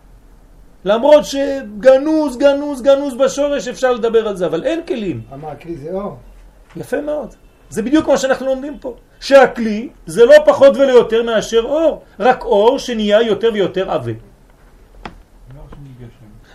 למרות 0.85 1.25
שגנוז, 1.25 2.37
גנוז, 2.37 2.83
גנוז 2.83 3.15
בשורש 3.15 3.69
אפשר 3.69 3.93
לדבר 3.93 4.29
על 4.29 4.37
זה, 4.37 4.47
אבל 4.47 4.65
אין 4.65 4.81
כלים. 4.87 5.21
אמר 5.33 5.49
הכלי 5.49 5.77
זה 5.77 5.93
אור. 5.93 6.17
יפה 6.77 7.01
מאוד. 7.01 7.35
זה 7.71 7.83
בדיוק 7.83 8.09
מה 8.09 8.17
שאנחנו 8.17 8.47
לומדים 8.47 8.79
פה. 8.79 8.95
שהכלי 9.21 9.89
זה 10.07 10.25
לא 10.25 10.35
פחות 10.47 10.77
ולא 10.77 10.93
יותר 10.93 11.23
מאשר 11.23 11.63
אור, 11.65 12.03
רק 12.21 12.45
אור 12.45 12.79
שנהיה 12.79 13.23
יותר 13.23 13.51
ויותר 13.53 13.91
עבה. 13.91 14.13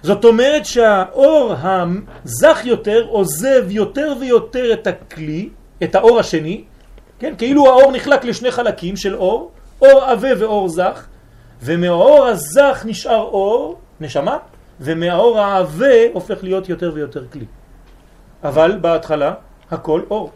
זאת 0.03 0.25
אומרת 0.25 0.65
שהאור 0.65 1.53
הזך 1.63 2.61
יותר 2.65 3.05
עוזב 3.09 3.65
יותר 3.69 4.13
ויותר 4.19 4.73
את 4.73 4.87
הכלי, 4.87 5.49
את 5.83 5.95
האור 5.95 6.19
השני, 6.19 6.63
כן? 7.19 7.33
כאילו 7.37 7.67
האור 7.67 7.91
נחלק 7.91 8.25
לשני 8.25 8.51
חלקים 8.51 8.95
של 8.97 9.15
אור, 9.15 9.51
אור 9.81 10.03
עבה 10.03 10.29
ואור 10.39 10.69
זך, 10.69 11.07
ומהאור 11.61 12.25
הזך 12.25 12.83
נשאר 12.85 13.21
אור, 13.21 13.79
נשמה, 14.01 14.37
ומהאור 14.79 15.39
העבה 15.39 16.13
הופך 16.13 16.43
להיות 16.43 16.69
יותר 16.69 16.91
ויותר 16.93 17.27
כלי. 17.27 17.45
אבל 18.43 18.77
בהתחלה 18.81 19.33
הכל 19.71 20.01
אור, 20.09 20.31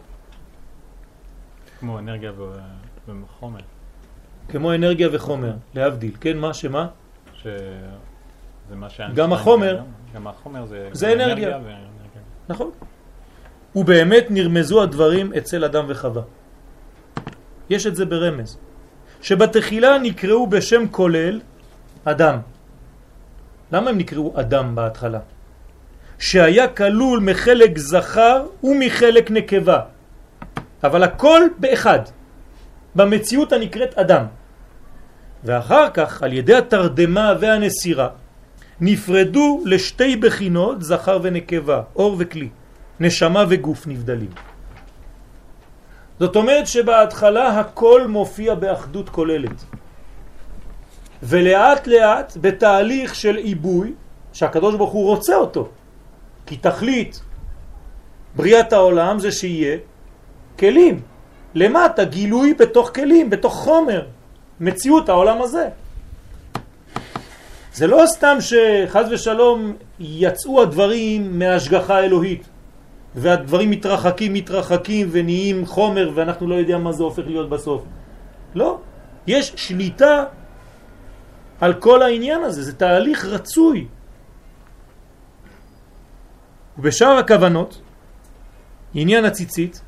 כמו 1.80 1.98
אנרגיה 1.98 2.32
ו- 2.36 2.52
וחומר, 3.08 3.60
כמו 4.48 4.74
אנרגיה 4.74 5.08
וחומר, 5.12 5.52
להבדיל, 5.74 6.12
כן? 6.20 6.38
מה, 6.38 6.54
שמה? 6.54 6.86
שזה 7.34 7.50
מה 8.74 8.90
שאיינשטיין... 8.90 9.26
גם 9.26 9.32
החומר. 9.32 9.80
גם 10.14 10.26
החומר 10.26 10.66
זה... 10.66 10.88
זה 10.92 11.06
גם 11.06 11.20
אנרגיה. 11.20 11.48
ואנרגיה. 11.48 12.22
נכון. 12.48 12.70
ובאמת 13.76 14.26
נרמזו 14.30 14.82
הדברים 14.82 15.32
אצל 15.34 15.64
אדם 15.64 15.84
וחווה. 15.88 16.22
יש 17.70 17.86
את 17.86 17.96
זה 17.96 18.04
ברמז. 18.04 18.58
שבתחילה 19.22 19.98
נקראו 19.98 20.46
בשם 20.46 20.88
כולל 20.90 21.40
אדם. 22.04 22.38
למה 23.72 23.90
הם 23.90 23.98
נקראו 23.98 24.40
אדם 24.40 24.74
בהתחלה? 24.74 25.18
שהיה 26.18 26.68
כלול 26.68 27.20
מחלק 27.20 27.78
זכר 27.78 28.46
ומחלק 28.64 29.30
נקבה. 29.30 29.80
אבל 30.84 31.02
הכל 31.02 31.40
באחד. 31.58 32.00
במציאות 32.94 33.52
הנקראת 33.52 33.98
אדם. 33.98 34.24
ואחר 35.44 35.90
כך, 35.94 36.22
על 36.22 36.32
ידי 36.32 36.54
התרדמה 36.54 37.34
והנסירה, 37.40 38.08
נפרדו 38.80 39.62
לשתי 39.64 40.16
בחינות, 40.16 40.82
זכר 40.82 41.18
ונקבה, 41.22 41.82
אור 41.96 42.16
וכלי, 42.18 42.48
נשמה 43.00 43.44
וגוף 43.48 43.86
נבדלים. 43.86 44.30
זאת 46.20 46.36
אומרת 46.36 46.66
שבהתחלה 46.66 47.60
הכל 47.60 48.06
מופיע 48.06 48.54
באחדות 48.54 49.08
כוללת. 49.08 49.81
ולאט 51.22 51.86
לאט 51.86 52.36
בתהליך 52.40 53.14
של 53.14 53.36
עיבוי, 53.36 53.92
שהקדוש 54.32 54.74
ברוך 54.74 54.92
הוא 54.92 55.06
רוצה 55.06 55.36
אותו, 55.36 55.68
כי 56.46 56.56
תכלית 56.56 57.20
בריאת 58.36 58.72
העולם 58.72 59.18
זה 59.18 59.32
שיהיה 59.32 59.76
כלים, 60.58 61.00
למטה, 61.54 62.04
גילוי 62.04 62.54
בתוך 62.54 62.90
כלים, 62.94 63.30
בתוך 63.30 63.54
חומר, 63.54 64.06
מציאות 64.60 65.08
העולם 65.08 65.42
הזה. 65.42 65.68
זה 67.74 67.86
לא 67.86 68.02
סתם 68.06 68.36
שחז 68.40 69.06
ושלום 69.10 69.72
יצאו 70.00 70.62
הדברים 70.62 71.38
מהשגחה 71.38 72.00
אלוהית 72.00 72.48
והדברים 73.14 73.70
מתרחקים, 73.70 74.32
מתרחקים 74.32 75.08
ונהיים 75.10 75.66
חומר 75.66 76.10
ואנחנו 76.14 76.48
לא 76.48 76.54
יודעים 76.54 76.84
מה 76.84 76.92
זה 76.92 77.02
הופך 77.02 77.22
להיות 77.26 77.48
בסוף. 77.48 77.82
לא, 78.54 78.78
יש 79.26 79.52
שליטה 79.56 80.24
על 81.62 81.74
כל 81.74 82.02
העניין 82.02 82.42
הזה, 82.42 82.62
זה 82.62 82.72
תהליך 82.74 83.24
רצוי. 83.24 83.86
ובשאר 86.78 87.18
הכוונות, 87.18 87.80
עניין 88.94 89.24
הציצית, 89.24 89.82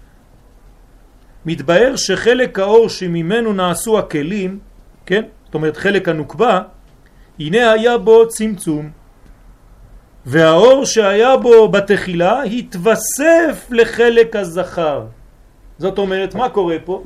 מתבהר 1.47 1.97
שחלק 1.97 2.59
האור 2.59 2.89
שממנו 2.89 3.53
נעשו 3.53 3.99
הכלים, 3.99 4.59
כן? 5.07 5.23
זאת 5.45 5.55
אומרת 5.55 5.77
חלק 5.77 6.09
הנוקבה, 6.09 6.63
הנה 7.39 7.73
היה 7.73 7.99
בו 7.99 8.29
צמצום, 8.29 8.91
והאור 10.27 10.85
שהיה 10.85 11.37
בו 11.37 11.69
בתחילה 11.69 12.43
התווסף 12.43 13.67
לחלק 13.71 14.37
הזכר. 14.37 15.07
זאת 15.79 15.99
אומרת, 15.99 16.35
מה 16.35 16.49
קורה 16.49 16.77
פה? 16.85 17.05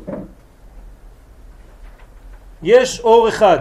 יש 2.63 3.01
אור 3.01 3.29
אחד, 3.29 3.59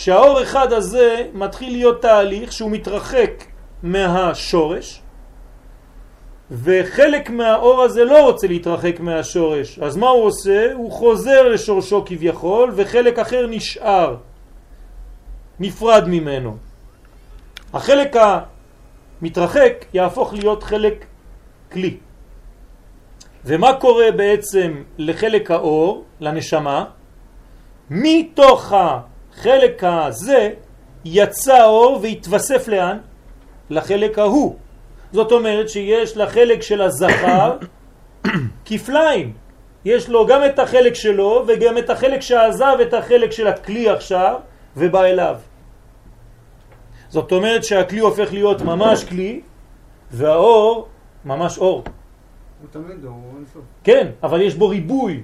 שהאור 0.00 0.42
אחד 0.42 0.72
הזה 0.72 1.26
מתחיל 1.34 1.72
להיות 1.72 2.02
תהליך 2.02 2.52
שהוא 2.52 2.70
מתרחק 2.70 3.44
מהשורש, 3.82 5.02
וחלק 6.50 7.30
מהאור 7.30 7.82
הזה 7.82 8.04
לא 8.04 8.24
רוצה 8.24 8.46
להתרחק 8.46 9.00
מהשורש. 9.00 9.78
אז 9.78 9.96
מה 9.96 10.08
הוא 10.08 10.24
עושה? 10.24 10.72
הוא 10.72 10.92
חוזר 10.92 11.48
לשורשו 11.48 12.02
כביכול, 12.06 12.72
וחלק 12.76 13.18
אחר 13.18 13.46
נשאר, 13.46 14.16
נפרד 15.60 16.04
ממנו. 16.08 16.56
החלק 17.72 18.16
המתרחק 19.20 19.84
יהפוך 19.94 20.32
להיות 20.32 20.62
חלק 20.62 21.04
כלי. 21.72 21.96
ומה 23.44 23.74
קורה 23.74 24.12
בעצם 24.16 24.82
לחלק 24.98 25.50
האור, 25.50 26.04
לנשמה? 26.20 26.84
מתוך 27.90 28.72
החלק 29.40 29.84
הזה 29.84 30.50
יצא 31.04 31.64
אור 31.64 31.98
והתווסף 32.02 32.68
לאן? 32.68 32.98
לחלק 33.70 34.18
ההוא. 34.18 34.56
זאת 35.12 35.32
אומרת 35.32 35.68
שיש 35.68 36.16
לחלק 36.16 36.62
של 36.62 36.82
הזכר 36.82 37.56
כפליים. 38.66 39.32
יש 39.84 40.08
לו 40.08 40.26
גם 40.26 40.40
את 40.44 40.58
החלק 40.58 40.94
שלו 40.94 41.44
וגם 41.48 41.78
את 41.78 41.90
החלק 41.90 42.20
שעזב 42.20 42.76
את 42.82 42.94
החלק 42.94 43.32
של 43.32 43.46
הכלי 43.46 43.88
עכשיו 43.88 44.34
ובא 44.76 45.04
אליו. 45.04 45.36
זאת 47.08 47.32
אומרת 47.32 47.64
שהכלי 47.64 47.98
הופך 47.98 48.32
להיות 48.32 48.62
ממש 48.62 49.04
כלי 49.04 49.40
והאור 50.10 50.88
ממש 51.24 51.58
אור. 51.58 51.84
הוא 52.60 52.68
תמיד 52.70 53.04
אור, 53.04 53.12
הוא 53.12 53.38
אינסוף. 53.38 53.62
כן, 53.84 54.06
אבל 54.22 54.40
יש 54.40 54.54
בו 54.54 54.68
ריבוי, 54.68 55.22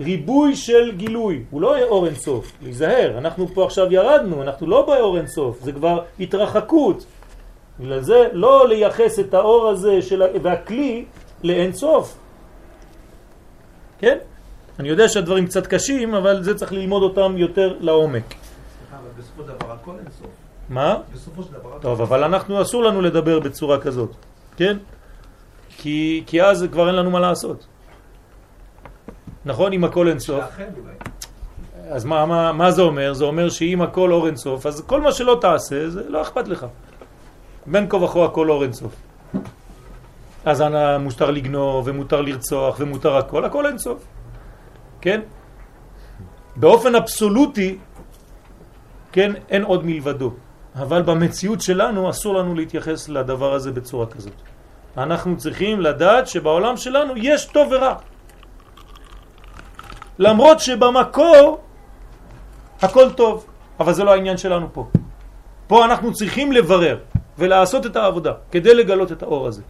ריבוי 0.00 0.56
של 0.56 0.92
גילוי, 0.96 1.42
הוא 1.50 1.60
לא 1.60 1.82
אור 1.82 2.06
אינסוף, 2.06 2.52
להיזהר, 2.62 3.18
אנחנו 3.18 3.48
פה 3.54 3.64
עכשיו 3.64 3.92
ירדנו, 3.92 4.42
אנחנו 4.42 4.66
לא 4.66 4.86
באור 4.86 5.16
אינסוף, 5.16 5.60
זה 5.62 5.72
כבר 5.72 6.02
התרחקות. 6.20 7.04
בגלל 7.80 8.00
זה 8.00 8.28
לא 8.32 8.68
לייחס 8.68 9.18
את 9.18 9.34
האור 9.34 9.68
הזה 9.68 10.02
של, 10.02 10.22
והכלי 10.42 11.04
לאינסוף. 11.44 12.18
כן? 13.98 14.18
אני 14.78 14.88
יודע 14.88 15.08
שהדברים 15.08 15.46
קצת 15.46 15.66
קשים, 15.66 16.14
אבל 16.14 16.42
זה 16.42 16.54
צריך 16.54 16.72
ללמוד 16.72 17.02
אותם 17.02 17.34
יותר 17.36 17.76
לעומק. 17.80 18.24
סליחה, 18.28 18.96
אבל 18.96 19.08
בסופו 19.18 19.42
של 19.42 19.48
דבר 19.48 19.72
הכל 19.72 19.94
אינסוף. 19.98 20.30
מה? 20.68 20.96
בסופו 21.14 21.42
של 21.42 21.52
דבר 21.52 21.78
טוב, 21.80 22.02
אבל 22.02 22.24
אנחנו 22.24 22.62
אסור 22.62 22.82
לנו 22.82 23.02
לדבר 23.02 23.40
בצורה 23.40 23.80
כזאת, 23.80 24.10
כן? 24.56 24.76
כי, 25.78 26.22
כי 26.26 26.42
אז 26.42 26.66
כבר 26.72 26.88
אין 26.88 26.94
לנו 26.94 27.10
מה 27.10 27.20
לעשות. 27.20 27.66
נכון? 29.48 29.72
אם 29.72 29.84
הכל. 29.84 30.06
לאחד 30.06 30.64
אולי. 30.78 30.94
אז 31.90 32.04
מה, 32.04 32.26
מה, 32.26 32.52
מה 32.52 32.70
זה 32.70 32.82
אומר? 32.82 33.12
זה 33.12 33.24
אומר 33.24 33.48
שאם 33.48 33.82
הכל 33.82 34.12
אור 34.12 34.26
אינסוף, 34.26 34.66
אז 34.66 34.82
כל 34.86 35.00
מה 35.00 35.12
שלא 35.12 35.38
תעשה, 35.40 35.90
זה 35.90 36.08
לא 36.08 36.22
אכפת 36.22 36.48
לך. 36.48 36.66
בין 37.66 37.88
כה 37.88 37.96
וכה 37.96 38.24
הכל 38.24 38.50
אור 38.50 38.62
אינסוף. 38.62 38.92
אז 40.44 40.62
אנא 40.62 40.98
מותר 40.98 41.30
לגנוב, 41.30 41.88
ומותר 41.88 42.20
לרצוח, 42.20 42.76
ומותר 42.78 43.16
הכל, 43.16 43.44
הכל 43.44 43.66
אינסוף. 43.66 44.04
כן? 45.00 45.20
באופן 46.56 46.94
אבסולוטי, 46.94 47.78
כן, 49.12 49.32
אין 49.48 49.62
עוד 49.64 49.86
מלבדו. 49.86 50.32
אבל 50.76 51.02
במציאות 51.02 51.60
שלנו 51.60 52.10
אסור 52.10 52.34
לנו 52.34 52.54
להתייחס 52.54 53.08
לדבר 53.08 53.54
הזה 53.54 53.72
בצורה 53.72 54.06
כזאת. 54.06 54.36
אנחנו 54.96 55.36
צריכים 55.36 55.80
לדעת 55.80 56.26
שבעולם 56.26 56.76
שלנו 56.76 57.12
יש 57.16 57.44
טוב 57.44 57.72
ורע. 57.72 57.94
למרות 60.18 60.60
שבמקור 60.60 61.60
הכל 62.82 63.10
טוב, 63.10 63.46
אבל 63.80 63.92
זה 63.92 64.04
לא 64.04 64.12
העניין 64.12 64.36
שלנו 64.36 64.68
פה. 64.72 64.86
פה 65.66 65.84
אנחנו 65.84 66.12
צריכים 66.12 66.52
לברר 66.52 66.98
ולעשות 67.38 67.86
את 67.86 67.96
העבודה 67.96 68.32
כדי 68.50 68.74
לגלות 68.74 69.12
את 69.12 69.22
האור 69.22 69.46
הזה. 69.46 69.62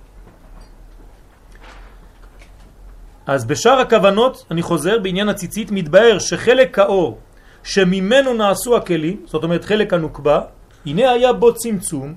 אז 3.27 3.45
בשאר 3.45 3.79
הכוונות, 3.81 4.45
אני 4.51 4.63
חוזר, 4.63 4.99
בעניין 4.99 5.29
הציצית, 5.29 5.71
מתבהר 5.71 6.19
שחלק 6.19 6.79
האור 6.79 7.19
שממנו 7.63 8.35
נעשו 8.35 8.77
הכלים, 8.77 9.23
זאת 9.27 9.45
אומרת 9.45 9.65
חלק 9.65 9.93
הנוקבה, 9.93 10.41
הנה 10.87 11.11
היה 11.11 11.33
בו 11.33 11.55
צמצום, 11.55 12.15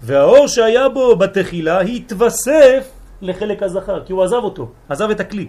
והאור 0.00 0.46
שהיה 0.48 0.88
בו 0.88 1.16
בתחילה 1.16 1.80
התווסף 1.80 2.90
לחלק 3.22 3.62
הזכר, 3.62 4.04
כי 4.04 4.12
הוא 4.12 4.24
עזב 4.24 4.44
אותו, 4.44 4.68
עזב 4.88 5.10
את 5.10 5.20
הכלי. 5.20 5.48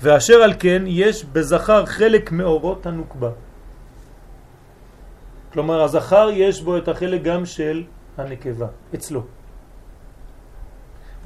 ואשר 0.00 0.34
על 0.34 0.52
כן 0.58 0.82
יש 0.86 1.24
בזכר 1.24 1.86
חלק 1.86 2.32
מאורות 2.32 2.86
הנוקבה. 2.86 3.30
כלומר 5.52 5.82
הזכר 5.82 6.28
יש 6.32 6.62
בו 6.62 6.76
את 6.76 6.88
החלק 6.88 7.22
גם 7.22 7.46
של 7.46 7.84
הנקבה, 8.18 8.66
אצלו. 8.94 9.22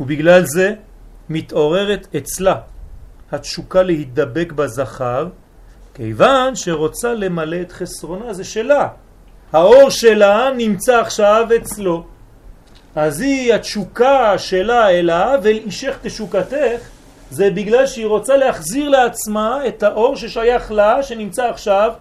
ובגלל 0.00 0.42
זה 0.44 0.74
מתעוררת 1.28 2.06
אצלה 2.16 2.60
התשוקה 3.32 3.82
להידבק 3.82 4.52
בזכר, 4.52 5.28
כיוון 5.94 6.56
שרוצה 6.56 7.14
למלא 7.14 7.60
את 7.60 7.72
חסרונה, 7.72 8.32
זה 8.32 8.44
שלה. 8.44 8.88
האור 9.52 9.90
שלה 9.90 10.50
נמצא 10.56 11.00
עכשיו 11.00 11.48
אצלו. 11.56 12.06
אז 12.94 13.20
היא, 13.20 13.54
התשוקה 13.54 14.38
שלה 14.38 14.90
אליו, 14.90 15.40
ולאישך 15.42 15.98
תשוקתך, 16.02 16.80
זה 17.30 17.50
בגלל 17.50 17.86
שהיא 17.86 18.06
רוצה 18.06 18.36
להחזיר 18.36 18.88
לעצמה 18.88 19.66
את 19.68 19.82
האור 19.82 20.16
ששייך 20.16 20.72
לה, 20.72 21.02
שנמצא 21.02 21.44
עכשיו 21.48 21.92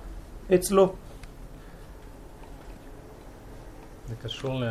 אצלו. 0.55 0.93
זה 4.07 4.15
קשור 4.23 4.61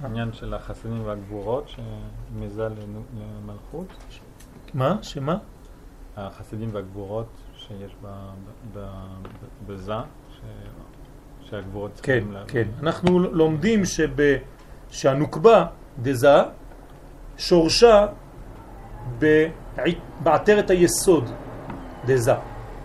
לעניין 0.00 0.32
של 0.32 0.54
החסדים 0.54 1.02
והגבורות 1.04 1.68
שמזה 1.68 2.68
למלכות? 2.68 3.86
מה? 4.74 4.96
שמה? 5.02 5.36
החסדים 6.16 6.68
והגבורות 6.72 7.26
שיש 7.56 7.92
בזה, 9.66 9.94
ש- 10.30 10.40
שהגבורות 11.50 11.90
כן, 11.90 12.00
צריכים 12.02 12.32
להביא. 12.32 12.52
כן. 12.52 12.68
אנחנו 12.82 13.18
לומדים 13.18 13.84
שב... 13.84 14.36
שהנוקבה 14.90 15.64
דזה 16.02 16.36
שורשה 17.38 18.06
בעטרת 20.22 20.70
היסוד 20.70 21.30
דזה. 22.06 22.34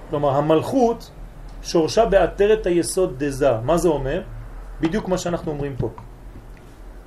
כלומר 0.10 0.30
המלכות 0.30 1.12
שורשה 1.64 2.06
בעטרת 2.06 2.66
היסוד 2.66 3.24
דזה. 3.24 3.52
מה 3.64 3.78
זה 3.78 3.90
אומר? 3.90 4.22
בדיוק 4.82 5.08
מה 5.08 5.18
שאנחנו 5.18 5.52
אומרים 5.52 5.76
פה. 5.76 5.90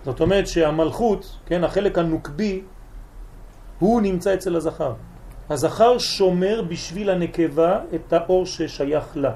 זאת 0.05 0.21
אומרת 0.21 0.47
שהמלכות, 0.47 1.39
כן, 1.47 1.65
החלק 1.65 1.99
הנוקבי, 1.99 2.63
הוא 3.79 4.01
נמצא 4.01 4.35
אצל 4.35 4.57
הזכר. 4.57 4.93
הזכר 5.51 5.99
שומר 5.99 6.63
בשביל 6.69 7.11
הנקבה 7.11 7.79
את 7.95 8.13
האור 8.13 8.47
ששייך 8.47 9.17
לה. 9.17 9.33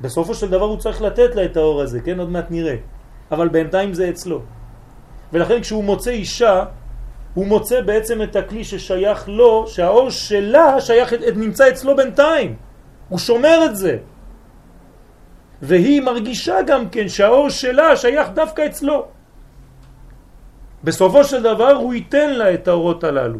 בסופו 0.00 0.34
של 0.34 0.50
דבר 0.50 0.64
הוא 0.64 0.78
צריך 0.78 1.02
לתת 1.02 1.34
לה 1.34 1.44
את 1.44 1.56
האור 1.56 1.82
הזה, 1.82 2.00
כן? 2.00 2.20
עוד 2.20 2.30
מעט 2.30 2.50
נראה. 2.50 2.76
אבל 3.30 3.48
בינתיים 3.48 3.94
זה 3.94 4.10
אצלו. 4.10 4.40
ולכן 5.32 5.60
כשהוא 5.60 5.84
מוצא 5.84 6.10
אישה, 6.10 6.64
הוא 7.34 7.46
מוצא 7.46 7.80
בעצם 7.80 8.22
את 8.22 8.36
הכלי 8.36 8.64
ששייך 8.64 9.28
לו, 9.28 9.66
שהאור 9.66 10.10
שלה 10.10 10.80
שייך, 10.80 11.12
נמצא 11.36 11.68
אצלו 11.68 11.96
בינתיים. 11.96 12.56
הוא 13.08 13.18
שומר 13.18 13.64
את 13.64 13.76
זה. 13.76 13.96
והיא 15.62 16.02
מרגישה 16.02 16.62
גם 16.66 16.88
כן 16.88 17.08
שהאור 17.08 17.50
שלה 17.50 17.96
שייך 17.96 18.28
דווקא 18.34 18.66
אצלו. 18.66 19.06
בסופו 20.84 21.24
של 21.24 21.42
דבר 21.42 21.72
הוא 21.72 21.94
ייתן 21.94 22.30
לה 22.30 22.54
את 22.54 22.68
האורות 22.68 23.04
הללו. 23.04 23.38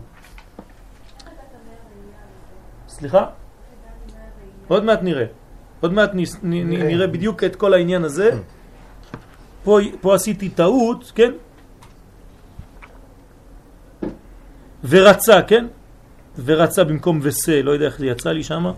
סליחה? 2.89 3.25
עוד 4.69 4.85
מעט 4.85 5.03
נראה. 5.03 5.27
עוד 5.81 5.93
מעט 5.93 6.11
נראה 6.43 7.07
בדיוק 7.07 7.45
את 7.45 7.57
כל 7.57 7.75
העניין 7.75 8.05
הזה. 8.05 8.31
פה, 9.65 9.79
פה 10.01 10.15
עשיתי 10.15 10.49
טעות, 10.49 11.13
כן? 11.15 11.31
ורצה, 14.89 15.43
כן? 15.43 15.67
ורצה 16.45 16.85
במקום 16.85 17.19
וסה, 17.23 17.63
לא 17.63 17.71
יודע 17.71 17.87
איך 17.87 17.99
זה 17.99 18.07
יצא 18.07 18.31
לי 18.31 18.43
שמה, 18.43 18.73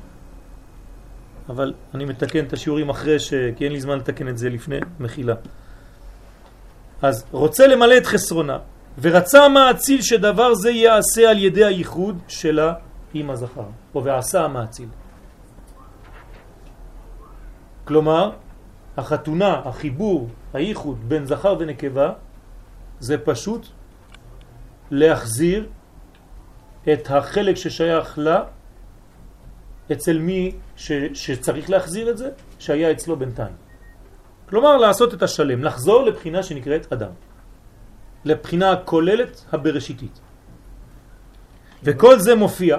אבל 1.49 1.75
אני 1.95 2.05
מתקן 2.05 2.45
את 2.45 2.53
השיעורים 2.53 2.89
אחרי 2.89 3.19
ש... 3.19 3.35
כי 3.57 3.65
אין 3.65 3.73
לי 3.73 3.81
זמן 3.81 3.99
לתקן 3.99 4.29
את 4.29 4.39
זה 4.39 4.49
לפני, 4.49 4.79
מחילה. 5.01 5.35
אז 7.03 7.25
רוצה 7.31 7.67
למלא 7.67 7.97
את 7.97 8.07
חסרונה, 8.07 8.59
ורצה 9.01 9.45
המאציל 9.45 10.03
שדבר 10.03 10.55
זה 10.55 10.71
יעשה 10.71 11.31
על 11.31 11.39
ידי 11.39 11.65
הייחוד 11.65 12.19
שלה 12.29 12.75
עם 13.15 13.31
הזכר, 13.31 13.69
או 13.95 14.05
ועשה 14.05 14.45
המאציל. 14.45 14.89
כלומר, 17.85 18.31
החתונה, 18.97 19.61
החיבור, 19.65 20.29
הייחוד 20.55 21.09
בין 21.09 21.27
זכר 21.27 21.57
ונקבה, 21.59 22.13
זה 23.01 23.19
פשוט 23.19 23.67
להחזיר 24.91 25.69
את 26.93 27.11
החלק 27.11 27.57
ששייך 27.57 28.19
לה 28.19 28.45
אצל 29.93 30.19
מי 30.19 30.53
ש, 30.77 30.93
שצריך 31.15 31.71
להחזיר 31.71 32.11
את 32.11 32.19
זה, 32.19 32.31
שהיה 32.59 32.91
אצלו 32.91 33.17
בינתיים. 33.17 33.55
כלומר, 34.49 34.77
לעשות 34.77 35.15
את 35.15 35.23
השלם, 35.23 35.65
לחזור 35.65 36.05
לבחינה 36.05 36.43
שנקראת 36.43 36.93
אדם. 36.93 37.11
לבחינה 38.25 38.73
הכוללת 38.73 39.45
הבראשיתית. 39.53 40.21
וכל 41.83 42.19
זה 42.19 42.35
מופיע 42.35 42.79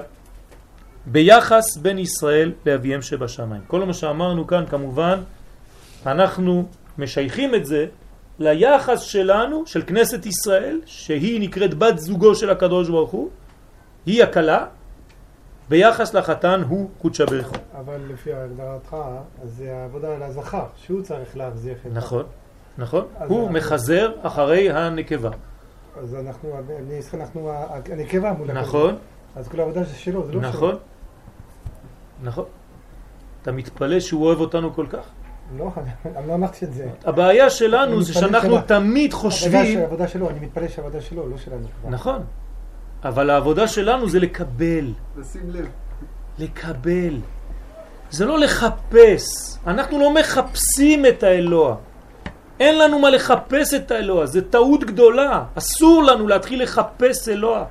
ביחס 1.06 1.78
בין 1.78 2.00
ישראל 2.00 2.52
לאביהם 2.66 3.02
שבשמיים. 3.02 3.62
כל 3.68 3.86
מה 3.86 3.94
שאמרנו 3.94 4.48
כאן 4.48 4.66
כמובן 4.70 5.20
אנחנו 6.06 6.68
משייכים 6.98 7.56
את 7.56 7.66
זה 7.66 7.86
ליחס 8.40 9.02
שלנו, 9.02 9.64
של 9.66 9.82
כנסת 9.88 10.26
ישראל, 10.26 10.80
שהיא 10.86 11.42
נקראת 11.42 11.74
בת 11.74 11.98
זוגו 11.98 12.36
של 12.36 12.50
הקדוש 12.50 12.90
ברוך 12.90 13.12
הוא, 13.12 13.30
היא 14.08 14.24
הקלה, 14.24 14.66
ביחס 15.70 16.14
לחתן 16.14 16.62
הוא 16.70 16.90
קודשא 17.02 17.26
בריך 17.26 17.48
הוא. 17.50 17.58
אבל 17.80 18.02
לפי 18.08 18.34
הגדרתך, 18.34 18.96
אז 19.44 19.50
זה 19.58 19.76
העבודה 19.76 20.16
על 20.16 20.24
הזכר, 20.24 20.66
שהוא 20.76 21.02
צריך 21.02 21.38
להחזיר 21.38 21.74
את 21.74 21.92
נכון, 21.94 22.24
נכון. 22.78 23.00
הוא 23.00 23.22
אנחנו- 23.22 23.50
מחזר 23.50 24.12
אחרי 24.22 24.72
הנקבה. 24.72 25.30
אז 26.02 26.16
אנחנו, 26.16 26.50
אני- 26.80 27.00
אנחנו, 27.14 27.52
הנקבה 27.92 28.34
מול 28.34 28.50
הקדוש. 28.52 28.68
נכון, 28.68 28.96
אז 29.36 29.48
כל 29.48 29.60
העבודה 29.60 29.86
שלו, 29.86 30.26
זה 30.26 30.34
לא 30.34 30.40
שלו. 30.42 30.50
נכון, 30.50 30.76
נכון. 32.24 32.46
אתה 33.42 33.52
מתפלא 33.52 34.00
שהוא 34.00 34.26
אוהב 34.26 34.40
אותנו 34.40 34.74
כל 34.74 34.86
כך? 34.90 35.04
לא, 35.58 35.70
אני 36.16 36.28
לא 36.28 36.34
אמרתי 36.34 36.66
את 36.66 36.74
זה. 36.74 36.90
הבעיה 37.06 37.50
שלנו 37.50 38.02
זה 38.04 38.14
שאנחנו. 38.14 38.62
תמיד 38.62 39.14
חושבים... 39.14 39.80
העבודה 39.80 40.08
שלו, 40.08 40.30
אני 40.30 40.40
מתפלא 40.40 40.68
שהעבודה 40.68 41.02
שלו, 41.02 41.30
לא 41.30 41.38
של 41.38 41.54
הנקבה. 41.54 41.90
נכון, 41.90 42.24
אבל 43.08 43.30
העבודה 43.30 43.68
שלנו 43.68 44.10
זה 44.10 44.20
לקבל, 44.20 44.92
לשים 45.18 45.50
לב. 45.50 45.68
לקבל. 46.40 47.16
זה 48.10 48.26
לא 48.26 48.40
לחפש, 48.40 49.24
אנחנו 49.68 50.00
לא 50.00 50.14
מחפשים 50.14 51.06
את 51.06 51.24
האלוה. 51.24 51.76
אין 52.60 52.80
לנו 52.80 53.00
מה 53.00 53.10
לחפש 53.10 53.74
את 53.74 53.92
האלוה, 53.92 54.26
זה 54.26 54.42
טעות 54.42 54.84
גדולה. 54.84 55.44
אסור 55.58 56.04
לנו 56.04 56.28
להתחיל 56.28 56.64
לחפש 56.64 57.30
אלוה. 57.30 57.66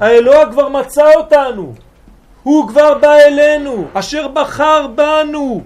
האלוה 0.00 0.52
כבר 0.52 0.68
מצא 0.68 1.10
אותנו, 1.16 1.74
הוא 2.42 2.68
כבר 2.68 2.98
בא 2.98 3.14
אלינו, 3.14 3.88
אשר 3.94 4.28
בחר 4.28 4.86
בנו. 4.86 5.62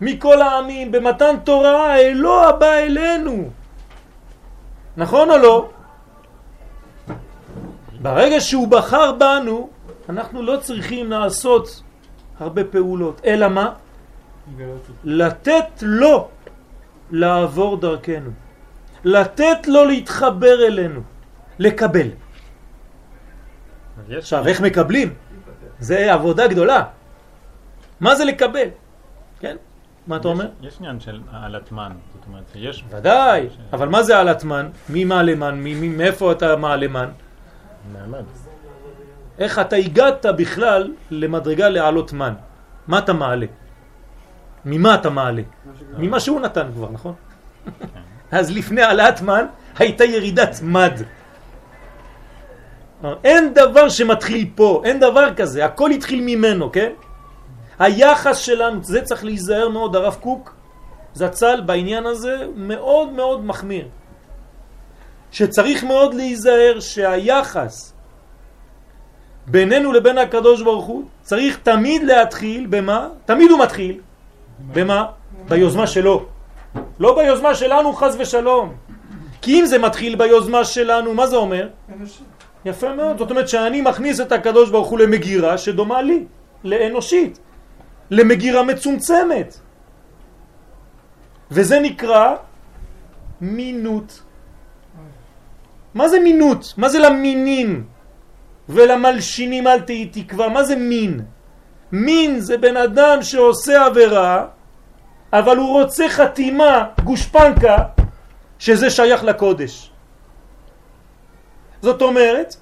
מכל 0.00 0.42
העמים, 0.42 0.92
במתן 0.92 1.34
תורה, 1.44 1.94
האלוה 1.94 2.52
בא 2.52 2.72
אלינו. 2.72 3.50
נכון 4.96 5.30
או 5.30 5.38
לא? 5.38 5.68
ברגע 8.04 8.40
שהוא 8.40 8.68
בחר 8.68 9.12
בנו, 9.12 9.68
אנחנו 10.08 10.42
לא 10.42 10.56
צריכים 10.60 11.10
לעשות 11.10 11.82
הרבה 12.38 12.64
פעולות, 12.64 13.20
אלא 13.24 13.48
מה? 13.48 13.72
לתת 15.04 15.82
לו 15.82 16.28
לעבור 17.10 17.76
דרכנו, 17.76 18.30
לתת 19.04 19.68
לו 19.68 19.84
להתחבר 19.84 20.66
אלינו, 20.66 21.00
לקבל. 21.58 22.08
עכשיו, 24.10 24.46
איך 24.46 24.60
מקבלים? 24.60 25.14
זה 25.78 26.12
עבודה 26.12 26.46
גדולה. 26.46 26.84
מה 28.00 28.16
זה 28.16 28.24
לקבל? 28.24 28.68
כן? 29.40 29.56
מה 30.06 30.16
אתה 30.16 30.28
אומר? 30.28 30.48
יש 30.60 30.76
עניין 30.78 31.00
של 31.00 31.20
העלתמן, 31.30 31.92
זאת 32.14 32.26
אומרת, 32.28 32.44
יש... 32.54 32.84
ודאי, 32.90 33.48
אבל 33.72 33.88
מה 33.88 34.02
זה 34.02 34.16
העלתמן? 34.16 34.68
מי 34.88 35.04
מעלמן? 35.04 35.54
מאיפה 35.96 36.32
אתה 36.32 36.56
מעלמן? 36.56 37.23
מעמד. 37.92 38.24
איך 39.38 39.58
אתה 39.58 39.76
הגעת 39.76 40.26
בכלל 40.26 40.92
למדרגה 41.10 41.68
לעלות 41.68 42.12
מן? 42.12 42.34
מה 42.86 42.98
אתה 42.98 43.12
מעלה? 43.12 43.46
ממה 44.64 44.94
אתה 44.94 45.10
מעלה? 45.10 45.42
ממה 45.98 46.20
שהוא 46.20 46.40
נתן 46.40 46.68
כבר, 46.74 46.90
נכון? 46.90 47.14
אז 48.30 48.50
לפני 48.50 48.82
העלאת 48.82 49.22
מן 49.22 49.46
הייתה 49.78 50.04
ירידת 50.04 50.60
מד. 50.62 50.92
אין 53.24 53.54
דבר 53.54 53.88
שמתחיל 53.88 54.50
פה, 54.54 54.82
אין 54.84 55.00
דבר 55.00 55.34
כזה, 55.34 55.64
הכל 55.64 55.90
התחיל 55.90 56.20
ממנו, 56.20 56.72
כן? 56.72 56.92
היחס 57.78 58.36
שלנו, 58.36 58.82
זה 58.82 59.02
צריך 59.02 59.24
להיזהר 59.24 59.68
מאוד, 59.68 59.96
הרב 59.96 60.16
קוק 60.20 60.54
זצ"ל 61.14 61.60
בעניין 61.66 62.06
הזה 62.06 62.46
מאוד 62.56 63.12
מאוד 63.12 63.44
מחמיר. 63.44 63.88
שצריך 65.34 65.84
מאוד 65.84 66.14
להיזהר 66.14 66.80
שהיחס 66.80 67.92
בינינו 69.46 69.92
לבין 69.92 70.18
הקדוש 70.18 70.62
ברוך 70.62 70.84
הוא 70.84 71.02
צריך 71.22 71.58
תמיד 71.62 72.02
להתחיל 72.02 72.66
במה? 72.70 73.08
תמיד 73.24 73.50
הוא 73.50 73.58
מתחיל. 73.62 74.00
במה? 74.72 75.06
ביוזמה 75.48 75.86
שלו. 75.86 76.26
לא 77.00 77.16
ביוזמה 77.16 77.54
שלנו 77.54 77.92
חז 77.92 78.16
ושלום. 78.18 78.74
כי 79.42 79.60
אם 79.60 79.66
זה 79.66 79.78
מתחיל 79.78 80.16
ביוזמה 80.16 80.64
שלנו, 80.64 81.14
מה 81.14 81.26
זה 81.26 81.36
אומר? 81.36 81.68
יפה 82.64 82.94
מאוד. 82.94 83.18
זאת 83.18 83.30
אומרת 83.30 83.48
שאני 83.48 83.80
מכניס 83.80 84.20
את 84.20 84.32
הקדוש 84.32 84.70
ברוך 84.70 84.88
הוא 84.88 84.98
למגירה 84.98 85.58
שדומה 85.58 86.02
לי, 86.02 86.24
לאנושית, 86.64 87.38
למגירה 88.10 88.62
מצומצמת. 88.62 89.58
וזה 91.50 91.80
נקרא 91.80 92.36
מינות. 93.40 94.23
מה 95.94 96.08
זה 96.08 96.20
מינות? 96.20 96.74
מה 96.76 96.88
זה 96.88 96.98
למינים? 96.98 97.86
ולמלשינים 98.68 99.66
אל 99.66 99.80
תהי 99.80 100.06
תקווה. 100.12 100.48
מה 100.48 100.64
זה 100.64 100.76
מין? 100.76 101.20
מין 101.92 102.40
זה 102.40 102.58
בן 102.58 102.76
אדם 102.76 103.22
שעושה 103.22 103.86
עבירה, 103.86 104.46
אבל 105.32 105.56
הוא 105.56 105.82
רוצה 105.82 106.08
חתימה, 106.08 106.86
גושפנקה, 107.04 107.76
שזה 108.58 108.90
שייך 108.90 109.24
לקודש. 109.24 109.90
זאת 111.82 112.02
אומרת, 112.02 112.56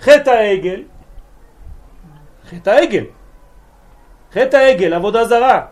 חטא 0.00 0.30
העגל, 0.30 0.82
חטא 2.50 2.70
העגל, 2.70 3.04
חטא 4.32 4.56
העגל, 4.56 4.94
עבודה 4.94 5.24
זרה. 5.24 5.66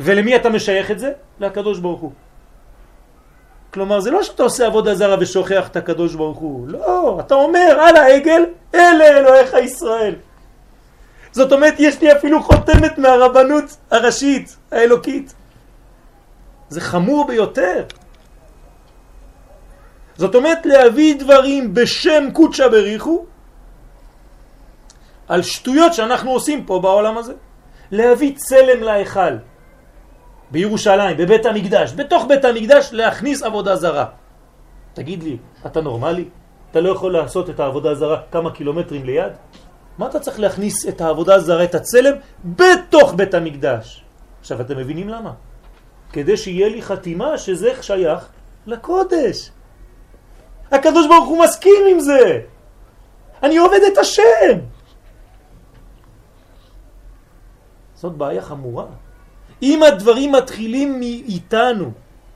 ולמי 0.00 0.36
אתה 0.36 0.50
משייך 0.50 0.90
את 0.90 0.98
זה? 0.98 1.12
לקדוש 1.40 1.78
ברוך 1.78 2.00
הוא. 2.00 2.12
כלומר, 3.74 4.00
זה 4.00 4.10
לא 4.10 4.22
שאתה 4.22 4.42
עושה 4.42 4.66
עבודה 4.66 4.94
זרה 4.94 5.16
ושוכח 5.20 5.68
את 5.68 5.76
הקדוש 5.76 6.14
ברוך 6.14 6.38
הוא. 6.38 6.68
לא, 6.68 7.20
אתה 7.20 7.34
אומר 7.34 7.78
על 7.80 7.96
העגל, 7.96 8.44
אלה 8.74 9.04
אלוהיך 9.04 9.54
ישראל. 9.54 10.14
זאת 11.32 11.52
אומרת, 11.52 11.74
יש 11.78 12.00
לי 12.00 12.12
אפילו 12.12 12.42
חותמת 12.42 12.98
מהרבנות 12.98 13.76
הראשית, 13.90 14.56
האלוקית. 14.72 15.34
זה 16.68 16.80
חמור 16.80 17.26
ביותר. 17.26 17.84
זאת 20.16 20.34
אומרת, 20.34 20.66
להביא 20.66 21.20
דברים 21.20 21.74
בשם 21.74 22.24
קודשא 22.32 22.68
בריחו 22.68 23.24
על 25.28 25.42
שטויות 25.42 25.94
שאנחנו 25.94 26.30
עושים 26.30 26.64
פה 26.64 26.78
בעולם 26.78 27.18
הזה. 27.18 27.32
להביא 27.90 28.32
צלם 28.36 28.82
להיכל. 28.82 29.36
בירושלים, 30.50 31.16
בבית 31.16 31.46
המקדש, 31.46 31.92
בתוך 31.92 32.24
בית 32.28 32.44
המקדש 32.44 32.88
להכניס 32.92 33.42
עבודה 33.42 33.76
זרה. 33.76 34.06
תגיד 34.94 35.22
לי, 35.22 35.36
אתה 35.66 35.80
נורמלי? 35.80 36.24
אתה 36.70 36.80
לא 36.80 36.88
יכול 36.88 37.12
לעשות 37.12 37.50
את 37.50 37.60
העבודה 37.60 37.90
הזרה 37.90 38.22
כמה 38.30 38.50
קילומטרים 38.50 39.04
ליד? 39.04 39.32
מה 39.98 40.06
אתה 40.06 40.20
צריך 40.20 40.40
להכניס 40.40 40.88
את 40.88 41.00
העבודה 41.00 41.34
הזרה, 41.34 41.64
את 41.64 41.74
הצלם, 41.74 42.14
בתוך 42.44 43.14
בית 43.16 43.34
המקדש? 43.34 44.04
עכשיו, 44.40 44.60
אתם 44.60 44.76
מבינים 44.76 45.08
למה? 45.08 45.32
כדי 46.12 46.36
שיהיה 46.36 46.68
לי 46.68 46.82
חתימה 46.82 47.38
שזה 47.38 47.82
שייך 47.82 48.28
לקודש. 48.66 49.50
הקדוש 50.70 51.06
ברוך 51.06 51.28
הוא 51.28 51.44
מסכים 51.44 51.84
עם 51.90 52.00
זה. 52.00 52.40
אני 53.42 53.56
עובד 53.56 53.80
את 53.92 53.98
השם. 53.98 54.58
זאת 57.94 58.12
בעיה 58.12 58.42
חמורה. 58.42 58.86
אם 59.62 59.82
הדברים 59.82 60.32
מתחילים 60.32 61.00
מאיתנו, 61.00 61.90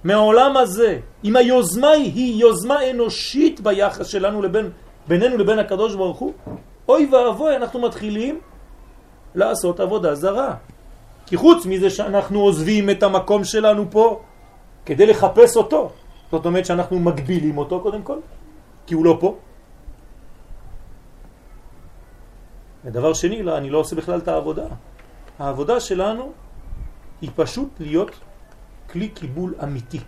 מהעולם 0.04 0.56
הזה, 0.56 0.98
אם 1.24 1.36
היוזמה 1.36 1.90
היא 1.90 2.40
יוזמה 2.40 2.90
אנושית 2.90 3.60
ביחס 3.60 4.06
שלנו 4.06 4.42
לבין, 4.42 4.70
בינינו 5.08 5.36
לבין 5.36 5.58
הקדוש 5.58 5.94
ברוך 5.94 6.18
הוא, 6.18 6.32
אוי 6.88 7.08
ואבוי, 7.12 7.56
אנחנו 7.56 7.80
מתחילים 7.80 8.40
לעשות 9.34 9.80
עבודה 9.80 10.14
זרה. 10.14 10.54
כי 11.26 11.36
חוץ 11.36 11.66
מזה 11.66 11.90
שאנחנו 11.90 12.40
עוזבים 12.40 12.90
את 12.90 13.02
המקום 13.02 13.44
שלנו 13.44 13.90
פה 13.90 14.20
כדי 14.86 15.06
לחפש 15.06 15.56
אותו, 15.56 15.90
זאת 16.30 16.46
אומרת 16.46 16.66
שאנחנו 16.66 16.98
מגבילים 16.98 17.58
אותו 17.58 17.80
קודם 17.80 18.02
כל, 18.02 18.18
כי 18.86 18.94
הוא 18.94 19.04
לא 19.04 19.16
פה. 19.20 19.36
ודבר 22.84 23.12
שני, 23.12 23.42
לא, 23.42 23.58
אני 23.58 23.70
לא 23.70 23.78
עושה 23.78 23.96
בכלל 23.96 24.18
את 24.18 24.28
העבודה. 24.28 24.66
העבודה 25.38 25.80
שלנו 25.80 26.32
היא 27.22 27.30
פשוט 27.34 27.68
להיות 27.80 28.10
כלי 28.90 29.08
קיבול 29.08 29.54
אמיתי. 29.62 30.00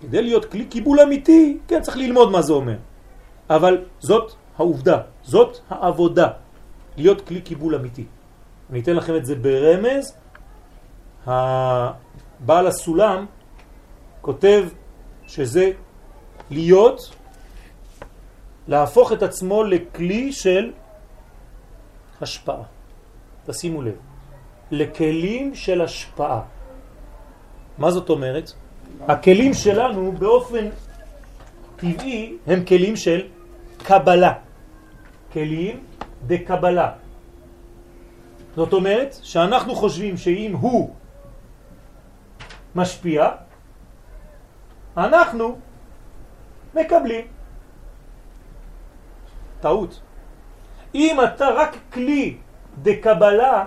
כדי 0.00 0.22
להיות 0.22 0.44
כלי 0.44 0.64
קיבול 0.64 1.00
אמיתי, 1.00 1.58
כן, 1.68 1.82
צריך 1.82 1.96
ללמוד 1.96 2.30
מה 2.30 2.42
זה 2.42 2.52
אומר. 2.52 2.76
אבל 3.50 3.84
זאת 4.00 4.32
העובדה, 4.56 4.98
זאת 5.22 5.58
העבודה, 5.70 6.28
להיות 6.96 7.20
כלי 7.28 7.40
קיבול 7.40 7.74
אמיתי. 7.74 8.04
אני 8.70 8.80
אתן 8.80 8.96
לכם 8.96 9.16
את 9.16 9.26
זה 9.26 9.34
ברמז. 9.34 10.16
הבעל 11.26 12.66
הסולם 12.66 13.26
כותב 14.20 14.68
שזה 15.26 15.70
להיות, 16.50 17.14
להפוך 18.68 19.12
את 19.12 19.22
עצמו 19.22 19.64
לכלי 19.64 20.32
של 20.32 20.72
השפעה. 22.20 22.62
תשימו 23.46 23.82
לב, 23.82 23.96
לכלים 24.70 25.54
של 25.54 25.80
השפעה. 25.80 26.40
מה 27.78 27.90
זאת 27.90 28.10
אומרת? 28.10 28.52
הכלים 29.08 29.54
שלנו 29.54 30.12
באופן 30.12 30.68
טבעי 31.76 32.36
הם 32.46 32.64
כלים 32.64 32.96
של 32.96 33.26
קבלה. 33.82 34.32
כלים 35.32 35.84
דקבלה. 36.26 36.90
זאת 38.56 38.72
אומרת 38.72 39.16
שאנחנו 39.22 39.74
חושבים 39.74 40.16
שאם 40.16 40.52
הוא 40.60 40.94
משפיע, 42.74 43.28
אנחנו 44.96 45.58
מקבלים. 46.74 47.26
טעות. 49.60 50.00
אם 50.94 51.16
אתה 51.24 51.48
רק 51.48 51.76
כלי 51.92 52.36
דקבלה, 52.82 53.66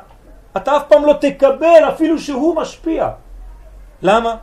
אתה 0.57 0.77
אף 0.77 0.83
פעם 0.87 1.05
לא 1.05 1.13
תקבל 1.13 1.81
אפילו 1.89 2.19
שהוא 2.19 2.55
משפיע. 2.55 3.09
למה? 4.01 4.35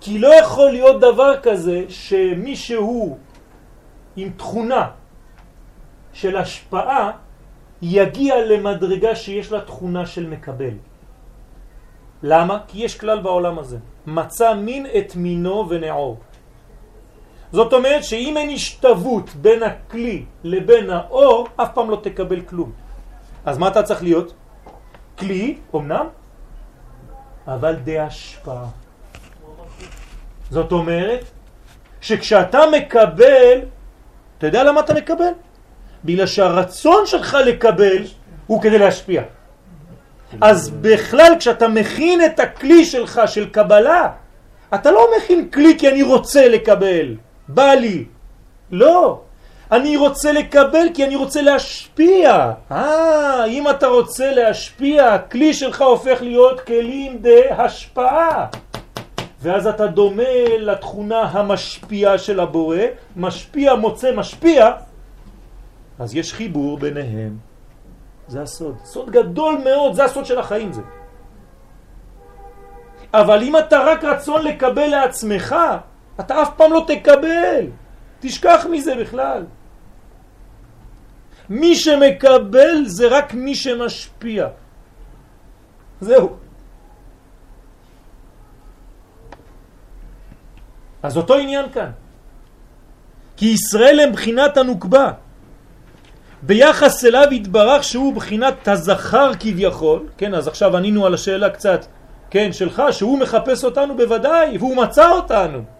כי 0.00 0.18
לא 0.18 0.34
יכול 0.34 0.70
להיות 0.70 1.00
דבר 1.00 1.40
כזה 1.40 1.84
שמישהו 1.88 3.18
עם 4.16 4.30
תכונה 4.36 4.90
של 6.12 6.36
השפעה 6.36 7.10
יגיע 7.82 8.34
למדרגה 8.44 9.14
שיש 9.14 9.52
לה 9.52 9.60
תכונה 9.60 10.06
של 10.06 10.26
מקבל. 10.26 10.74
למה? 12.22 12.58
כי 12.68 12.84
יש 12.84 12.98
כלל 12.98 13.20
בעולם 13.20 13.58
הזה. 13.58 13.78
מצא 14.06 14.54
מין 14.54 14.86
את 14.98 15.16
מינו 15.16 15.68
ונעור. 15.68 16.16
זאת 17.52 17.72
אומרת 17.72 18.04
שאם 18.04 18.36
אין 18.36 18.50
השתוות 18.50 19.30
בין 19.34 19.62
הכלי 19.62 20.24
לבין 20.44 20.90
האור, 20.90 21.48
אף 21.56 21.68
פעם 21.74 21.90
לא 21.90 21.98
תקבל 22.02 22.40
כלום. 22.40 22.72
אז 23.44 23.58
מה 23.58 23.68
אתה 23.68 23.82
צריך 23.82 24.02
להיות? 24.02 24.34
כלי, 25.20 25.56
אמנם, 25.74 26.06
אבל 27.46 27.74
די 27.74 27.98
השפעה. 27.98 28.64
זאת 30.50 30.72
אומרת 30.72 31.24
שכשאתה 32.00 32.60
מקבל, 32.72 33.58
אתה 34.38 34.46
יודע 34.46 34.64
למה 34.64 34.80
אתה 34.80 34.94
מקבל? 34.94 35.32
בגלל 36.04 36.26
שהרצון 36.26 37.06
שלך 37.06 37.36
לקבל 37.46 38.02
הוא 38.46 38.62
כדי 38.62 38.78
להשפיע. 38.78 39.22
אז 40.40 40.70
בכלל 40.70 41.32
כשאתה 41.38 41.68
מכין 41.68 42.24
את 42.24 42.40
הכלי 42.40 42.84
שלך 42.84 43.20
של 43.26 43.48
קבלה, 43.50 44.08
אתה 44.74 44.90
לא 44.90 45.06
מכין 45.16 45.50
כלי 45.50 45.78
כי 45.78 45.88
אני 45.88 46.02
רוצה 46.02 46.48
לקבל, 46.48 47.16
בא 47.48 47.72
לי. 47.74 48.04
לא, 48.70 49.20
אני 49.72 49.96
רוצה 49.96 50.32
לקבל 50.32 50.86
כי 50.94 51.04
אני 51.04 51.16
רוצה 51.16 51.42
להשפיע. 51.42 52.52
אה, 52.70 53.44
אם 53.46 53.70
אתה 53.70 53.86
רוצה 53.86 54.32
להשפיע, 54.32 55.14
הכלי 55.14 55.54
שלך 55.54 55.80
הופך 55.82 56.22
להיות 56.22 56.60
כלים 56.60 57.22
השפעה. 57.50 58.46
ואז 59.42 59.66
אתה 59.66 59.86
דומה 59.86 60.58
לתכונה 60.58 61.20
המשפיעה 61.20 62.18
של 62.18 62.40
הבורא, 62.40 62.78
משפיע 63.16 63.74
מוצא 63.74 64.12
משפיע, 64.14 64.70
אז 65.98 66.14
יש 66.14 66.34
חיבור 66.34 66.78
ביניהם. 66.78 67.36
זה 68.28 68.42
הסוד. 68.42 68.76
סוד 68.84 69.10
גדול 69.10 69.58
מאוד, 69.64 69.92
זה 69.94 70.04
הסוד 70.04 70.26
של 70.26 70.38
החיים 70.38 70.72
זה. 70.72 70.82
אבל 73.14 73.42
אם 73.42 73.56
אתה 73.56 73.78
רק 73.78 74.04
רצון 74.04 74.44
לקבל 74.44 74.86
לעצמך, 74.86 75.56
אתה 76.20 76.42
אף 76.42 76.50
פעם 76.56 76.72
לא 76.72 76.84
תקבל. 76.86 77.66
תשכח 78.20 78.66
מזה 78.70 78.94
בכלל. 78.94 79.44
מי 81.50 81.76
שמקבל 81.76 82.86
זה 82.86 83.08
רק 83.08 83.34
מי 83.34 83.54
שמשפיע. 83.54 84.48
זהו. 86.00 86.36
אז 91.02 91.16
אותו 91.16 91.34
עניין 91.34 91.66
כאן. 91.72 91.90
כי 93.36 93.46
ישראל 93.46 94.00
הם 94.00 94.12
בחינת 94.12 94.56
הנוקבה. 94.56 95.12
ביחס 96.42 97.04
אליו 97.04 97.28
התברך 97.30 97.84
שהוא 97.84 98.14
בחינת 98.14 98.68
הזכר 98.68 99.32
כביכול, 99.40 100.08
כן, 100.18 100.34
אז 100.34 100.48
עכשיו 100.48 100.76
ענינו 100.76 101.06
על 101.06 101.14
השאלה 101.14 101.50
קצת, 101.50 101.86
כן, 102.30 102.52
שלך, 102.52 102.82
שהוא 102.90 103.18
מחפש 103.18 103.64
אותנו 103.64 103.96
בוודאי, 103.96 104.58
והוא 104.58 104.76
מצא 104.76 105.10
אותנו. 105.10 105.79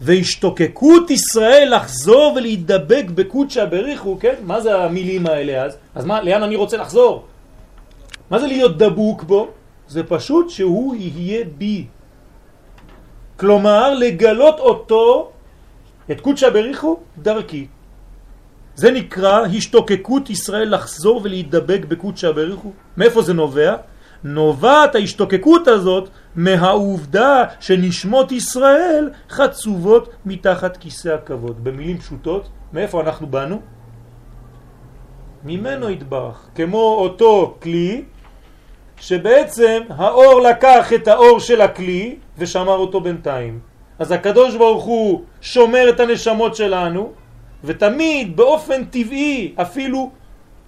והשתוקקות 0.00 1.10
ישראל 1.10 1.74
לחזור 1.76 2.32
ולהידבק 2.36 3.04
בקודשא 3.14 3.64
בריחו, 3.64 4.18
כן? 4.20 4.34
מה 4.42 4.60
זה 4.60 4.74
המילים 4.84 5.26
האלה 5.26 5.64
אז? 5.64 5.76
אז 5.94 6.04
מה, 6.04 6.22
לאן 6.22 6.42
אני 6.42 6.56
רוצה 6.56 6.76
לחזור? 6.76 7.24
מה 8.30 8.38
זה 8.38 8.46
להיות 8.46 8.78
דבוק 8.78 9.22
בו? 9.22 9.48
זה 9.88 10.02
פשוט 10.02 10.50
שהוא 10.50 10.94
יהיה 10.94 11.44
בי. 11.58 11.86
כלומר, 13.36 13.94
לגלות 13.94 14.58
אותו, 14.58 15.30
את 16.10 16.20
קודשא 16.20 16.50
בריחו, 16.50 16.96
דרכי. 17.18 17.66
זה 18.74 18.90
נקרא 18.90 19.46
השתוקקות 19.46 20.30
ישראל 20.30 20.74
לחזור 20.74 21.20
ולהידבק 21.24 21.80
בקודשא 21.88 22.32
בריחו. 22.32 22.72
מאיפה 22.96 23.22
זה 23.22 23.34
נובע? 23.34 23.76
נובעת 24.24 24.94
ההשתוקקות 24.94 25.68
הזאת 25.68 26.08
מהעובדה 26.34 27.44
שנשמות 27.60 28.32
ישראל 28.32 29.10
חצובות 29.30 30.08
מתחת 30.26 30.76
כיסא 30.76 31.08
הכבוד. 31.08 31.64
במילים 31.64 31.98
פשוטות, 31.98 32.48
מאיפה 32.72 33.00
אנחנו 33.00 33.26
באנו? 33.26 33.60
ממנו 35.44 35.88
התברך. 35.88 36.48
כמו 36.54 36.94
אותו 36.98 37.56
כלי 37.62 38.04
שבעצם 38.96 39.82
האור 39.88 40.40
לקח 40.40 40.92
את 40.92 41.08
האור 41.08 41.40
של 41.40 41.60
הכלי 41.60 42.16
ושמר 42.38 42.76
אותו 42.76 43.00
בינתיים. 43.00 43.60
אז 43.98 44.12
הקדוש 44.12 44.56
ברוך 44.56 44.84
הוא 44.84 45.22
שומר 45.40 45.88
את 45.88 46.00
הנשמות 46.00 46.56
שלנו 46.56 47.12
ותמיד 47.64 48.36
באופן 48.36 48.84
טבעי, 48.84 49.54
אפילו 49.56 50.10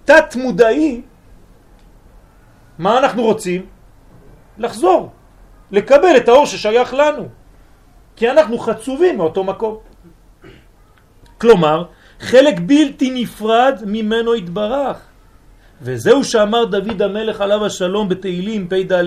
תת 0.05 0.35
מודעי, 0.35 1.01
מה 2.79 2.99
אנחנו 2.99 3.23
רוצים? 3.23 3.65
לחזור, 4.57 5.09
לקבל 5.71 6.17
את 6.17 6.29
האור 6.29 6.45
ששייך 6.45 6.93
לנו, 6.93 7.27
כי 8.15 8.29
אנחנו 8.31 8.57
חצובים 8.59 9.17
מאותו 9.17 9.43
מקום. 9.43 9.77
כלומר, 11.37 11.83
חלק 12.19 12.59
בלתי 12.65 13.11
נפרד 13.11 13.81
ממנו 13.85 14.33
התברך. 14.33 14.97
וזהו 15.81 16.23
שאמר 16.23 16.65
דוד 16.65 17.01
המלך 17.01 17.41
עליו 17.41 17.65
השלום 17.65 18.09
בתהילים 18.09 18.67
פ"ד 18.67 19.03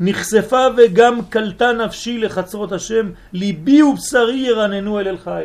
נחשפה 0.00 0.66
וגם 0.76 1.24
קלטה 1.28 1.72
נפשי 1.72 2.18
לחצרות 2.18 2.72
השם 2.72 3.10
ליבי 3.32 3.82
ובשרי 3.82 4.36
ירננו 4.36 5.00
אל 5.00 5.08
אל 5.08 5.18
חי 5.18 5.44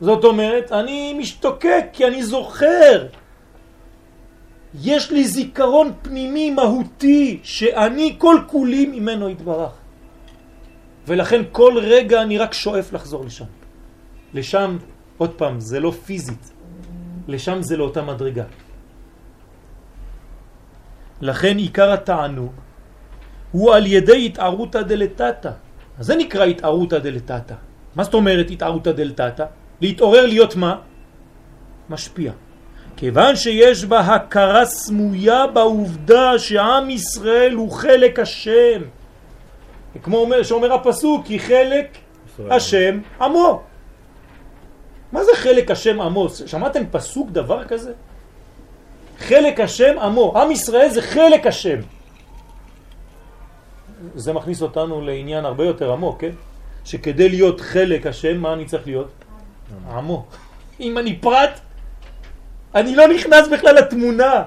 זאת 0.00 0.24
אומרת, 0.24 0.72
אני 0.72 1.14
משתוקק 1.18 1.84
כי 1.92 2.06
אני 2.06 2.22
זוכר. 2.22 3.06
יש 4.82 5.10
לי 5.10 5.24
זיכרון 5.24 5.92
פנימי 6.02 6.50
מהותי 6.50 7.38
שאני 7.42 8.14
כל 8.18 8.36
כולי 8.46 8.86
ממנו 8.86 9.28
התברך. 9.28 9.72
ולכן 11.06 11.42
כל 11.52 11.74
רגע 11.82 12.22
אני 12.22 12.38
רק 12.38 12.52
שואף 12.54 12.92
לחזור 12.92 13.24
לשם. 13.24 13.44
לשם, 14.34 14.76
עוד 15.18 15.30
פעם, 15.34 15.60
זה 15.60 15.80
לא 15.80 15.90
פיזית. 15.90 16.50
לשם 17.28 17.62
זה 17.62 17.76
לאותה 17.76 18.02
מדרגה. 18.02 18.44
לכן 21.20 21.56
עיקר 21.56 21.92
התענוג 21.92 22.52
הוא 23.52 23.74
על 23.74 23.86
ידי 23.86 24.26
התערותא 24.26 24.82
דלתתא. 24.82 25.50
אז 25.98 26.06
זה 26.06 26.16
נקרא 26.16 26.44
התערותא 26.44 26.98
דלתתא. 26.98 27.54
מה 27.94 28.04
זאת 28.04 28.14
אומרת 28.14 28.50
התערותא 28.50 28.92
דלתתא? 28.92 29.44
להתעורר 29.80 30.26
להיות 30.26 30.56
מה? 30.56 30.76
משפיע. 31.90 32.32
כיוון 32.96 33.36
שיש 33.36 33.84
בה 33.84 34.00
הכרה 34.00 34.64
סמויה 34.64 35.46
בעובדה 35.46 36.38
שעם 36.38 36.90
ישראל 36.90 37.52
הוא 37.52 37.72
חלק 37.72 38.18
השם. 38.18 38.82
כמו 40.02 40.16
אומר, 40.18 40.42
שאומר 40.42 40.72
הפסוק, 40.72 41.26
כי 41.26 41.38
חלק 41.38 41.98
השם 42.50 43.00
עמו. 43.20 43.62
מה 45.12 45.24
זה 45.24 45.30
חלק 45.34 45.70
השם 45.70 46.00
עמו? 46.00 46.28
שמעתם 46.46 46.82
פסוק 46.90 47.30
דבר 47.30 47.64
כזה? 47.64 47.92
חלק 49.18 49.60
השם 49.60 49.98
עמו. 49.98 50.38
עם 50.38 50.50
ישראל 50.50 50.88
זה 50.88 51.02
חלק 51.02 51.46
השם. 51.46 51.78
זה 54.14 54.32
מכניס 54.32 54.62
אותנו 54.62 55.00
לעניין 55.00 55.44
הרבה 55.44 55.64
יותר 55.64 55.92
עמוק, 55.92 56.20
כן? 56.20 56.30
שכדי 56.84 57.28
להיות 57.28 57.60
חלק 57.60 58.06
השם, 58.06 58.36
מה 58.38 58.52
אני 58.52 58.64
צריך 58.64 58.86
להיות? 58.86 59.10
עמו. 59.90 60.26
אם 60.80 60.98
אני 60.98 61.16
פרט, 61.16 61.60
אני 62.74 62.96
לא 62.96 63.08
נכנס 63.08 63.48
בכלל 63.48 63.74
לתמונה. 63.74 64.42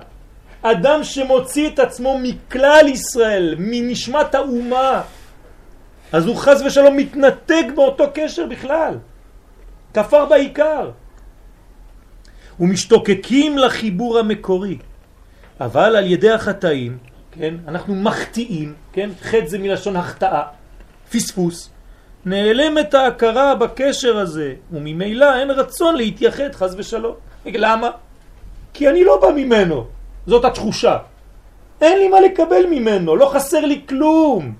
אדם 0.61 1.03
שמוציא 1.03 1.69
את 1.69 1.79
עצמו 1.79 2.19
מכלל 2.23 2.85
ישראל, 2.87 3.55
מנשמת 3.57 4.35
האומה, 4.35 5.01
אז 6.11 6.25
הוא 6.25 6.35
חז 6.35 6.61
ושלום 6.61 6.97
מתנתק 6.97 7.65
באותו 7.75 8.05
קשר 8.13 8.45
בכלל. 8.45 8.97
כפר 9.93 10.25
בעיקר. 10.25 10.91
ומשתוקקים 12.59 13.57
לחיבור 13.57 14.19
המקורי. 14.19 14.77
אבל 15.59 15.95
על 15.95 16.05
ידי 16.05 16.31
החטאים, 16.31 16.97
כן, 17.31 17.55
אנחנו 17.67 17.95
מחטיאים, 17.95 18.73
כן, 18.93 19.09
חטא 19.21 19.47
זה 19.47 19.57
מלשון 19.57 19.95
החטאה, 19.95 20.43
פספוס, 21.11 21.69
נעלמת 22.25 22.93
ההכרה 22.93 23.55
בקשר 23.55 24.17
הזה, 24.17 24.53
וממילא 24.71 25.39
אין 25.39 25.51
רצון 25.51 25.95
להתייחד 25.95 26.55
חז 26.55 26.75
ושלום. 26.77 27.15
למה? 27.45 27.91
כי 28.73 28.89
אני 28.89 29.03
לא 29.03 29.19
בא 29.21 29.27
ממנו, 29.35 29.85
זאת 30.27 30.45
התחושה. 30.45 30.97
אין 31.81 31.97
לי 31.97 32.07
מה 32.07 32.21
לקבל 32.21 32.65
ממנו, 32.69 33.15
לא 33.15 33.25
חסר 33.33 33.65
לי 33.65 33.81
כלום. 33.89 34.53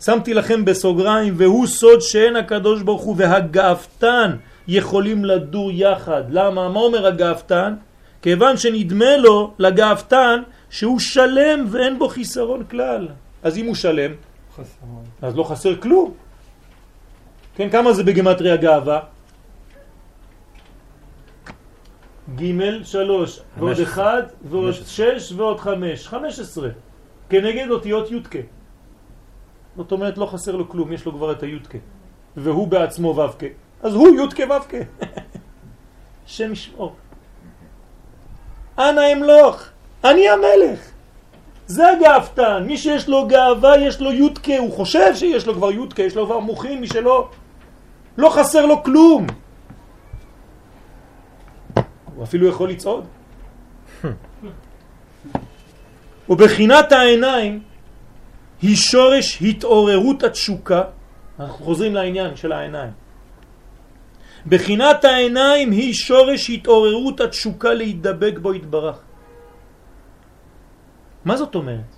שמתי 0.00 0.34
לכם 0.34 0.64
בסוגריים, 0.64 1.34
והוא 1.36 1.66
סוד 1.66 2.00
שאין 2.00 2.36
הקדוש 2.36 2.82
ברוך 2.82 3.02
הוא 3.02 3.14
והגאפתן 3.18 4.36
יכולים 4.68 5.24
לדור 5.24 5.70
יחד. 5.72 6.22
למה? 6.30 6.68
מה 6.68 6.80
אומר 6.80 7.06
הגאפתן? 7.06 7.74
כיוון 8.22 8.56
שנדמה 8.56 9.16
לו, 9.16 9.54
לגאפתן, 9.58 10.42
שהוא 10.70 10.98
שלם 10.98 11.64
ואין 11.68 11.98
בו 11.98 12.08
חיסרון 12.08 12.64
כלל. 12.64 13.08
אז 13.42 13.58
אם 13.58 13.66
הוא 13.66 13.74
שלם, 13.74 14.12
חסרון. 14.54 15.04
אז 15.22 15.36
לא 15.36 15.44
חסר 15.44 15.76
כלום. 15.76 16.12
כן, 17.56 17.70
כמה 17.70 17.92
זה 17.92 18.02
בגמטריה 18.02 18.56
גאווה? 18.56 19.00
ג' 22.36 22.82
שלוש 22.84 23.40
ועוד. 23.58 23.80
אחד 23.80 24.22
ועוד. 24.44 24.74
שש 24.74 25.32
ועוד 25.32 25.60
חמש, 25.60 26.08
חמש 26.08 26.38
עשרה. 26.38 26.68
כנגד 27.30 27.70
אותיות 27.70 28.10
יודקה. 28.10 28.38
זאת 29.76 29.92
אומרת 29.92 30.18
לא 30.18 30.26
חסר 30.26 30.56
לו 30.56 30.68
כלום, 30.68 30.92
יש 30.92 31.04
לו 31.04 31.12
כבר 31.12 31.32
את 31.32 31.42
היודקה. 31.42 31.78
והוא 32.36 32.68
בעצמו 32.68 33.16
ו"ק. 33.16 33.42
אז 33.82 33.94
הוא 33.94 34.08
יודקה 34.08 34.42
ו"ק. 34.50 34.72
שם 36.26 36.52
ישמור. 36.52 36.92
אנא 38.78 39.12
אמלוך, 39.12 39.62
אני 40.04 40.28
המלך. 40.28 40.80
זה 41.66 41.90
הגאוותן, 41.90 42.64
מי 42.66 42.78
שיש 42.78 43.08
לו 43.08 43.26
גאווה 43.26 43.78
יש 43.78 44.00
לו 44.00 44.12
יודקה, 44.12 44.58
הוא 44.58 44.72
חושב 44.72 45.14
שיש 45.14 45.46
לו 45.46 45.54
כבר 45.54 45.70
יודקה, 45.70 46.02
יש 46.02 46.16
לו 46.16 46.26
כבר 46.26 46.38
מוחין, 46.38 46.80
מי 46.80 46.86
שלא, 46.86 47.28
לא 48.18 48.30
חסר 48.30 48.66
לו 48.66 48.82
כלום. 48.82 49.26
הוא 52.18 52.24
אפילו 52.24 52.46
יכול 52.48 52.70
לצעוד. 52.70 53.04
ובחינת 56.28 56.92
העיניים 56.92 57.62
היא 58.62 58.76
שורש 58.76 59.42
התעוררות 59.42 60.22
התשוקה, 60.22 60.82
אנחנו 61.40 61.64
חוזרים 61.64 61.94
לעניין 61.94 62.36
של 62.36 62.52
העיניים. 62.52 62.92
בחינת 64.46 65.04
העיניים 65.04 65.70
היא 65.70 65.94
שורש 65.94 66.50
התעוררות 66.50 67.20
התשוקה 67.20 67.74
להידבק 67.74 68.38
בו 68.42 68.54
יתברך. 68.54 68.98
מה 71.24 71.36
זאת 71.36 71.54
אומרת? 71.54 71.90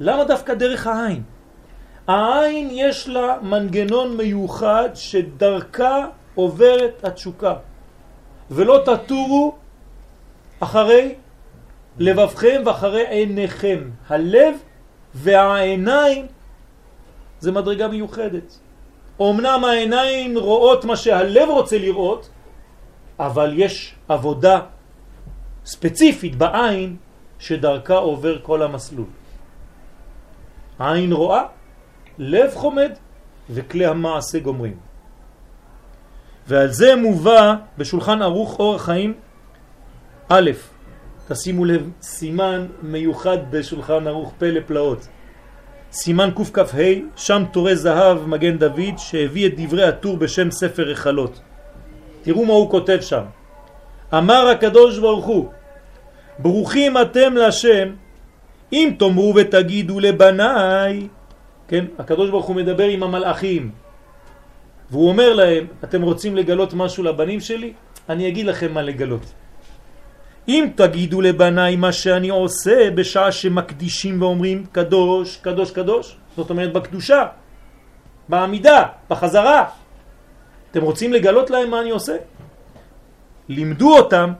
למה 0.00 0.24
דווקא 0.24 0.54
דרך 0.54 0.86
העין? 0.86 1.22
העין 2.08 2.68
יש 2.72 3.08
לה 3.08 3.40
מנגנון 3.42 4.16
מיוחד 4.16 4.88
שדרכה 4.94 6.06
עוברת 6.34 7.04
התשוקה. 7.04 7.54
ולא 8.50 8.84
תטורו 8.84 9.61
אחרי 10.62 11.14
לבבכם 11.98 12.62
ואחרי 12.66 13.08
עיניכם. 13.08 13.90
הלב 14.08 14.54
והעיניים 15.14 16.26
זה 17.40 17.52
מדרגה 17.52 17.88
מיוחדת. 17.88 18.58
אמנם 19.20 19.64
העיניים 19.64 20.38
רואות 20.38 20.84
מה 20.84 20.96
שהלב 20.96 21.48
רוצה 21.48 21.78
לראות, 21.78 22.30
אבל 23.18 23.52
יש 23.56 23.94
עבודה 24.08 24.60
ספציפית 25.64 26.36
בעין 26.36 26.96
שדרכה 27.38 27.94
עובר 27.96 28.38
כל 28.42 28.62
המסלול. 28.62 29.06
העין 30.78 31.12
רואה, 31.12 31.44
לב 32.18 32.50
חומד 32.54 32.92
וכלי 33.50 33.86
המעשה 33.86 34.38
גומרים. 34.38 34.76
ועל 36.46 36.68
זה 36.68 36.96
מובא 36.96 37.54
בשולחן 37.78 38.22
ערוך 38.22 38.58
אור 38.58 38.74
החיים 38.74 39.14
א', 40.34 40.50
תשימו 41.28 41.64
לב, 41.64 41.90
סימן 42.02 42.66
מיוחד 42.82 43.38
בשולחן 43.50 44.06
ערוך 44.06 44.32
פלא 44.38 44.60
פלאות. 44.66 45.08
סימן 45.92 46.30
קכ"ה, 46.30 46.92
שם 47.16 47.44
תורי 47.52 47.76
זהב 47.76 48.26
מגן 48.28 48.58
דוד 48.58 48.96
שהביא 48.96 49.46
את 49.46 49.52
דברי 49.56 49.84
הטור 49.84 50.16
בשם 50.16 50.50
ספר 50.50 50.82
רחלות. 50.82 51.40
תראו 52.22 52.44
מה 52.44 52.52
הוא 52.52 52.70
כותב 52.70 52.98
שם. 53.00 53.22
אמר 54.14 54.48
הקדוש 54.48 54.98
ברוך 54.98 55.24
הוא, 55.24 55.48
ברוכים 56.38 56.98
אתם 56.98 57.34
להשם 57.34 57.88
אם 58.72 58.94
תאמרו 58.98 59.34
ותגידו 59.36 60.00
לבניי, 60.00 61.08
כן, 61.68 61.84
הקדוש 61.98 62.30
ברוך 62.30 62.46
הוא 62.46 62.56
מדבר 62.56 62.88
עם 62.88 63.02
המלאכים 63.02 63.70
והוא 64.90 65.08
אומר 65.08 65.34
להם, 65.34 65.66
אתם 65.84 66.02
רוצים 66.02 66.36
לגלות 66.36 66.74
משהו 66.74 67.04
לבנים 67.04 67.40
שלי? 67.40 67.72
אני 68.08 68.28
אגיד 68.28 68.46
לכם 68.46 68.72
מה 68.72 68.82
לגלות. 68.82 69.41
אם 70.48 70.68
תגידו 70.74 71.20
לבניי 71.20 71.76
מה 71.76 71.92
שאני 71.92 72.28
עושה 72.28 72.90
בשעה 72.90 73.32
שמקדישים 73.32 74.22
ואומרים 74.22 74.66
קדוש, 74.72 75.36
קדוש, 75.36 75.70
קדוש, 75.70 76.16
זאת 76.36 76.50
אומרת 76.50 76.72
בקדושה, 76.72 77.26
בעמידה, 78.28 78.82
בחזרה, 79.10 79.64
אתם 80.70 80.82
רוצים 80.82 81.12
לגלות 81.12 81.50
להם 81.50 81.70
מה 81.70 81.80
אני 81.80 81.90
עושה? 81.90 82.16
לימדו 83.48 83.96
אותם 83.96 84.32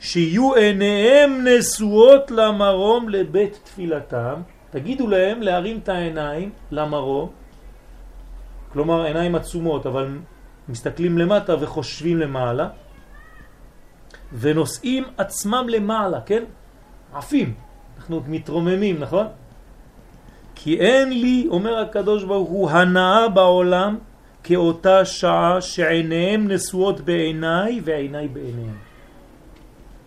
שיהיו 0.00 0.54
עיניהם 0.54 1.46
נשואות 1.48 2.30
למרום 2.30 3.08
לבית 3.08 3.60
תפילתם, 3.64 4.34
תגידו 4.70 5.06
להם 5.06 5.42
להרים 5.42 5.78
את 5.82 5.88
העיניים 5.88 6.50
למרום, 6.70 7.30
כלומר 8.72 9.04
עיניים 9.04 9.34
עצומות 9.34 9.86
אבל 9.86 10.18
מסתכלים 10.68 11.18
למטה 11.18 11.54
וחושבים 11.60 12.18
למעלה, 12.18 12.68
ונושאים 14.32 15.04
עצמם 15.16 15.66
למעלה, 15.68 16.20
כן? 16.20 16.44
עפים, 17.14 17.54
אנחנו 17.96 18.22
מתרוממים, 18.26 19.00
נכון? 19.00 19.26
כי 20.54 20.80
אין 20.80 21.08
לי, 21.08 21.46
אומר 21.50 21.78
הקדוש 21.78 22.24
ברוך 22.24 22.48
הוא, 22.48 22.70
הנאה 22.70 23.28
בעולם 23.28 23.98
כאותה 24.44 25.04
שעה 25.04 25.60
שעיניהם 25.60 26.48
נשואות 26.48 27.00
בעיניי 27.00 27.80
ועיניי 27.84 28.28
בעיניהם. 28.28 28.76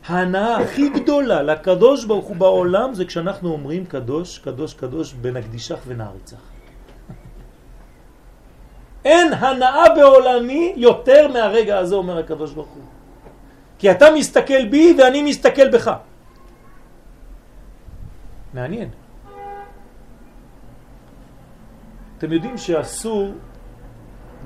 ההנאה 0.08 0.58
הכי 0.58 0.90
גדולה 0.90 1.42
לקדוש 1.42 2.06
ברוך 2.06 2.26
הוא 2.26 2.36
בעולם 2.36 2.94
זה 2.94 3.06
כשאנחנו 3.06 3.52
אומרים 3.52 3.86
קדוש, 3.86 4.40
קדוש, 4.40 4.74
קדוש, 4.74 5.14
בנקדישך 5.14 5.78
ונעריצך. 5.88 6.38
אין 9.06 9.34
הנאה 9.34 9.96
בעולמי 9.96 10.74
יותר 10.78 11.28
מהרגע 11.28 11.78
הזה, 11.78 11.96
אומר 11.96 12.18
הקדוש 12.18 12.52
ברוך 12.52 12.68
הוא. 12.68 12.99
כי 13.80 13.92
אתה 13.92 14.06
מסתכל 14.16 14.68
בי 14.68 14.96
ואני 14.98 15.22
מסתכל 15.22 15.72
בך. 15.72 15.92
מעניין. 18.54 18.90
אתם 22.18 22.32
יודעים 22.32 22.58
שאסור 22.58 23.34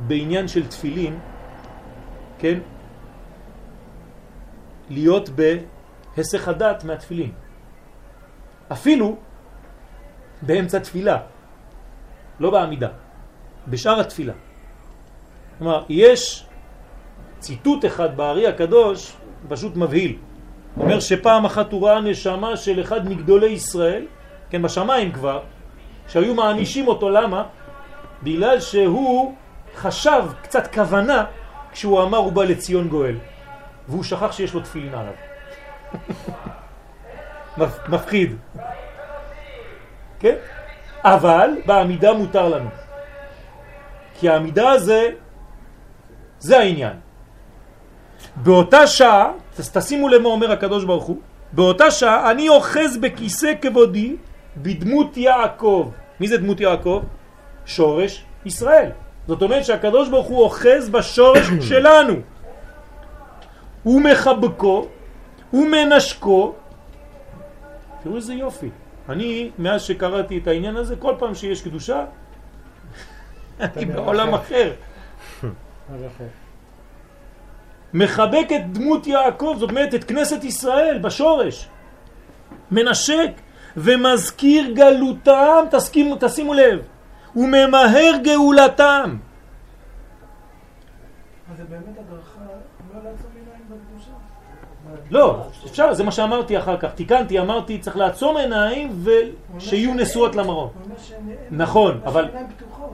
בעניין 0.08 0.48
של 0.48 0.68
תפילין, 0.68 1.20
כן, 2.40 2.60
להיות 4.90 5.30
בהסך 5.30 6.48
הדת 6.48 6.84
מהתפילין. 6.84 7.32
אפילו 8.72 9.16
באמצע 10.42 10.80
תפילה, 10.80 11.18
לא 12.40 12.52
בעמידה, 12.52 12.90
בשאר 13.68 14.00
התפילה. 14.00 14.34
כלומר, 15.58 15.86
יש 15.90 16.46
ציטוט 17.40 17.86
אחד 17.86 18.18
בארי 18.18 18.48
הקדוש, 18.48 19.18
פשוט 19.50 19.76
מבהיל. 19.76 20.18
אומר 20.78 21.00
שפעם 21.00 21.46
אחת 21.46 21.72
הוא 21.72 21.88
ראה 21.88 22.02
נשמה 22.02 22.58
של 22.58 22.82
אחד 22.82 23.10
מגדולי 23.10 23.48
ישראל, 23.48 24.06
כן, 24.50 24.62
בשמיים 24.62 25.12
כבר, 25.12 25.41
שהיו 26.08 26.36
מענישים 26.36 26.88
אותו, 26.88 27.10
למה? 27.10 27.44
בגלל 28.24 28.60
שהוא 28.60 29.36
חשב 29.76 30.24
קצת 30.41 30.74
כוונה 30.74 31.26
כשהוא 31.72 32.04
אמר 32.04 32.18
הוא 32.18 32.32
בא 32.32 32.44
לציון 32.44 32.88
גואל, 32.88 33.16
והוא 33.88 34.04
שכח 34.04 34.32
שיש 34.32 34.54
לו 34.54 34.60
תפילין 34.60 34.94
עליו. 34.94 35.14
מפחיד. 37.89 38.36
כן? 40.20 40.36
אבל 41.04 41.50
בעמידה 41.66 42.14
מותר 42.14 42.50
לנו. 42.50 42.70
כי 44.20 44.30
העמידה 44.30 44.70
הזה, 44.70 45.10
זה 46.39 46.60
העניין. 46.60 46.94
באותה 48.36 48.88
שעה, 48.88 49.32
תשימו 49.74 50.10
למה 50.10 50.30
אומר 50.30 50.52
הקדוש 50.52 50.86
ברוך 50.86 51.04
הוא, 51.04 51.18
באותה 51.52 51.92
שעה 51.92 52.32
אני 52.32 52.50
אוחז 52.50 52.98
בכיסא 53.02 53.54
כבודי 53.62 54.16
בדמות 54.58 55.18
יעקב. 55.18 55.92
מי 56.20 56.28
זה 56.28 56.38
דמות 56.38 56.60
יעקב? 56.60 57.04
שורש 57.66 58.24
ישראל. 58.46 58.90
זאת 59.28 59.42
אומרת 59.42 59.66
שהקדוש 59.66 60.10
ברוך 60.10 60.28
הוא 60.28 60.44
אוחז 60.44 60.90
בשורש 60.90 61.48
שלנו. 61.70 62.14
הוא 63.84 64.02
מחבקו, 64.02 64.88
הוא 65.52 65.68
מנשקו. 65.68 66.54
תראו 68.04 68.16
איזה 68.16 68.34
יופי. 68.34 68.70
אני, 69.10 69.52
מאז 69.60 69.82
שקראתי 69.82 70.38
את 70.38 70.48
העניין 70.48 70.76
הזה, 70.76 70.96
כל 70.96 71.14
פעם 71.20 71.36
שיש 71.36 71.62
קדושה, 71.62 72.06
אני 73.60 73.86
בעולם 73.86 74.34
אחר. 74.34 74.72
מחבק 77.94 78.48
את 78.56 78.74
דמות 78.74 79.08
יעקב, 79.08 79.56
זאת 79.60 79.70
אומרת 79.70 79.96
את 79.96 80.04
כנסת 80.04 80.44
ישראל 80.44 81.00
בשורש. 81.02 81.68
מנשק 82.72 83.32
ומזכיר 83.78 84.72
גלותם, 84.74 85.66
תסכימו, 85.72 86.16
תשימו 86.20 86.54
לב, 86.54 86.80
וממהר 87.36 88.12
גאולתם. 88.24 89.18
אז 91.52 91.58
זה 91.58 91.64
באמת 91.70 91.84
הדרכה, 92.00 92.39
לא 92.94 93.00
לעצום 93.04 93.30
עיניים 93.36 93.64
בקדושה. 93.70 94.12
לא, 95.12 95.38
אפשר, 95.66 95.94
זה 95.94 96.04
מה 96.04 96.12
שאמרתי 96.12 96.58
אחר 96.58 96.78
כך. 96.78 96.91
תיקנתי, 96.94 97.39
אמרתי, 97.39 97.80
צריך 97.80 97.98
לעצום 97.98 98.38
עיניים 98.38 99.04
ושיהיו 99.58 99.94
נשואות 99.94 100.36
למרום. 100.36 100.70
שעיניהם- 100.98 101.38
נכון, 101.52 102.00
אבל... 102.06 102.30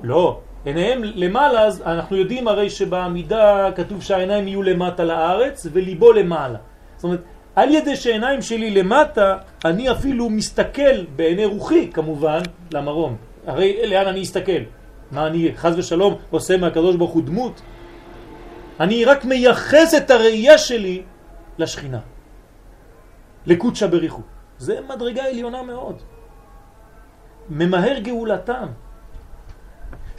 לא, 0.03 0.39
עיניהם 0.69 1.01
למעלה, 1.03 1.61
אז 1.61 1.81
אנחנו 1.85 2.15
יודעים 2.15 2.47
הרי 2.47 2.69
שבעמידה 2.69 3.69
כתוב 3.75 4.01
שהעיניים 4.01 4.47
יהיו 4.47 4.63
למטה 4.63 5.03
לארץ 5.03 5.67
וליבו 5.71 6.11
למעלה. 6.11 6.57
זאת 6.95 7.03
אומרת, 7.03 7.21
על 7.55 7.69
ידי 7.71 7.95
שהעיניים 7.95 8.41
שלי 8.41 8.69
למטה, 8.71 9.37
אני 9.65 9.91
אפילו 9.91 10.29
מסתכל 10.29 11.05
בעיני 11.15 11.45
רוחי 11.45 11.89
כמובן 11.93 12.41
למרום. 12.73 13.15
הרי 13.47 13.87
לאן 13.87 14.07
אני 14.07 14.21
אסתכל? 14.23 14.61
מה 15.11 15.27
אני 15.27 15.51
חז 15.55 15.77
ושלום 15.77 16.15
עושה 16.29 16.57
מהקדוש 16.57 16.95
ברוך 16.95 17.11
הוא 17.11 17.23
דמות? 17.23 17.61
אני 18.79 19.05
רק 19.05 19.25
מייחס 19.25 19.93
את 19.97 20.11
הראייה 20.11 20.57
שלי 20.57 21.01
לשכינה. 21.57 21.99
לקודשא 23.45 23.87
בריחו. 23.87 24.21
זה 24.57 24.79
מדרגה 24.89 25.25
עליונה 25.25 25.63
מאוד. 25.63 25.95
ממהר 27.49 27.99
גאולתם. 27.99 28.67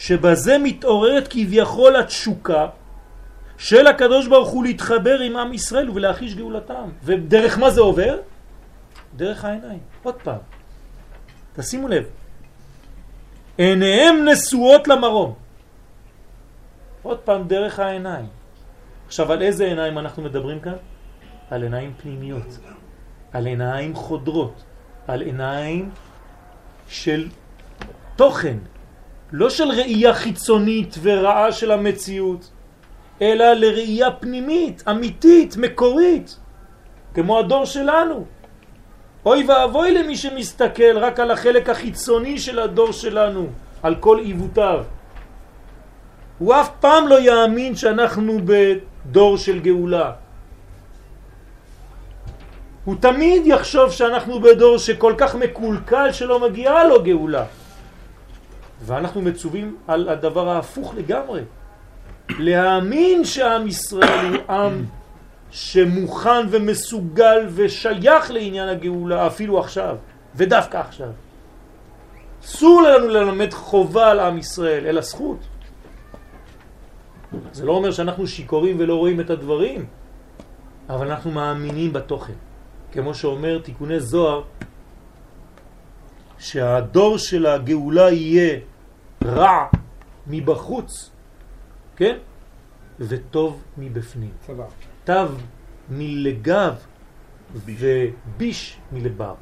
שבזה 0.01 0.59
מתעוררת 0.59 1.29
כביכול 1.29 1.97
התשוקה 1.97 2.67
של 3.59 3.87
הקדוש 3.87 4.27
ברוך 4.27 4.49
הוא 4.49 4.65
להתחבר 4.65 5.21
עם 5.21 5.37
עם 5.37 5.53
ישראל 5.53 5.91
ולהחיש 5.91 6.35
גאולתם. 6.35 6.89
ודרך 7.05 7.59
מה 7.59 7.71
זה 7.71 7.81
עובר? 7.81 8.19
דרך 9.17 9.45
העיניים. 9.45 9.79
עוד 10.03 10.15
פעם. 10.25 10.41
תשימו 11.53 11.89
לב. 11.89 12.05
עיניהם 13.59 14.25
נשואות 14.25 14.89
למרום. 14.89 15.35
עוד 17.03 17.19
פעם, 17.19 17.49
דרך 17.49 17.79
העיניים. 17.79 18.27
עכשיו, 19.07 19.33
על 19.33 19.43
איזה 19.43 19.65
עיניים 19.65 19.99
אנחנו 19.99 20.23
מדברים 20.23 20.61
כאן? 20.61 20.81
על 21.51 21.63
עיניים 21.63 21.93
פנימיות. 22.03 22.59
על 23.33 23.47
עיניים 23.47 23.95
חודרות. 23.95 24.65
על 25.09 25.21
עיניים 25.21 25.91
של 26.89 27.29
תוכן. 28.17 28.80
לא 29.33 29.51
של 29.51 29.69
ראייה 29.69 30.15
חיצונית 30.15 30.95
ורעה 31.03 31.53
של 31.53 31.71
המציאות, 31.71 32.51
אלא 33.23 33.53
לראייה 33.53 34.11
פנימית, 34.11 34.83
אמיתית, 34.91 35.57
מקורית, 35.57 36.37
כמו 37.15 37.39
הדור 37.39 37.65
שלנו. 37.65 38.25
אוי 39.27 39.45
ואבוי 39.49 39.91
למי 39.91 40.17
שמסתכל 40.17 40.99
רק 40.99 41.21
על 41.21 41.31
החלק 41.31 41.69
החיצוני 41.69 42.39
של 42.39 42.59
הדור 42.59 42.93
שלנו, 42.93 43.47
על 43.83 43.95
כל 43.95 44.19
עיוותיו. 44.19 44.85
הוא 46.39 46.55
אף 46.55 46.71
פעם 46.81 47.09
לא 47.09 47.21
יאמין 47.21 47.77
שאנחנו 47.77 48.39
בדור 48.45 49.37
של 49.37 49.59
גאולה. 49.61 50.13
הוא 52.85 52.97
תמיד 53.01 53.47
יחשוב 53.47 53.93
שאנחנו 53.93 54.41
בדור 54.41 54.79
שכל 54.79 55.15
כך 55.19 55.35
מקולקל 55.35 56.13
שלא 56.13 56.41
מגיעה 56.49 56.85
לו 56.85 57.03
גאולה. 57.03 57.45
ואנחנו 58.83 59.23
מצווים 59.23 59.77
על 59.87 60.09
הדבר 60.09 60.49
ההפוך 60.49 60.95
לגמרי. 60.95 61.43
להאמין 62.29 63.25
שעם 63.25 63.67
ישראל 63.67 64.27
הוא 64.27 64.55
עם 64.57 64.85
שמוכן 65.51 66.47
ומסוגל 66.51 67.47
ושייך 67.55 68.31
לעניין 68.31 68.69
הגאולה 68.69 69.27
אפילו 69.27 69.59
עכשיו, 69.59 69.97
ודווקא 70.35 70.77
עכשיו. 70.77 71.11
אסור 72.45 72.83
לנו 72.83 73.09
ללמד 73.09 73.53
חובה 73.53 74.11
על 74.11 74.21
עם 74.21 74.39
ישראל, 74.39 74.87
אלא 74.87 75.01
זכות. 75.01 75.39
זה 77.53 77.67
לא 77.67 77.73
אומר 77.73 77.91
שאנחנו 77.91 78.27
שיקורים 78.27 78.77
ולא 78.79 78.95
רואים 78.95 79.21
את 79.21 79.31
הדברים, 79.31 79.87
אבל 80.89 81.11
אנחנו 81.11 81.31
מאמינים 81.31 81.93
בתוכן. 81.93 82.33
כמו 82.93 83.15
שאומר 83.15 83.59
תיקוני 83.59 84.01
זוהר, 84.01 84.43
שהדור 86.39 87.19
של 87.19 87.47
הגאולה 87.47 88.11
יהיה 88.11 88.59
רע 89.25 89.67
מבחוץ, 90.27 91.11
כן? 91.97 92.17
וטוב 93.01 93.63
מבפנים. 93.79 94.31
צבא. 94.41 94.65
תו 95.05 95.13
מלגב 95.91 96.75
וביש 97.55 98.79
מלבר. 98.93 99.35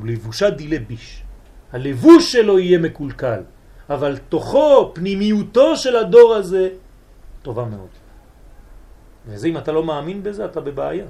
ולבושה 0.00 0.50
דילה 0.50 0.78
ביש. 0.78 1.22
הלבוש 1.72 2.32
שלו 2.32 2.58
יהיה 2.58 2.78
מקולקל, 2.78 3.42
אבל 3.90 4.16
תוכו, 4.28 4.92
פנימיותו 4.94 5.76
של 5.76 5.96
הדור 5.96 6.34
הזה, 6.34 6.68
טובה 7.42 7.64
מאוד. 7.64 7.88
וזה 9.26 9.48
אם 9.48 9.56
אתה 9.56 9.72
לא 9.72 9.84
מאמין 9.84 10.22
בזה, 10.22 10.44
אתה 10.44 10.60
בבעיה. 10.60 11.06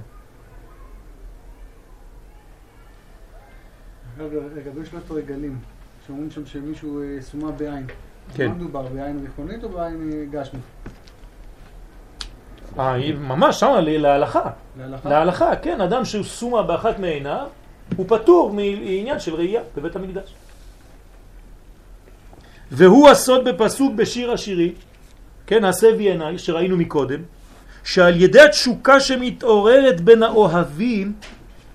אגב, 4.17 4.33
לגבי 4.57 4.87
שלושת 4.87 5.11
הרגלים, 5.11 5.59
שאומרים 6.09 6.31
שם 6.31 6.47
שמישהו 6.47 7.03
אה, 7.03 7.23
סומה 7.23 7.51
בעין. 7.51 7.87
כן. 8.35 8.49
מה 8.49 8.55
מדובר, 8.55 8.83
בעין 8.83 9.21
ריחונית 9.23 9.65
או 9.65 9.69
בעין 9.69 10.11
אה, 10.13 10.25
גשמית? 10.31 10.63
אה, 12.79 12.93
היא 12.93 13.15
ממש 13.15 13.61
שמה 13.61 13.81
להלכה. 13.81 14.51
להלכה? 14.79 15.09
להלכה, 15.09 15.57
כן, 15.57 15.81
אדם 15.81 16.05
שהוא 16.05 16.25
סומה 16.25 16.63
באחת 16.63 16.99
מעיניו, 16.99 17.47
הוא 17.97 18.07
פטור 18.09 18.53
מעניין 18.53 19.21
של 19.21 19.35
ראייה 19.35 19.63
בבית 19.77 19.97
המקדש. 19.97 20.35
והוא 22.71 23.09
הסוד 23.09 23.49
בפסוק 23.49 23.95
בשיר 23.95 24.33
השירים, 24.33 24.73
כן, 25.47 25.65
הסבי 25.65 26.11
עיניי, 26.11 26.39
שראינו 26.39 26.77
מקודם, 26.77 27.21
שעל 27.85 28.21
ידי 28.21 28.41
התשוקה 28.41 29.01
שמתעוררת 29.01 30.01
בין 30.01 30.23
האוהבים, 30.23 31.13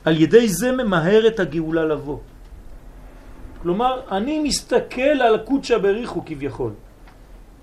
על 0.06 0.22
ידי 0.22 0.48
זה 0.48 0.72
ממהרת 0.72 1.40
הגאולה 1.40 1.86
לבוא. 1.86 2.18
כלומר, 3.64 4.02
אני 4.12 4.40
מסתכל 4.40 5.02
על 5.24 5.38
קודשא 5.38 5.78
בריחו 5.78 6.22
כביכול. 6.26 6.72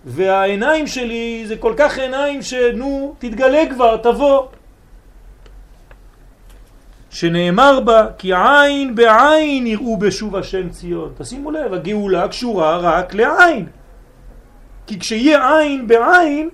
והעיניים 0.05 0.87
שלי 0.87 1.45
זה 1.47 1.57
כל 1.57 1.75
כך 1.77 1.99
עיניים 1.99 2.43
שנו, 2.43 3.15
תתגלה 3.19 3.63
כבר, 3.71 3.97
תבוא. 3.97 4.47
שנאמר 7.11 7.81
בה, 7.81 8.07
כי 8.19 8.33
עין 8.35 8.95
בעין 8.95 9.67
יראו 9.67 9.97
בשוב 9.97 10.37
השם 10.37 10.69
ציון. 10.69 11.13
תשימו 11.19 11.51
לב, 11.51 11.73
הגאולה 11.75 12.29
קשורה 12.29 12.77
רק 12.77 13.15
לעין. 13.15 13.67
כי 14.87 14.99
כשיהיה 14.99 15.59
עין 15.59 15.87
בעין, 15.87 16.49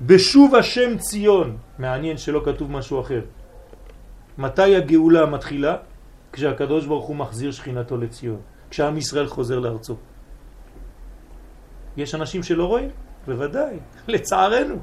בשוב 0.00 0.54
השם 0.54 0.98
ציון. 0.98 1.56
מעניין 1.78 2.16
שלא 2.18 2.42
כתוב 2.44 2.72
משהו 2.72 3.00
אחר. 3.00 3.20
מתי 4.38 4.76
הגאולה 4.76 5.26
מתחילה? 5.26 5.76
כשהקדוש 6.32 6.86
ברוך 6.86 7.06
הוא 7.06 7.16
מחזיר 7.16 7.50
שכינתו 7.52 7.96
לציון. 7.96 8.40
כשעם 8.70 8.98
ישראל 8.98 9.26
חוזר 9.26 9.58
לארצו. 9.58 9.96
יש 11.96 12.14
אנשים 12.14 12.42
שלא 12.42 12.64
רואים? 12.64 12.90
בוודאי, 13.26 13.76
לצערנו. 14.08 14.76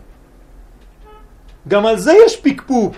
גם 1.68 1.86
על 1.86 1.98
זה 1.98 2.14
יש 2.26 2.42
פיקפוק. 2.42 2.96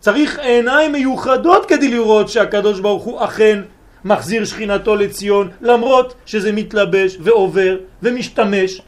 צריך 0.00 0.38
עיניים 0.38 0.92
מיוחדות 0.92 1.66
כדי 1.66 1.88
לראות 1.88 2.28
שהקדוש 2.28 2.80
ברוך 2.80 3.04
הוא 3.04 3.24
אכן 3.24 3.62
מחזיר 4.04 4.44
שכינתו 4.44 4.96
לציון, 4.96 5.50
למרות 5.60 6.14
שזה 6.26 6.52
מתלבש 6.52 7.16
ועובר 7.20 7.76
ומשתמש 8.02 8.82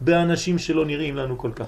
באנשים 0.00 0.58
שלא 0.58 0.84
נראים 0.86 1.16
לנו 1.16 1.38
כל 1.38 1.50
כך. 1.56 1.66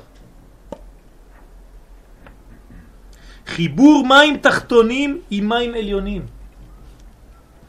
חיבור 3.49 4.07
מים 4.07 4.37
תחתונים 4.37 5.21
עם 5.31 5.49
מים 5.49 5.75
עליונים. 5.75 6.23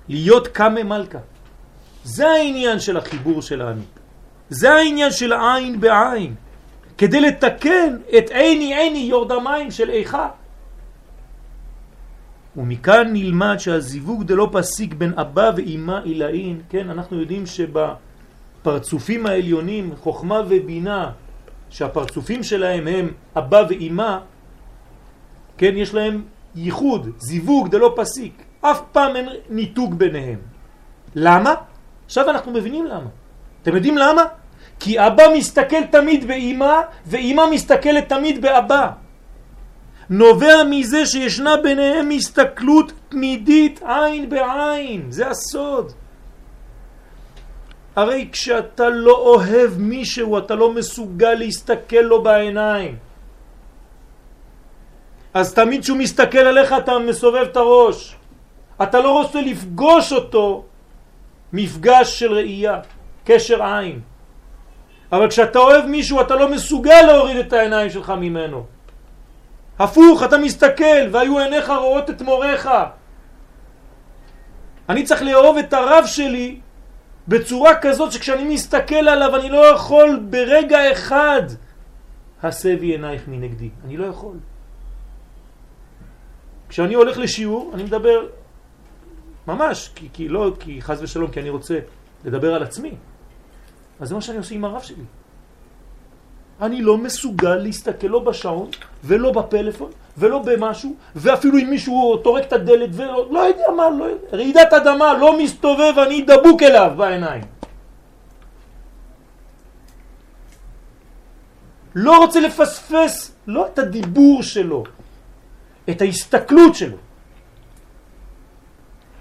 להיות 0.10 0.48
קמא 0.48 0.84
מלכה. 0.84 1.18
זה 2.04 2.28
העניין 2.30 2.80
של 2.80 2.98
החיבור 2.98 3.42
שלנו. 3.42 3.82
זה 4.50 4.74
העניין 4.74 5.12
של 5.12 5.34
העין 5.34 5.80
בעין. 5.80 6.36
כדי 6.98 7.22
לתקן 7.22 7.96
את 8.18 8.30
עיני 8.30 8.76
עיני 8.76 9.00
יורד 9.00 9.32
המים 9.32 9.72
של 9.72 9.90
איכה. 9.90 10.30
ומכאן 12.58 13.08
נלמד 13.14 13.56
שהזיווג 13.58 14.24
דלא 14.24 14.50
פסיק 14.52 14.94
בין 14.94 15.14
אבא 15.16 15.52
ואימא 15.56 16.00
אילאין, 16.06 16.62
כן, 16.70 16.90
אנחנו 16.90 17.20
יודעים 17.20 17.44
שבפרצופים 17.46 19.26
העליונים, 19.26 19.96
חוכמה 19.96 20.42
ובינה, 20.50 21.12
שהפרצופים 21.70 22.44
שלהם 22.44 22.88
הם 22.88 23.12
אבא 23.36 23.64
ואימא, 23.70 24.18
כן, 25.60 25.78
יש 25.78 25.94
להם 25.94 26.24
ייחוד, 26.56 27.10
זיווג 27.18 27.68
דלא 27.68 27.94
פסיק, 27.96 28.44
אף 28.62 28.82
פעם 28.92 29.16
אין 29.16 29.30
ניתוק 29.50 29.94
ביניהם. 29.94 30.40
למה? 31.16 31.56
עכשיו 32.06 32.30
אנחנו 32.30 32.52
מבינים 32.52 32.86
למה. 32.86 33.10
אתם 33.62 33.76
יודעים 33.76 33.98
למה? 33.98 34.24
כי 34.80 35.08
אבא 35.08 35.24
מסתכל 35.36 35.84
תמיד 35.92 36.28
באימא, 36.28 36.82
ואימא 37.06 37.44
מסתכלת 37.52 38.10
תמיד 38.10 38.42
באבא. 38.42 38.92
נובע 40.10 40.64
מזה 40.70 41.06
שישנה 41.06 41.58
ביניהם 41.58 42.10
הסתכלות 42.10 42.92
תמידית 43.10 43.84
עין 43.84 44.30
בעין, 44.30 45.12
זה 45.12 45.28
הסוד. 45.28 45.92
הרי 47.96 48.30
כשאתה 48.32 48.90
לא 48.90 49.18
אוהב 49.18 49.78
מישהו, 49.78 50.38
אתה 50.38 50.56
לא 50.56 50.74
מסוגל 50.74 51.34
להסתכל 51.34 52.02
לו 52.02 52.24
בעיניים. 52.24 53.09
אז 55.34 55.54
תמיד 55.54 55.82
כשהוא 55.82 55.98
מסתכל 55.98 56.38
עליך 56.38 56.74
אתה 56.74 57.00
מסובב 57.00 57.42
את 57.52 57.58
הראש. 57.58 58.16
אתה 58.84 59.00
לא 59.00 59.12
רוצה 59.12 59.42
לפגוש 59.42 60.14
אותו 60.14 60.64
מפגש 61.54 62.20
של 62.20 62.34
ראייה, 62.34 62.80
קשר 63.26 63.64
עין. 63.64 64.00
אבל 65.12 65.30
כשאתה 65.30 65.60
אוהב 65.60 65.86
מישהו 65.86 66.22
אתה 66.22 66.36
לא 66.36 66.52
מסוגל 66.52 67.02
להוריד 67.02 67.38
את 67.38 67.54
העיניים 67.54 67.90
שלך 67.90 68.10
ממנו. 68.10 68.66
הפוך, 69.80 70.24
אתה 70.24 70.38
מסתכל, 70.38 71.08
והיו 71.12 71.40
עיניך 71.40 71.70
רואות 71.70 72.10
את 72.10 72.22
מוריך. 72.22 72.70
אני 74.90 75.04
צריך 75.04 75.22
לאהוב 75.22 75.58
את 75.58 75.74
הרב 75.74 76.06
שלי 76.06 76.60
בצורה 77.28 77.76
כזאת 77.76 78.12
שכשאני 78.12 78.54
מסתכל 78.54 78.96
עליו 78.96 79.36
אני 79.36 79.50
לא 79.50 79.66
יכול 79.66 80.20
ברגע 80.30 80.92
אחד 80.92 81.42
הסבי 82.44 82.88
עינייך 82.88 83.28
מנגדי. 83.28 83.70
אני 83.86 83.98
לא 83.98 84.06
יכול. 84.06 84.38
כשאני 86.70 86.94
הולך 86.94 87.18
לשיעור, 87.18 87.72
אני 87.74 87.84
מדבר 87.84 88.28
ממש, 89.48 89.90
כי, 89.96 90.08
כי 90.14 90.28
לא, 90.28 90.52
כי 90.60 90.82
חז 90.82 91.04
ושלום, 91.04 91.32
כי 91.32 91.40
אני 91.40 91.50
רוצה 91.50 91.80
לדבר 92.26 92.56
על 92.56 92.64
עצמי. 92.64 92.92
אז 94.00 94.10
זה 94.10 94.16
מה 94.16 94.22
שאני 94.22 94.38
עושה 94.38 94.56
עם 94.56 94.66
הרב 94.66 94.82
שלי. 94.82 95.04
אני 96.62 96.82
לא 96.82 96.98
מסוגל 96.98 97.56
להסתכל 97.56 98.08
לא 98.08 98.20
בשעון 98.20 98.70
ולא 99.04 99.32
בפלאפון 99.32 99.92
ולא 100.18 100.40
במשהו, 100.40 100.96
ואפילו 101.16 101.58
אם 101.58 101.70
מישהו 101.70 102.18
טורק 102.18 102.44
את 102.44 102.54
הדלת 102.54 102.90
ולא 102.94 103.28
לא 103.32 103.40
יודע 103.40 103.72
מה, 103.78 103.90
לא 103.90 104.06
יודע. 104.06 104.28
רעידת 104.38 104.74
אדמה 104.74 105.14
לא 105.14 105.40
מסתובב, 105.40 105.94
אני 106.08 106.22
דבוק 106.22 106.64
אליו 106.64 106.92
בעיניים. 106.98 107.44
לא 111.96 112.18
רוצה 112.18 112.40
לפספס 112.40 113.36
לא 113.48 113.68
את 113.68 113.80
הדיבור 113.80 114.44
שלו, 114.44 114.84
את 115.90 116.02
ההסתכלות 116.02 116.76
שלו. 116.76 116.98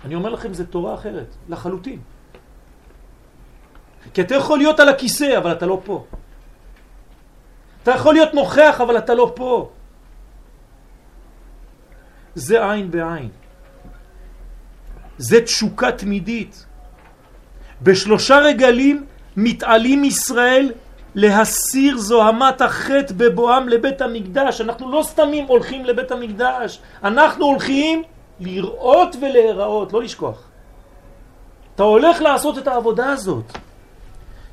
אני 0.05 0.15
אומר 0.15 0.31
לכם, 0.31 0.55
זה 0.55 0.67
תורה 0.67 0.95
אחרת, 0.95 1.35
לחלוטין. 1.49 2.01
כי 4.15 4.21
אתה 4.21 4.35
יכול 4.35 4.59
להיות 4.59 4.81
על 4.81 4.89
הכיסא, 4.89 5.39
אבל 5.39 5.53
אתה 5.53 5.67
לא 5.67 5.81
פה. 5.85 6.07
אתה 7.83 7.91
יכול 7.91 8.15
להיות 8.15 8.35
נוכח, 8.35 8.81
אבל 8.81 8.99
אתה 8.99 9.15
לא 9.15 9.33
פה. 9.37 9.71
זה 12.35 12.71
עין 12.71 12.91
בעין. 12.91 13.31
זה 15.19 15.41
תשוקה 15.45 15.93
תמידית. 15.93 16.67
בשלושה 17.83 18.39
רגלים 18.39 19.07
מתעלים 19.37 20.05
ישראל 20.05 20.73
להסיר 21.21 21.99
זוהמת 21.99 22.61
החטא 22.61 23.15
בבואם 23.17 23.69
לבית 23.69 24.01
המקדש. 24.01 24.61
אנחנו 24.61 24.93
לא 24.93 25.03
סתמים 25.03 25.45
הולכים 25.47 25.85
לבית 25.85 26.11
המקדש, 26.13 26.81
אנחנו 27.05 27.47
הולכים 27.47 28.03
לראות 28.41 29.17
ולהיראות, 29.21 29.93
לא 29.93 30.03
לשכוח. 30.03 30.43
אתה 31.75 31.83
הולך 31.83 32.21
לעשות 32.21 32.59
את 32.59 32.69
העבודה 32.69 33.07
הזאת. 33.11 33.45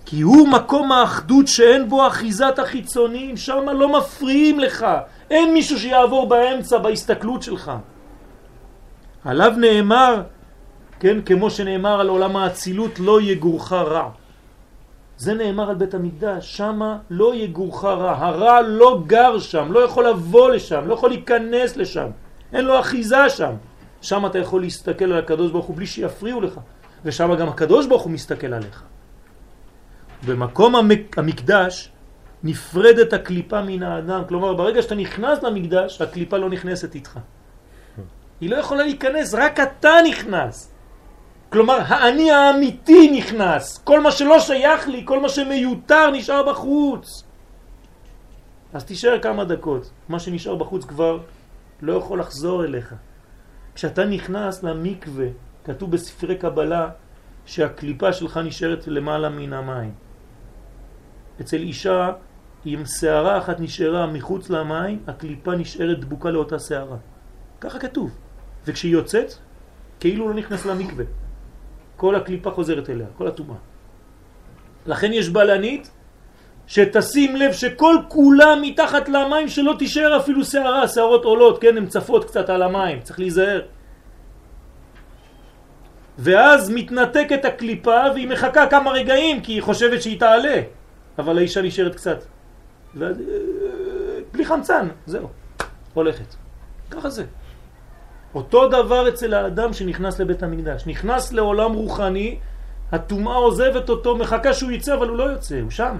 כי 0.05 0.21
הוא 0.21 0.47
מקום 0.47 0.91
האחדות 0.91 1.47
שאין 1.47 1.89
בו 1.89 2.07
אחיזת 2.07 2.59
החיצונים, 2.59 3.37
שם 3.37 3.69
לא 3.69 3.97
מפריעים 3.97 4.59
לך, 4.59 4.85
אין 5.29 5.53
מישהו 5.53 5.79
שיעבור 5.79 6.29
באמצע 6.29 6.77
בהסתכלות 6.77 7.43
שלך. 7.43 7.71
עליו 9.25 9.53
נאמר, 9.57 10.21
כן, 10.99 11.21
כמו 11.21 11.49
שנאמר 11.49 11.99
על 11.99 12.09
עולם 12.09 12.35
האצילות, 12.35 12.99
לא 12.99 13.21
יגורך 13.21 13.73
רע. 13.73 14.09
זה 15.17 15.33
נאמר 15.33 15.69
על 15.69 15.75
בית 15.75 15.93
המקדש, 15.93 16.57
שם 16.57 16.81
לא 17.09 17.35
יגורך 17.35 17.83
רע, 17.83 18.25
הרע 18.25 18.61
לא 18.61 19.03
גר 19.07 19.39
שם, 19.39 19.71
לא 19.71 19.79
יכול 19.79 20.07
לבוא 20.07 20.49
לשם, 20.49 20.87
לא 20.87 20.93
יכול 20.93 21.09
להיכנס 21.09 21.77
לשם, 21.77 22.07
אין 22.53 22.65
לו 22.65 22.79
אחיזה 22.79 23.29
שם. 23.29 23.51
שם 24.01 24.25
אתה 24.25 24.39
יכול 24.39 24.61
להסתכל 24.61 25.05
על 25.05 25.19
הקדוש 25.19 25.51
ברוך 25.51 25.65
הוא 25.65 25.75
בלי 25.75 25.85
שיפריעו 25.85 26.41
לך, 26.41 26.59
ושם 27.05 27.35
גם 27.35 27.49
הקדוש 27.49 27.87
ברוך 27.87 28.03
הוא 28.03 28.11
מסתכל 28.11 28.53
עליך. 28.53 28.83
במקום 30.25 30.75
המק... 30.75 31.17
המקדש 31.17 31.91
נפרדת 32.43 33.13
הקליפה 33.13 33.61
מן 33.61 33.83
האדם, 33.83 34.21
כלומר 34.27 34.53
ברגע 34.53 34.81
שאתה 34.81 34.95
נכנס 34.95 35.43
למקדש, 35.43 36.01
הקליפה 36.01 36.37
לא 36.37 36.49
נכנסת 36.49 36.95
איתך. 36.95 37.19
היא 38.41 38.49
לא 38.49 38.55
יכולה 38.55 38.83
להיכנס, 38.83 39.33
רק 39.33 39.59
אתה 39.59 39.91
נכנס. 40.09 40.74
כלומר, 41.49 41.77
האני 41.87 42.31
האמיתי 42.31 43.11
נכנס. 43.17 43.77
כל 43.83 44.01
מה 44.01 44.11
שלא 44.11 44.39
שייך 44.39 44.87
לי, 44.87 45.01
כל 45.05 45.19
מה 45.19 45.29
שמיותר 45.29 46.11
נשאר 46.11 46.43
בחוץ. 46.43 47.23
אז 48.73 48.83
תישאר 48.83 49.19
כמה 49.21 49.43
דקות. 49.45 49.91
מה 50.09 50.19
שנשאר 50.19 50.55
בחוץ 50.55 50.85
כבר 50.85 51.19
לא 51.81 51.93
יכול 51.93 52.19
לחזור 52.19 52.65
אליך. 52.65 52.93
כשאתה 53.75 54.05
נכנס 54.05 54.63
למקווה, 54.63 55.27
כתוב 55.65 55.91
בספרי 55.91 56.35
קבלה 56.35 56.89
שהקליפה 57.45 58.13
שלך 58.13 58.37
נשארת 58.37 58.87
למעלה 58.87 59.29
מן 59.29 59.53
המים. 59.53 59.93
אצל 61.41 61.57
אישה, 61.57 62.11
אם 62.65 62.83
שערה 62.99 63.37
אחת 63.37 63.59
נשארה 63.59 64.07
מחוץ 64.07 64.49
למים, 64.49 65.03
הקליפה 65.07 65.55
נשארת 65.55 65.99
דבוקה 65.99 66.29
לאותה 66.29 66.59
שערה. 66.59 66.97
ככה 67.61 67.79
כתוב. 67.79 68.11
וכשהיא 68.65 68.91
יוצאת, 68.91 69.33
כאילו 69.99 70.29
לא 70.29 70.33
נכנס 70.33 70.65
למקווה. 70.65 71.05
כל 71.95 72.15
הקליפה 72.15 72.51
חוזרת 72.51 72.89
אליה, 72.89 73.07
כל 73.17 73.27
הטומאה. 73.27 73.55
לכן 74.85 75.13
יש 75.13 75.29
בלנית 75.29 75.91
שתשים 76.67 77.35
לב 77.35 77.53
שכל 77.53 77.95
כולה 78.07 78.55
מתחת 78.61 79.09
למים 79.09 79.47
שלא 79.47 79.75
תישאר 79.79 80.17
אפילו 80.17 80.45
שערה, 80.45 80.87
שערות 80.87 81.25
עולות, 81.25 81.61
כן, 81.61 81.77
הן 81.77 81.87
צפות 81.87 82.25
קצת 82.25 82.49
על 82.49 82.61
המים, 82.61 83.01
צריך 83.01 83.19
להיזהר. 83.19 83.61
ואז 86.17 86.69
מתנתקת 86.69 87.45
הקליפה 87.45 88.01
והיא 88.13 88.27
מחכה 88.27 88.67
כמה 88.67 88.91
רגעים 88.91 89.41
כי 89.41 89.51
היא 89.51 89.61
חושבת 89.61 90.01
שהיא 90.01 90.19
תעלה, 90.19 90.61
אבל 91.19 91.37
האישה 91.37 91.61
נשארת 91.61 91.95
קצת. 91.95 92.23
ואז, 92.95 93.19
אה, 93.19 93.25
בלי 94.31 94.45
חמצן, 94.45 94.87
זהו, 95.05 95.27
הולכת. 95.93 96.35
ככה 96.91 97.09
זה. 97.09 97.23
אותו 98.35 98.67
דבר 98.67 99.09
אצל 99.09 99.33
האדם 99.33 99.73
שנכנס 99.73 100.19
לבית 100.19 100.43
המקדש. 100.43 100.87
נכנס 100.87 101.33
לעולם 101.33 101.73
רוחני, 101.73 102.37
הטומאה 102.91 103.35
עוזבת 103.35 103.89
אותו, 103.89 104.17
מחכה 104.17 104.53
שהוא 104.53 104.71
יצא, 104.71 104.93
אבל 104.93 105.09
הוא 105.09 105.17
לא 105.17 105.23
יוצא, 105.23 105.59
הוא 105.61 105.71
שם. 105.71 105.99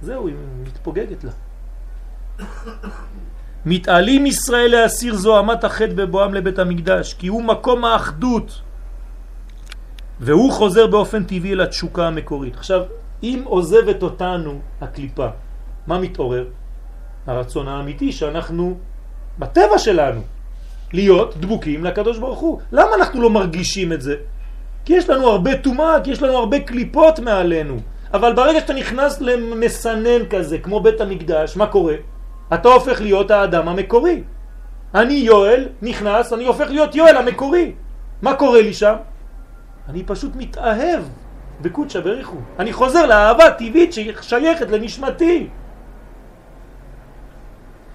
זהו, 0.00 0.26
היא 0.26 0.34
מתפוגגת 0.62 1.24
לה. 1.24 1.30
מתעלים 3.66 4.26
ישראל 4.26 4.70
להסיר 4.70 5.14
זוהמת 5.14 5.64
החטא 5.64 5.94
בבואם 5.94 6.34
לבית 6.34 6.58
המקדש, 6.58 7.14
כי 7.14 7.26
הוא 7.26 7.42
מקום 7.42 7.84
האחדות, 7.84 8.60
והוא 10.20 10.52
חוזר 10.52 10.86
באופן 10.86 11.24
טבעי 11.24 11.54
לתשוקה 11.54 12.06
המקורית. 12.06 12.56
עכשיו, 12.56 12.82
אם 13.22 13.42
עוזבת 13.44 14.02
אותנו 14.02 14.60
הקליפה, 14.80 15.28
מה 15.86 15.98
מתעורר? 15.98 16.46
הרצון 17.26 17.68
האמיתי 17.68 18.12
שאנחנו, 18.12 18.78
בטבע 19.38 19.78
שלנו, 19.78 20.20
להיות 20.92 21.36
דבוקים 21.36 21.84
לקדוש 21.84 22.18
ברוך 22.18 22.38
הוא. 22.38 22.60
למה 22.72 22.94
אנחנו 22.94 23.22
לא 23.22 23.30
מרגישים 23.30 23.92
את 23.92 24.00
זה? 24.02 24.14
כי 24.84 24.92
יש 24.92 25.10
לנו 25.10 25.26
הרבה 25.26 25.56
תומה, 25.56 25.96
כי 26.04 26.10
יש 26.10 26.22
לנו 26.22 26.36
הרבה 26.36 26.60
קליפות 26.60 27.18
מעלינו. 27.18 27.76
אבל 28.14 28.32
ברגע 28.32 28.60
שאתה 28.60 28.72
נכנס 28.72 29.20
למסנן 29.20 30.26
כזה, 30.30 30.58
כמו 30.58 30.80
בית 30.80 31.00
המקדש, 31.00 31.56
מה 31.56 31.66
קורה? 31.66 31.94
אתה 32.54 32.68
הופך 32.68 33.00
להיות 33.00 33.30
האדם 33.30 33.68
המקורי. 33.68 34.22
אני 34.94 35.14
יואל, 35.14 35.68
נכנס, 35.82 36.32
אני 36.32 36.44
הופך 36.44 36.70
להיות 36.70 36.94
יואל 36.94 37.16
המקורי. 37.16 37.72
מה 38.22 38.34
קורה 38.34 38.60
לי 38.60 38.72
שם? 38.72 38.94
אני 39.88 40.02
פשוט 40.04 40.36
מתאהב 40.36 41.02
בקודשא 41.60 42.00
בריחו. 42.00 42.36
אני 42.58 42.72
חוזר 42.72 43.06
לאהבה 43.06 43.50
טבעית 43.50 43.92
ששייכת 43.92 44.70
לנשמתי. 44.70 45.48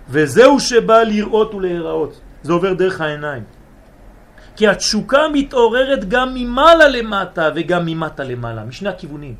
וזהו 0.09 0.59
שבא 0.59 1.03
לראות 1.03 1.53
ולהיראות. 1.53 2.21
זה 2.47 2.53
עובר 2.53 2.73
דרך 2.73 3.01
העיניים. 3.01 3.43
כי 4.55 4.67
התשוקה 4.67 5.21
מתעוררת 5.33 6.09
גם 6.09 6.33
ממעלה 6.33 6.87
למטה 6.87 7.49
וגם 7.55 7.85
ממטה 7.85 8.23
למעלה, 8.23 8.63
משני 8.63 8.89
הכיוונים. 8.89 9.35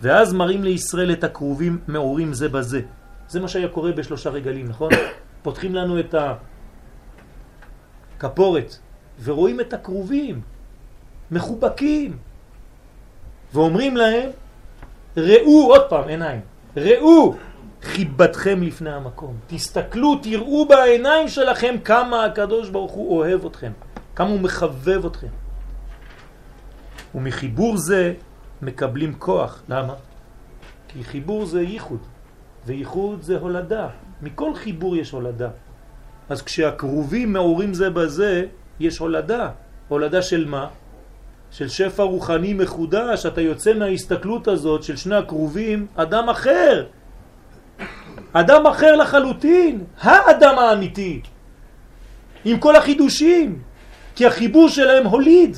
ואז 0.00 0.32
מראים 0.32 0.64
לישראל 0.64 1.12
את 1.12 1.24
הקרובים 1.24 1.78
מעורים 1.88 2.32
זה 2.32 2.48
בזה. 2.48 2.80
זה 3.28 3.40
מה 3.40 3.48
שהיה 3.48 3.68
קורה 3.68 3.92
בשלושה 3.92 4.30
רגלים, 4.30 4.68
נכון? 4.68 4.90
פותחים 5.44 5.74
לנו 5.74 6.00
את 6.00 6.14
הכפורת 8.16 8.76
ורואים 9.24 9.60
את 9.60 9.72
הקרובים, 9.72 10.40
מחובקים, 11.30 12.16
ואומרים 13.52 13.96
להם, 13.96 14.30
ראו, 15.16 15.66
עוד 15.68 15.82
פעם, 15.88 16.08
עיניים, 16.08 16.40
ראו 16.76 17.36
חיבתכם 17.86 18.62
לפני 18.62 18.90
המקום. 18.90 19.36
תסתכלו, 19.46 20.18
תראו 20.22 20.66
בעיניים 20.68 21.28
שלכם 21.28 21.74
כמה 21.84 22.24
הקדוש 22.24 22.68
ברוך 22.68 22.92
הוא 22.92 23.18
אוהב 23.18 23.46
אתכם, 23.46 23.72
כמה 24.16 24.28
הוא 24.28 24.40
מחבב 24.40 25.06
אתכם. 25.06 25.26
ומחיבור 27.14 27.76
זה 27.76 28.14
מקבלים 28.62 29.14
כוח. 29.18 29.62
למה? 29.68 29.94
כי 30.88 31.04
חיבור 31.04 31.46
זה 31.46 31.62
ייחוד, 31.62 32.00
וייחוד 32.66 33.22
זה 33.22 33.38
הולדה. 33.38 33.88
מכל 34.22 34.54
חיבור 34.54 34.96
יש 34.96 35.10
הולדה. 35.10 35.48
אז 36.28 36.42
כשהקרובים 36.42 37.32
מעורים 37.32 37.74
זה 37.74 37.90
בזה, 37.90 38.44
יש 38.80 38.98
הולדה. 38.98 39.50
הולדה 39.88 40.22
של 40.22 40.48
מה? 40.48 40.68
של 41.50 41.68
שפע 41.68 42.02
רוחני 42.02 42.54
מחודש, 42.54 43.26
אתה 43.26 43.40
יוצא 43.40 43.74
מההסתכלות 43.74 44.48
הזאת 44.48 44.82
של 44.82 44.96
שני 44.96 45.16
הקרובים, 45.16 45.86
אדם 45.94 46.28
אחר. 46.28 46.86
אדם 48.32 48.66
אחר 48.66 48.96
לחלוטין, 48.96 49.84
האדם 50.00 50.58
האמיתי, 50.58 51.20
עם 52.44 52.58
כל 52.58 52.76
החידושים, 52.76 53.62
כי 54.16 54.26
החיבור 54.26 54.68
שלהם 54.68 55.06
הוליד. 55.06 55.56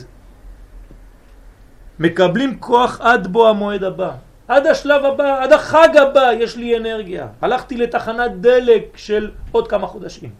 מקבלים 1.98 2.58
כוח 2.60 3.00
עד 3.00 3.26
בו 3.26 3.48
המועד 3.48 3.84
הבא. 3.84 4.12
עד 4.48 4.66
השלב 4.66 5.04
הבא, 5.04 5.42
עד 5.42 5.52
החג 5.52 5.88
הבא 5.96 6.30
יש 6.40 6.56
לי 6.56 6.76
אנרגיה. 6.76 7.28
הלכתי 7.40 7.76
לתחנת 7.76 8.40
דלק 8.40 8.96
של 8.96 9.30
עוד 9.52 9.68
כמה 9.68 9.86
חודשים. 9.86 10.30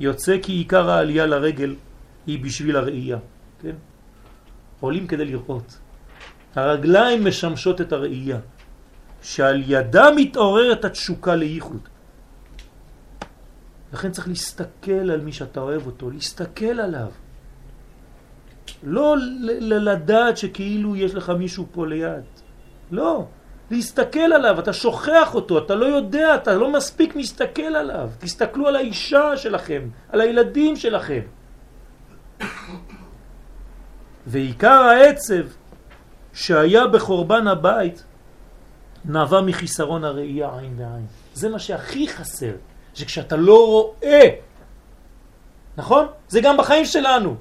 יוצא 0.00 0.36
כי 0.42 0.52
עיקר 0.52 0.90
העלייה 0.90 1.26
לרגל 1.26 1.74
היא 2.26 2.44
בשביל 2.44 2.76
הראייה. 2.76 3.18
כן? 3.62 3.76
עולים 4.80 5.06
כדי 5.06 5.24
לראות. 5.24 5.78
הרגליים 6.54 7.24
משמשות 7.24 7.80
את 7.80 7.92
הראייה, 7.92 8.38
שעל 9.24 9.62
ידה 9.66 10.10
מתעוררת 10.16 10.84
התשוקה 10.84 11.34
לייחוד. 11.34 11.88
לכן 13.92 14.10
צריך 14.10 14.28
להסתכל 14.28 15.10
על 15.10 15.20
מי 15.20 15.32
שאתה 15.32 15.60
אוהב 15.60 15.86
אותו, 15.86 16.10
להסתכל 16.10 16.80
עליו. 16.80 17.10
לא 18.82 19.16
לדעת 19.60 20.36
שכאילו 20.36 20.96
יש 20.96 21.14
לך 21.14 21.30
מישהו 21.30 21.66
פה 21.72 21.86
ליד. 21.86 22.24
לא, 22.90 23.26
להסתכל 23.70 24.18
עליו, 24.20 24.58
אתה 24.58 24.72
שוכח 24.72 25.34
אותו, 25.34 25.58
אתה 25.58 25.74
לא 25.74 25.86
יודע, 25.86 26.34
אתה 26.34 26.54
לא 26.54 26.72
מספיק 26.72 27.16
מסתכל 27.16 27.62
עליו. 27.62 28.10
תסתכלו 28.18 28.68
על 28.68 28.76
האישה 28.76 29.36
שלכם, 29.36 29.88
על 30.12 30.20
הילדים 30.20 30.76
שלכם. 30.76 31.20
ועיקר 34.26 34.82
העצב 34.82 35.44
שהיה 36.32 36.86
בחורבן 36.86 37.46
הבית 37.48 38.04
נבע 39.04 39.40
מחיסרון 39.40 40.04
הראייה 40.04 40.58
עין 40.58 40.76
בעין. 40.76 41.06
זה 41.34 41.48
מה 41.48 41.58
שהכי 41.58 42.08
חסר, 42.08 42.52
שכשאתה 42.94 43.36
לא 43.36 43.66
רואה, 43.66 44.28
נכון? 45.76 46.06
זה 46.28 46.40
גם 46.40 46.56
בחיים 46.56 46.84
שלנו. 46.84 47.36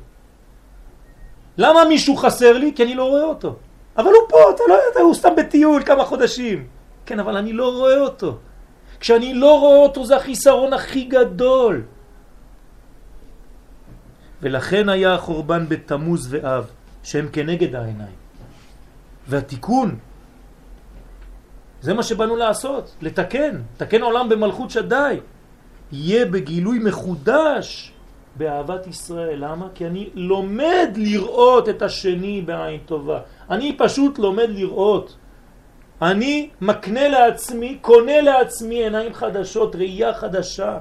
למה 1.58 1.86
מישהו 1.86 2.16
חסר 2.16 2.58
לי? 2.58 2.72
כי 2.76 2.84
אני 2.84 2.96
לא 2.96 3.10
רואה 3.10 3.24
אותו. 3.24 3.56
אבל 3.98 4.06
הוא 4.06 4.30
פה, 4.30 4.38
אתה 4.56 4.64
לא 4.68 4.74
יודע, 4.74 5.02
הוא 5.02 5.14
סתם 5.14 5.36
בטיול 5.38 5.84
כמה 5.84 6.06
חודשים. 6.06 6.68
כן, 7.06 7.20
אבל 7.20 7.38
אני 7.38 7.54
לא 7.54 7.74
רואה 7.74 8.00
אותו. 8.00 8.38
כשאני 9.00 9.34
לא 9.34 9.60
רואה 9.60 9.78
אותו 9.78 10.06
זה 10.06 10.18
החיסרון 10.18 10.74
הכי 10.74 11.04
גדול. 11.04 11.84
ולכן 14.42 14.90
היה 14.90 15.14
החורבן 15.14 15.70
בתמוז 15.70 16.28
ואב, 16.30 16.66
שהם 17.04 17.28
כנגד 17.32 17.76
העיניים. 17.76 18.16
והתיקון, 19.28 19.96
זה 21.84 21.94
מה 21.94 22.04
שבאנו 22.04 22.36
לעשות, 22.36 22.96
לתקן, 23.02 23.62
לתקן 23.76 24.02
עולם 24.02 24.30
במלכות 24.30 24.70
שדי. 24.70 25.20
יהיה 25.92 26.26
בגילוי 26.26 26.80
מחודש 26.80 27.92
באהבת 28.36 28.88
ישראל. 28.88 29.44
למה? 29.44 29.68
כי 29.76 29.86
אני 29.86 30.10
לומד 30.16 30.90
לראות 30.96 31.70
את 31.70 31.82
השני 31.82 32.42
בעין 32.42 32.80
טובה. 32.86 33.20
אני 33.50 33.76
פשוט 33.78 34.20
לומד 34.20 34.50
לראות. 34.50 35.16
אני 36.02 36.50
מקנה 36.62 37.08
לעצמי, 37.08 37.78
קונה 37.82 38.22
לעצמי 38.22 38.76
עיניים 38.84 39.14
חדשות, 39.14 39.76
ראייה 39.76 40.14
חדשה 40.14 40.80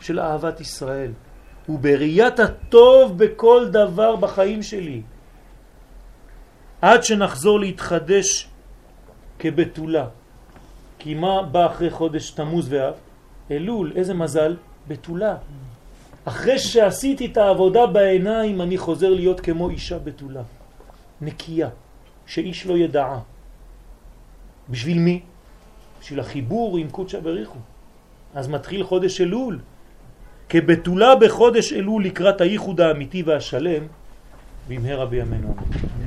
של 0.00 0.20
אהבת 0.20 0.60
ישראל. 0.60 1.12
ובראיית 1.68 2.40
הטוב 2.40 3.18
בכל 3.18 3.68
דבר 3.68 4.16
בחיים 4.16 4.62
שלי. 4.62 5.02
עד 6.82 7.04
שנחזור 7.04 7.60
להתחדש 7.60 8.48
כבתולה. 9.38 10.06
כי 10.98 11.14
מה 11.14 11.42
בא 11.42 11.66
אחרי 11.66 11.90
חודש 11.90 12.30
תמוז 12.30 12.72
ואב? 12.72 12.94
אלול, 13.50 13.92
איזה 13.96 14.14
מזל? 14.14 14.56
בתולה. 14.88 15.36
אחרי 16.24 16.58
שעשיתי 16.58 17.26
את 17.26 17.36
העבודה 17.36 17.86
בעיניים 17.86 18.60
אני 18.60 18.78
חוזר 18.78 19.10
להיות 19.10 19.40
כמו 19.40 19.70
אישה 19.70 19.98
בתולה. 19.98 20.42
נקייה, 21.20 21.68
שאיש 22.26 22.66
לא 22.66 22.78
ידעה. 22.78 23.18
בשביל 24.70 24.98
מי? 24.98 25.20
בשביל 26.00 26.20
החיבור 26.20 26.78
עם 26.78 26.90
קודשא 26.90 27.20
בריחו. 27.20 27.58
אז 28.34 28.48
מתחיל 28.48 28.84
חודש 28.84 29.20
אלול. 29.20 29.58
כבתולה 30.48 31.16
בחודש 31.16 31.72
אלול 31.72 32.04
לקראת 32.04 32.40
הייחוד 32.40 32.80
האמיתי 32.80 33.22
והשלם, 33.22 33.86
במהרה 34.68 35.06
בימינו 35.06 35.48
אמן. 35.48 36.05